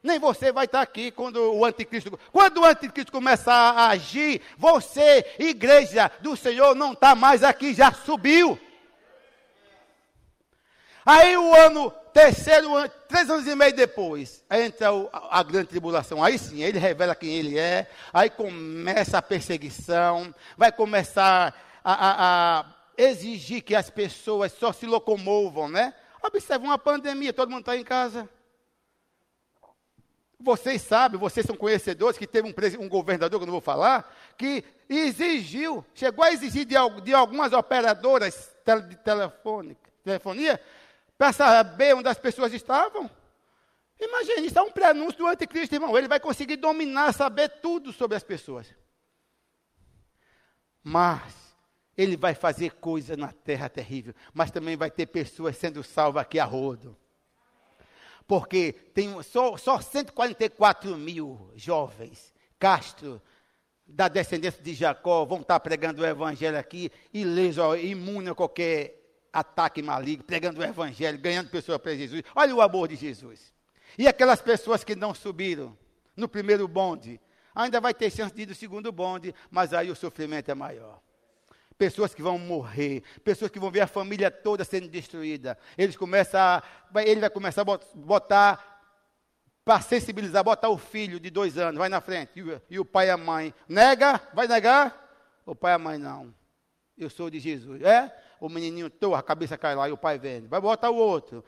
Nem 0.00 0.20
você 0.20 0.52
vai 0.52 0.66
estar 0.66 0.80
aqui 0.80 1.10
quando 1.10 1.52
o 1.52 1.64
anticristo. 1.64 2.16
Quando 2.30 2.60
o 2.60 2.64
anticristo 2.64 3.10
começar 3.10 3.72
a 3.72 3.88
agir, 3.88 4.40
você, 4.56 5.34
igreja 5.36 6.12
do 6.20 6.36
Senhor, 6.36 6.76
não 6.76 6.92
está 6.92 7.16
mais 7.16 7.42
aqui, 7.42 7.74
já 7.74 7.92
subiu. 7.92 8.56
Aí 11.04 11.36
o 11.36 11.56
ano 11.56 11.90
terceiro 12.12 12.70
três 13.08 13.30
anos 13.30 13.46
e 13.46 13.54
meio 13.54 13.74
depois, 13.74 14.44
entra 14.50 14.88
a, 15.12 15.42
grande 15.42 15.68
tribulação. 15.68 16.22
Aí 16.22 16.38
sim, 16.38 16.62
ele 16.62 16.78
revela 16.78 17.14
quem 17.14 17.30
ele 17.30 17.58
é. 17.58 17.88
Aí 18.12 18.28
começa 18.30 19.18
a 19.18 19.22
perseguição. 19.22 20.34
Vai 20.56 20.70
começar 20.72 21.54
a, 21.82 21.92
a, 21.92 22.60
a 22.60 22.66
exigir 22.96 23.62
que 23.62 23.74
as 23.74 23.90
pessoas 23.90 24.52
só 24.52 24.72
se 24.72 24.86
locomovam, 24.86 25.68
né? 25.68 25.94
Observe 26.22 26.64
uma 26.64 26.78
pandemia, 26.78 27.32
todo 27.32 27.50
mundo 27.50 27.60
está 27.60 27.76
em 27.76 27.84
casa. 27.84 28.28
Vocês 30.38 30.82
sabem, 30.82 31.18
vocês 31.18 31.46
são 31.46 31.56
conhecedores 31.56 32.18
que 32.18 32.26
teve 32.26 32.48
um, 32.48 32.84
um, 32.84 32.88
governador, 32.88 33.38
que 33.38 33.44
eu 33.44 33.46
não 33.46 33.52
vou 33.52 33.60
falar, 33.60 34.14
que 34.36 34.62
exigiu, 34.88 35.84
chegou 35.94 36.24
a 36.24 36.32
exigir 36.32 36.66
de, 36.66 36.74
de 37.02 37.14
algumas 37.14 37.52
operadoras 37.52 38.54
de 38.88 38.96
telefone, 38.96 39.76
telefonia 40.04 40.60
para 41.18 41.32
saber 41.32 41.94
onde 41.94 42.08
as 42.08 42.18
pessoas 42.18 42.52
estavam. 42.52 43.10
Imagine, 43.98 44.46
isso 44.46 44.58
é 44.58 44.62
um 44.62 44.70
prenúncio 44.70 45.18
do 45.18 45.26
anticristo, 45.26 45.74
irmão. 45.74 45.96
Ele 45.96 46.08
vai 46.08 46.20
conseguir 46.20 46.56
dominar, 46.56 47.12
saber 47.14 47.48
tudo 47.60 47.92
sobre 47.92 48.16
as 48.16 48.22
pessoas. 48.22 48.74
Mas 50.82 51.56
ele 51.96 52.16
vai 52.16 52.34
fazer 52.34 52.74
coisa 52.74 53.16
na 53.16 53.32
terra 53.32 53.68
terrível. 53.68 54.14
Mas 54.34 54.50
também 54.50 54.76
vai 54.76 54.90
ter 54.90 55.06
pessoas 55.06 55.56
sendo 55.56 55.82
salvas 55.82 56.22
aqui 56.22 56.38
a 56.38 56.44
rodo. 56.44 56.96
Porque 58.26 58.72
tem 58.72 59.22
só, 59.22 59.56
só 59.56 59.80
144 59.80 60.96
mil 60.96 61.50
jovens, 61.54 62.34
Castro, 62.58 63.22
da 63.86 64.08
descendência 64.08 64.62
de 64.62 64.74
Jacó, 64.74 65.24
vão 65.24 65.40
estar 65.40 65.60
pregando 65.60 66.02
o 66.02 66.06
evangelho 66.06 66.58
aqui, 66.58 66.90
ileso, 67.14 67.76
imune 67.76 68.30
a 68.30 68.34
qualquer 68.34 69.05
ataque 69.36 69.82
maligno, 69.82 70.24
pregando 70.24 70.60
o 70.60 70.64
evangelho, 70.64 71.18
ganhando 71.18 71.50
pessoas 71.50 71.78
para 71.78 71.94
Jesus. 71.94 72.22
Olha 72.34 72.54
o 72.54 72.62
amor 72.62 72.88
de 72.88 72.96
Jesus. 72.96 73.52
E 73.98 74.08
aquelas 74.08 74.40
pessoas 74.40 74.82
que 74.82 74.96
não 74.96 75.14
subiram 75.14 75.76
no 76.16 76.26
primeiro 76.26 76.66
bonde, 76.66 77.20
ainda 77.54 77.80
vai 77.80 77.92
ter 77.92 78.10
chance 78.10 78.34
de 78.34 78.42
ir 78.42 78.48
no 78.48 78.54
segundo 78.54 78.90
bonde, 78.90 79.34
mas 79.50 79.74
aí 79.74 79.90
o 79.90 79.96
sofrimento 79.96 80.50
é 80.50 80.54
maior. 80.54 81.00
Pessoas 81.76 82.14
que 82.14 82.22
vão 82.22 82.38
morrer, 82.38 83.02
pessoas 83.22 83.50
que 83.50 83.58
vão 83.58 83.70
ver 83.70 83.82
a 83.82 83.86
família 83.86 84.30
toda 84.30 84.64
sendo 84.64 84.88
destruída. 84.88 85.58
Eles 85.76 85.96
começam 85.96 86.40
a, 86.40 86.62
ele 87.02 87.20
vai 87.20 87.28
começar 87.28 87.60
a 87.60 87.78
botar 87.94 88.76
para 89.62 89.82
sensibilizar, 89.82 90.42
botar 90.42 90.70
o 90.70 90.78
filho 90.78 91.20
de 91.20 91.28
dois 91.28 91.58
anos, 91.58 91.78
vai 91.78 91.90
na 91.90 92.00
frente, 92.00 92.40
e, 92.40 92.74
e 92.76 92.78
o 92.78 92.84
pai 92.84 93.08
e 93.08 93.10
a 93.10 93.16
mãe. 93.18 93.52
Nega? 93.68 94.18
Vai 94.32 94.48
negar? 94.48 95.04
O 95.44 95.54
pai 95.54 95.72
e 95.72 95.74
a 95.74 95.78
mãe 95.78 95.98
não. 95.98 96.32
Eu 96.96 97.10
sou 97.10 97.28
de 97.28 97.38
Jesus. 97.38 97.82
É? 97.82 98.10
O 98.40 98.48
menininho, 98.48 98.90
tô, 98.90 99.14
a 99.14 99.22
cabeça 99.22 99.56
cai 99.56 99.74
lá 99.74 99.88
e 99.88 99.92
o 99.92 99.96
pai 99.96 100.18
vende. 100.18 100.46
Vai 100.46 100.60
botar 100.60 100.90
o 100.90 100.96
outro. 100.96 101.44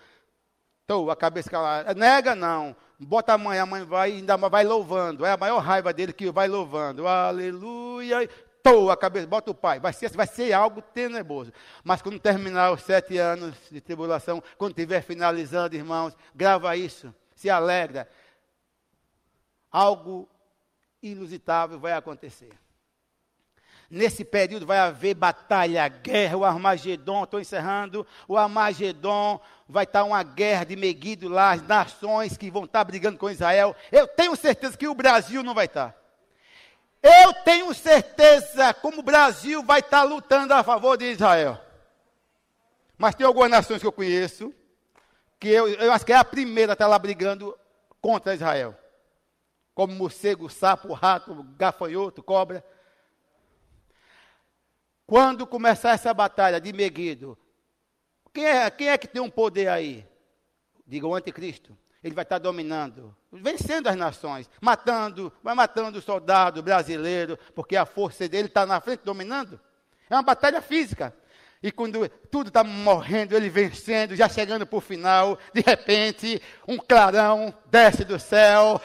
Tô, 0.86 1.10
a 1.10 1.16
cabeça 1.16 1.50
cai 1.50 1.60
lá. 1.60 1.94
Nega 1.94 2.34
não. 2.34 2.74
Bota 2.98 3.34
a 3.34 3.38
mãe, 3.38 3.58
a 3.58 3.66
mãe 3.66 3.84
vai 3.84 4.12
ainda 4.12 4.36
vai 4.36 4.64
louvando. 4.64 5.24
É 5.24 5.32
a 5.32 5.36
maior 5.36 5.58
raiva 5.58 5.92
dele 5.92 6.12
que 6.12 6.30
vai 6.30 6.48
louvando. 6.48 7.06
Aleluia. 7.06 8.28
Tô, 8.62 8.90
a 8.90 8.96
cabeça, 8.96 9.26
bota 9.26 9.50
o 9.50 9.54
pai. 9.54 9.78
Vai 9.78 9.92
ser, 9.92 10.10
vai 10.10 10.26
ser 10.26 10.52
algo 10.52 10.82
tenebroso. 10.82 11.52
Mas 11.84 12.02
quando 12.02 12.18
terminar 12.18 12.72
os 12.72 12.82
sete 12.82 13.18
anos 13.18 13.54
de 13.70 13.80
tribulação, 13.80 14.42
quando 14.56 14.72
estiver 14.72 15.02
finalizando, 15.02 15.76
irmãos, 15.76 16.16
grava 16.34 16.76
isso. 16.76 17.14
Se 17.34 17.48
alegra. 17.48 18.08
Algo 19.70 20.28
inusitável 21.02 21.78
vai 21.78 21.92
acontecer. 21.92 22.50
Nesse 23.90 24.22
período 24.22 24.66
vai 24.66 24.78
haver 24.78 25.14
batalha, 25.14 25.88
guerra, 25.88 26.36
o 26.36 26.44
Armagedon, 26.44 27.24
estou 27.24 27.40
encerrando, 27.40 28.06
o 28.26 28.36
Armagedon 28.36 29.40
vai 29.66 29.84
estar 29.84 30.04
uma 30.04 30.22
guerra 30.22 30.64
de 30.64 30.76
Meguido 30.76 31.28
lá, 31.28 31.52
as 31.52 31.62
nações 31.62 32.36
que 32.36 32.50
vão 32.50 32.64
estar 32.64 32.84
brigando 32.84 33.16
com 33.16 33.30
Israel. 33.30 33.74
Eu 33.90 34.06
tenho 34.06 34.36
certeza 34.36 34.76
que 34.76 34.86
o 34.86 34.94
Brasil 34.94 35.42
não 35.42 35.54
vai 35.54 35.64
estar. 35.64 35.96
Eu 37.02 37.32
tenho 37.44 37.72
certeza 37.72 38.74
como 38.74 39.00
o 39.00 39.02
Brasil 39.02 39.62
vai 39.62 39.80
estar 39.80 40.02
lutando 40.02 40.52
a 40.52 40.62
favor 40.62 40.98
de 40.98 41.06
Israel. 41.06 41.58
Mas 42.98 43.14
tem 43.14 43.26
algumas 43.26 43.50
nações 43.50 43.80
que 43.80 43.86
eu 43.86 43.92
conheço, 43.92 44.52
que 45.40 45.48
eu, 45.48 45.68
eu 45.68 45.92
acho 45.92 46.04
que 46.04 46.12
é 46.12 46.16
a 46.16 46.24
primeira 46.24 46.72
a 46.72 46.74
estar 46.74 46.88
lá 46.88 46.98
brigando 46.98 47.56
contra 48.00 48.34
Israel. 48.34 48.76
Como 49.74 49.94
morcego, 49.94 50.50
sapo, 50.50 50.92
rato, 50.92 51.42
gafanhoto, 51.56 52.22
cobra. 52.22 52.64
Quando 55.08 55.46
começar 55.46 55.92
essa 55.92 56.12
batalha 56.12 56.60
de 56.60 56.70
Meguido, 56.70 57.38
quem 58.30 58.44
é, 58.44 58.70
quem 58.70 58.90
é 58.90 58.98
que 58.98 59.08
tem 59.08 59.22
um 59.22 59.30
poder 59.30 59.68
aí? 59.68 60.06
Diga 60.86 61.06
o 61.06 61.14
anticristo. 61.14 61.74
Ele 62.04 62.14
vai 62.14 62.24
estar 62.24 62.36
dominando, 62.36 63.16
vencendo 63.32 63.86
as 63.86 63.96
nações, 63.96 64.50
matando, 64.60 65.32
vai 65.42 65.54
matando 65.54 65.98
o 65.98 66.02
soldado 66.02 66.62
brasileiro, 66.62 67.38
porque 67.54 67.74
a 67.74 67.86
força 67.86 68.28
dele 68.28 68.48
está 68.48 68.66
na 68.66 68.82
frente 68.82 69.00
dominando. 69.02 69.58
É 70.10 70.14
uma 70.14 70.22
batalha 70.22 70.60
física. 70.60 71.16
E 71.62 71.72
quando 71.72 72.06
tudo 72.30 72.48
está 72.48 72.62
morrendo, 72.62 73.34
ele 73.34 73.48
vencendo, 73.48 74.14
já 74.14 74.28
chegando 74.28 74.66
para 74.66 74.76
o 74.76 74.80
final, 74.80 75.38
de 75.54 75.62
repente, 75.62 76.42
um 76.68 76.76
clarão 76.76 77.54
desce 77.70 78.04
do 78.04 78.20
céu. 78.20 78.78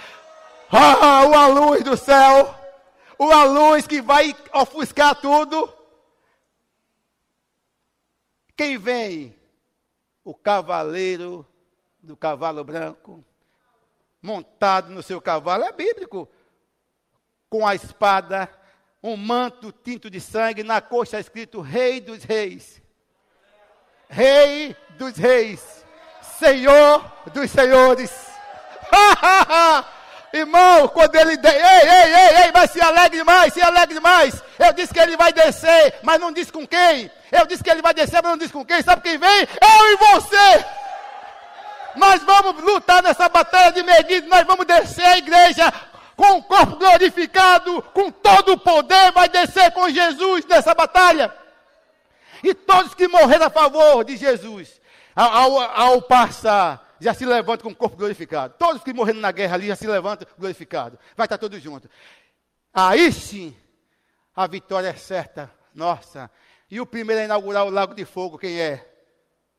Ah, 0.72 1.26
uma 1.26 1.48
luz 1.48 1.84
do 1.84 1.98
céu! 1.98 2.56
Uma 3.20 3.44
luz 3.44 3.86
que 3.86 4.02
vai 4.02 4.34
ofuscar 4.54 5.16
tudo. 5.16 5.83
Quem 8.64 8.78
vem? 8.78 9.36
O 10.24 10.34
cavaleiro 10.34 11.46
do 12.02 12.16
cavalo 12.16 12.64
branco, 12.64 13.22
montado 14.22 14.90
no 14.90 15.04
seu 15.04 15.20
cavalo, 15.20 15.66
é 15.66 15.72
bíblico, 15.74 16.30
com 17.50 17.68
a 17.68 17.76
espada, 17.76 18.50
um 19.04 19.18
manto 19.18 19.70
tinto 19.70 20.10
de 20.10 20.22
sangue, 20.22 20.64
na 20.64 20.80
coxa 20.80 21.20
escrito 21.20 21.60
Rei 21.60 22.00
dos 22.00 22.24
Reis. 22.24 22.82
Rei 24.08 24.74
dos 24.92 25.18
Reis, 25.18 25.86
Senhor 26.40 27.12
dos 27.34 27.52
Senhores. 27.52 28.32
Irmão, 30.34 30.88
quando 30.88 31.16
ele. 31.16 31.38
De... 31.38 31.48
Ei, 31.48 31.56
ei, 31.56 32.16
ei, 32.16 32.44
ei, 32.44 32.52
mas 32.52 32.72
se 32.72 32.82
alegre 32.82 33.20
demais, 33.20 33.54
se 33.54 33.62
alegre 33.62 33.94
demais. 33.94 34.44
Eu 34.58 34.74
disse 34.74 34.92
que 34.92 35.00
ele 35.00 35.16
vai 35.16 35.32
descer, 35.32 36.00
mas 36.02 36.20
não 36.20 36.32
disse 36.32 36.52
com 36.52 36.66
quem. 36.66 37.12
Eu 37.32 37.46
disse 37.46 37.64
que 37.64 37.70
ele 37.70 37.84
vai 37.84 37.94
descer, 37.94 38.20
mas 38.24 38.32
não 38.32 38.38
disse 38.38 38.52
com 38.52 38.66
quem. 38.66 38.82
Sabe 38.82 39.04
quem 39.04 39.20
vem? 39.20 39.42
Eu 39.42 39.92
e 39.92 39.96
você. 39.96 40.66
Nós 41.96 42.24
vamos 42.24 42.64
lutar 42.64 43.04
nessa 43.04 43.30
batalha 43.30 43.72
de 43.72 43.84
Megiddo, 43.84 44.28
nós 44.28 44.44
vamos 44.48 44.66
descer 44.66 45.06
a 45.06 45.18
igreja 45.20 45.72
com 46.16 46.38
o 46.38 46.44
corpo 46.44 46.78
glorificado, 46.78 47.84
com 47.94 48.10
todo 48.10 48.54
o 48.54 48.58
poder, 48.58 49.12
vai 49.12 49.30
descer 49.30 49.72
com 49.72 49.88
Jesus 49.90 50.46
nessa 50.46 50.74
batalha. 50.74 51.32
E 52.44 52.56
todos 52.56 52.96
que 52.96 53.08
morreram 53.08 53.46
a 53.46 53.52
favor 53.52 54.04
de 54.04 54.18
Jesus, 54.18 54.82
ao, 55.16 55.60
ao, 55.60 55.60
ao 55.60 56.02
passar, 56.02 56.93
já 57.04 57.14
se 57.14 57.26
levantam 57.26 57.66
com 57.66 57.72
o 57.72 57.76
corpo 57.76 57.98
glorificado. 57.98 58.56
Todos 58.58 58.82
que 58.82 58.94
morreram 58.94 59.20
na 59.20 59.32
guerra 59.32 59.56
ali 59.56 59.68
já 59.68 59.76
se 59.76 59.86
levantam 59.86 60.28
glorificado. 60.40 60.98
Vai 61.18 61.26
estar 61.26 61.38
todos 61.38 61.62
juntos. 61.62 61.90
Aí 62.74 63.12
sim, 63.12 63.56
a 64.34 64.48
vitória 64.48 64.88
é 64.88 64.94
certa, 64.94 65.52
nossa. 65.76 66.32
E 66.72 66.80
o 66.80 66.86
primeiro 66.86 67.22
a 67.22 67.26
inaugurar 67.26 67.66
o 67.66 67.70
lago 67.70 67.94
de 67.94 68.06
fogo, 68.06 68.38
quem 68.38 68.60
é? 68.60 68.90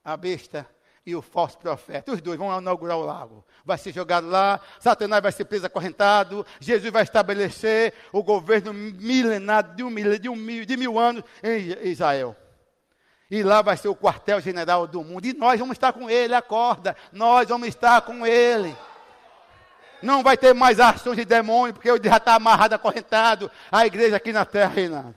A 0.02 0.16
besta 0.16 0.66
e 1.04 1.14
o 1.14 1.20
falso 1.20 1.58
profeta. 1.58 2.12
Os 2.12 2.22
dois 2.22 2.38
vão 2.38 2.58
inaugurar 2.58 2.96
o 2.96 3.04
lago. 3.04 3.44
Vai 3.62 3.76
ser 3.76 3.92
jogado 3.92 4.26
lá, 4.26 4.58
Satanás 4.80 5.22
vai 5.22 5.30
ser 5.30 5.44
preso 5.44 5.66
acorrentado, 5.66 6.46
Jesus 6.58 6.90
vai 6.90 7.02
estabelecer 7.02 7.92
o 8.10 8.22
governo 8.22 8.72
milenar 8.72 9.74
de, 9.74 9.82
um, 9.82 9.94
de, 9.94 10.28
um, 10.30 10.64
de 10.64 10.76
mil 10.76 10.98
anos 10.98 11.22
em 11.42 11.88
Israel. 11.90 12.34
E 13.34 13.42
lá 13.42 13.62
vai 13.62 13.76
ser 13.76 13.88
o 13.88 13.96
quartel-general 13.96 14.86
do 14.86 15.02
mundo. 15.02 15.26
E 15.26 15.32
nós 15.32 15.58
vamos 15.58 15.74
estar 15.74 15.92
com 15.92 16.08
ele, 16.08 16.36
acorda. 16.36 16.96
Nós 17.10 17.48
vamos 17.48 17.66
estar 17.66 18.00
com 18.02 18.24
ele. 18.24 18.76
Não 20.00 20.22
vai 20.22 20.36
ter 20.36 20.54
mais 20.54 20.78
ações 20.78 21.16
de 21.16 21.24
demônio, 21.24 21.74
porque 21.74 21.90
ele 21.90 22.08
já 22.08 22.18
está 22.18 22.36
amarrado, 22.36 22.76
acorrentado. 22.76 23.50
A 23.72 23.84
igreja 23.84 24.14
aqui 24.14 24.32
na 24.32 24.44
terra 24.44 24.72
reinando. 24.72 25.16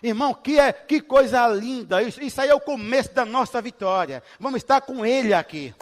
Irmão, 0.00 0.32
que, 0.32 0.56
é, 0.56 0.72
que 0.72 1.00
coisa 1.00 1.48
linda. 1.48 2.00
Isso, 2.00 2.22
isso 2.22 2.40
aí 2.40 2.48
é 2.48 2.54
o 2.54 2.60
começo 2.60 3.12
da 3.12 3.24
nossa 3.24 3.60
vitória. 3.60 4.22
Vamos 4.38 4.58
estar 4.58 4.80
com 4.80 5.04
Ele 5.04 5.34
aqui. 5.34 5.74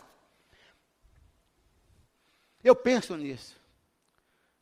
Eu 2.65 2.75
penso 2.75 3.15
nisso. 3.19 3.55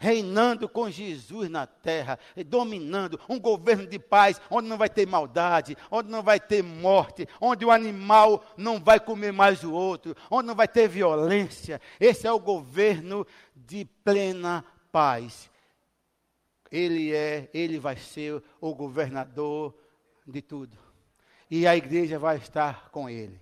Reinando 0.02 0.66
com 0.66 0.90
Jesus 0.90 1.50
na 1.50 1.66
terra, 1.66 2.18
dominando 2.46 3.20
um 3.28 3.38
governo 3.38 3.86
de 3.86 3.98
paz, 3.98 4.40
onde 4.50 4.66
não 4.66 4.78
vai 4.78 4.88
ter 4.88 5.06
maldade, 5.06 5.76
onde 5.90 6.08
não 6.08 6.22
vai 6.22 6.40
ter 6.40 6.62
morte, 6.62 7.28
onde 7.38 7.66
o 7.66 7.70
animal 7.70 8.42
não 8.56 8.80
vai 8.80 8.98
comer 8.98 9.30
mais 9.30 9.62
o 9.62 9.74
outro, 9.74 10.16
onde 10.30 10.46
não 10.46 10.54
vai 10.54 10.66
ter 10.66 10.88
violência. 10.88 11.78
Esse 12.00 12.26
é 12.26 12.32
o 12.32 12.40
governo 12.40 13.26
de 13.54 13.84
plena 14.02 14.64
paz. 14.90 15.50
Ele 16.72 17.14
é, 17.14 17.50
ele 17.52 17.78
vai 17.78 17.96
ser 17.98 18.42
o 18.58 18.74
governador 18.74 19.74
de 20.26 20.40
tudo. 20.40 20.78
E 21.50 21.66
a 21.66 21.76
igreja 21.76 22.18
vai 22.18 22.38
estar 22.38 22.88
com 22.90 23.10
ele. 23.10 23.38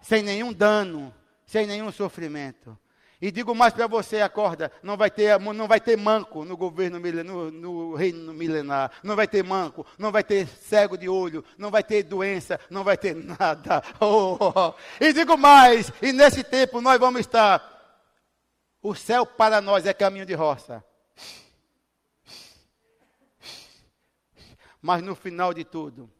Sem 0.00 0.22
nenhum 0.22 0.54
dano, 0.54 1.14
sem 1.44 1.66
nenhum 1.66 1.92
sofrimento. 1.92 2.78
E 3.20 3.30
digo 3.30 3.54
mais 3.54 3.74
para 3.74 3.86
você, 3.86 4.22
acorda, 4.22 4.72
não 4.82 4.96
vai 4.96 5.10
ter, 5.10 5.38
não 5.38 5.68
vai 5.68 5.78
ter 5.78 5.94
manco 5.94 6.42
no 6.42 6.56
governo 6.56 6.98
no, 6.98 7.50
no 7.50 7.94
reino 7.94 8.32
milenar, 8.32 8.90
não 9.02 9.14
vai 9.14 9.28
ter 9.28 9.44
manco, 9.44 9.86
não 9.98 10.10
vai 10.10 10.24
ter 10.24 10.46
cego 10.46 10.96
de 10.96 11.06
olho, 11.06 11.44
não 11.58 11.70
vai 11.70 11.84
ter 11.84 12.02
doença, 12.02 12.58
não 12.70 12.82
vai 12.82 12.96
ter 12.96 13.14
nada. 13.14 13.82
Oh, 14.00 14.38
oh, 14.40 14.52
oh. 14.56 14.74
E 14.98 15.12
digo 15.12 15.36
mais, 15.36 15.92
e 16.00 16.12
nesse 16.12 16.42
tempo 16.42 16.80
nós 16.80 16.98
vamos 16.98 17.20
estar, 17.20 17.62
o 18.82 18.94
céu 18.94 19.26
para 19.26 19.60
nós 19.60 19.84
é 19.84 19.92
caminho 19.92 20.24
de 20.24 20.32
roça. 20.32 20.82
Mas 24.80 25.02
no 25.02 25.14
final 25.14 25.52
de 25.52 25.64
tudo, 25.64 26.10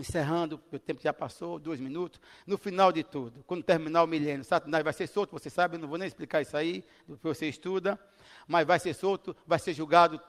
encerrando, 0.00 0.60
o 0.72 0.78
tempo 0.78 1.00
já 1.02 1.12
passou, 1.12 1.58
dois 1.58 1.80
minutos, 1.80 2.20
no 2.46 2.56
final 2.58 2.92
de 2.92 3.02
tudo, 3.02 3.42
quando 3.46 3.62
terminar 3.62 4.02
o 4.02 4.06
milênio, 4.06 4.44
Satanás 4.44 4.82
vai 4.84 4.92
ser 4.92 5.06
solto, 5.06 5.32
você 5.32 5.50
sabe, 5.50 5.76
eu 5.76 5.80
não 5.80 5.88
vou 5.88 5.98
nem 5.98 6.08
explicar 6.08 6.40
isso 6.40 6.56
aí, 6.56 6.84
você 7.22 7.48
estuda, 7.48 7.98
mas 8.46 8.66
vai 8.66 8.78
ser 8.78 8.94
solto, 8.94 9.36
vai 9.46 9.58
ser 9.58 9.72
julgado 9.72 10.20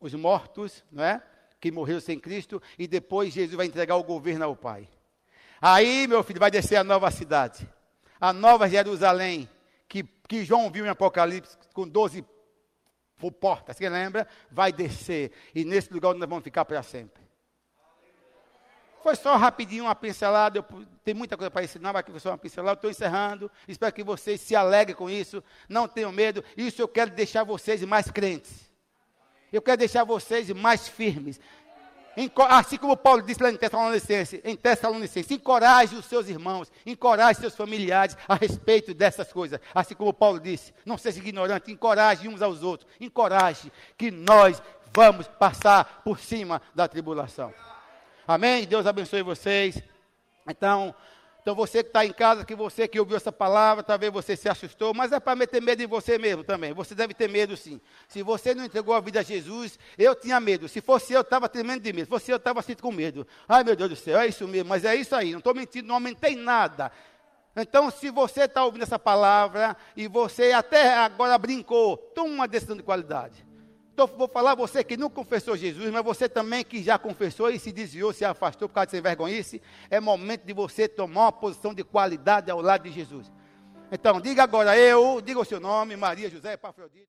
os 0.00 0.14
mortos, 0.14 0.84
não 0.90 1.04
é? 1.04 1.22
Que 1.60 1.70
morreram 1.70 2.00
sem 2.00 2.18
Cristo, 2.18 2.62
e 2.78 2.86
depois 2.86 3.32
Jesus 3.32 3.54
vai 3.54 3.66
entregar 3.66 3.96
o 3.96 4.04
governo 4.04 4.44
ao 4.44 4.56
Pai. 4.56 4.88
Aí, 5.60 6.06
meu 6.06 6.22
filho, 6.22 6.40
vai 6.40 6.50
descer 6.50 6.76
a 6.76 6.84
nova 6.84 7.10
cidade, 7.10 7.68
a 8.20 8.32
nova 8.32 8.68
Jerusalém, 8.68 9.48
que, 9.88 10.02
que 10.28 10.44
João 10.44 10.70
viu 10.70 10.84
em 10.84 10.88
Apocalipse, 10.88 11.56
com 11.72 11.88
12 11.88 12.24
por 13.18 13.32
porta, 13.32 13.72
você 13.72 13.88
lembra? 13.88 14.28
Vai 14.50 14.72
descer. 14.72 15.32
E 15.54 15.64
nesse 15.64 15.92
lugar 15.92 16.14
nós 16.14 16.28
vamos 16.28 16.44
ficar 16.44 16.64
para 16.64 16.82
sempre. 16.82 17.25
Foi 19.02 19.14
só 19.14 19.36
rapidinho 19.36 19.84
uma 19.84 19.94
pincelada. 19.94 20.58
Eu, 20.58 20.64
tem 21.04 21.14
muita 21.14 21.36
coisa 21.36 21.50
para 21.50 21.64
ensinar, 21.64 21.92
mas 21.92 22.00
aqui 22.00 22.10
foi 22.10 22.20
só 22.20 22.30
uma 22.30 22.38
pincelada. 22.38 22.78
Estou 22.78 22.90
encerrando. 22.90 23.50
Espero 23.68 23.92
que 23.92 24.02
vocês 24.02 24.40
se 24.40 24.56
alegrem 24.56 24.96
com 24.96 25.08
isso. 25.08 25.42
Não 25.68 25.86
tenham 25.86 26.12
medo. 26.12 26.44
Isso 26.56 26.82
eu 26.82 26.88
quero 26.88 27.10
deixar 27.10 27.44
vocês 27.44 27.82
mais 27.84 28.10
crentes. 28.10 28.70
Eu 29.52 29.62
quero 29.62 29.78
deixar 29.78 30.04
vocês 30.04 30.50
mais 30.50 30.88
firmes. 30.88 31.40
Assim 32.48 32.78
como 32.78 32.96
Paulo 32.96 33.20
disse 33.20 33.42
lá 33.42 33.50
em 33.50 33.56
Tessalonicense, 33.56 34.40
em 34.42 34.56
Tessalonicense, 34.56 35.34
encoraje 35.34 35.96
os 35.96 36.06
seus 36.06 36.28
irmãos, 36.28 36.72
encoraje 36.86 37.40
seus 37.40 37.54
familiares 37.54 38.16
a 38.26 38.34
respeito 38.34 38.94
dessas 38.94 39.30
coisas. 39.30 39.60
Assim 39.74 39.94
como 39.94 40.14
Paulo 40.14 40.40
disse, 40.40 40.72
não 40.84 40.96
seja 40.96 41.18
ignorante, 41.18 41.70
encoraje 41.70 42.26
uns 42.26 42.40
aos 42.40 42.62
outros, 42.62 42.90
encoraje 42.98 43.70
que 43.98 44.10
nós 44.10 44.62
vamos 44.94 45.28
passar 45.28 46.00
por 46.02 46.18
cima 46.18 46.62
da 46.74 46.88
tribulação. 46.88 47.52
Amém? 48.26 48.66
Deus 48.66 48.86
abençoe 48.86 49.22
vocês. 49.22 49.80
Então, 50.48 50.94
então 51.46 51.54
você 51.54 51.84
que 51.84 51.90
está 51.90 52.04
em 52.04 52.12
casa, 52.12 52.44
que 52.44 52.56
você 52.56 52.88
que 52.88 52.98
ouviu 52.98 53.16
essa 53.16 53.30
palavra, 53.30 53.84
talvez 53.84 54.12
você 54.12 54.34
se 54.34 54.48
assustou, 54.48 54.92
mas 54.92 55.12
é 55.12 55.20
para 55.20 55.36
meter 55.36 55.62
medo 55.62 55.80
em 55.80 55.86
você 55.86 56.18
mesmo 56.18 56.42
também. 56.42 56.72
Você 56.72 56.92
deve 56.92 57.14
ter 57.14 57.28
medo 57.28 57.56
sim. 57.56 57.80
Se 58.08 58.20
você 58.20 58.52
não 58.52 58.64
entregou 58.64 58.92
a 58.94 59.00
vida 59.00 59.20
a 59.20 59.22
Jesus, 59.22 59.78
eu 59.96 60.12
tinha 60.16 60.40
medo. 60.40 60.68
Se 60.68 60.80
fosse 60.80 61.12
eu, 61.12 61.20
estava 61.20 61.48
tremendo 61.48 61.82
de 61.82 61.92
medo. 61.92 62.06
Se 62.06 62.10
fosse 62.10 62.32
eu, 62.32 62.36
estava 62.36 62.58
assim 62.58 62.74
com 62.74 62.90
medo. 62.90 63.24
Ai 63.48 63.62
meu 63.62 63.76
Deus 63.76 63.90
do 63.90 63.96
céu, 63.96 64.18
é 64.18 64.26
isso 64.26 64.48
mesmo, 64.48 64.68
mas 64.68 64.84
é 64.84 64.96
isso 64.96 65.14
aí, 65.14 65.30
não 65.30 65.38
estou 65.38 65.54
mentindo, 65.54 65.86
não 65.86 65.94
aumentei 65.94 66.34
nada. 66.34 66.90
Então, 67.54 67.92
se 67.92 68.10
você 68.10 68.42
está 68.42 68.64
ouvindo 68.64 68.82
essa 68.82 68.98
palavra 68.98 69.76
e 69.96 70.08
você 70.08 70.50
até 70.50 70.94
agora 70.94 71.38
brincou, 71.38 71.96
toma 71.96 72.28
uma 72.28 72.48
decisão 72.48 72.76
de 72.76 72.82
qualidade. 72.82 73.45
Então, 73.96 74.06
vou 74.06 74.28
falar 74.28 74.54
você 74.54 74.84
que 74.84 74.94
não 74.94 75.08
confessou 75.08 75.56
Jesus, 75.56 75.90
mas 75.90 76.04
você 76.04 76.28
também 76.28 76.62
que 76.62 76.82
já 76.82 76.98
confessou 76.98 77.48
e 77.48 77.58
se 77.58 77.72
desviou, 77.72 78.12
se 78.12 78.26
afastou 78.26 78.68
por 78.68 78.74
causa 78.74 78.88
de 78.88 78.90
sem 78.90 79.00
vergonhice, 79.00 79.62
é 79.88 79.98
momento 79.98 80.44
de 80.44 80.52
você 80.52 80.86
tomar 80.86 81.22
uma 81.22 81.32
posição 81.32 81.72
de 81.72 81.82
qualidade 81.82 82.50
ao 82.50 82.60
lado 82.60 82.82
de 82.82 82.92
Jesus. 82.92 83.32
Então, 83.90 84.20
diga 84.20 84.42
agora 84.42 84.76
eu, 84.76 85.22
diga 85.22 85.40
o 85.40 85.46
seu 85.46 85.58
nome, 85.58 85.96
Maria 85.96 86.28
José 86.28 86.52
Epafrodito. 86.52 87.04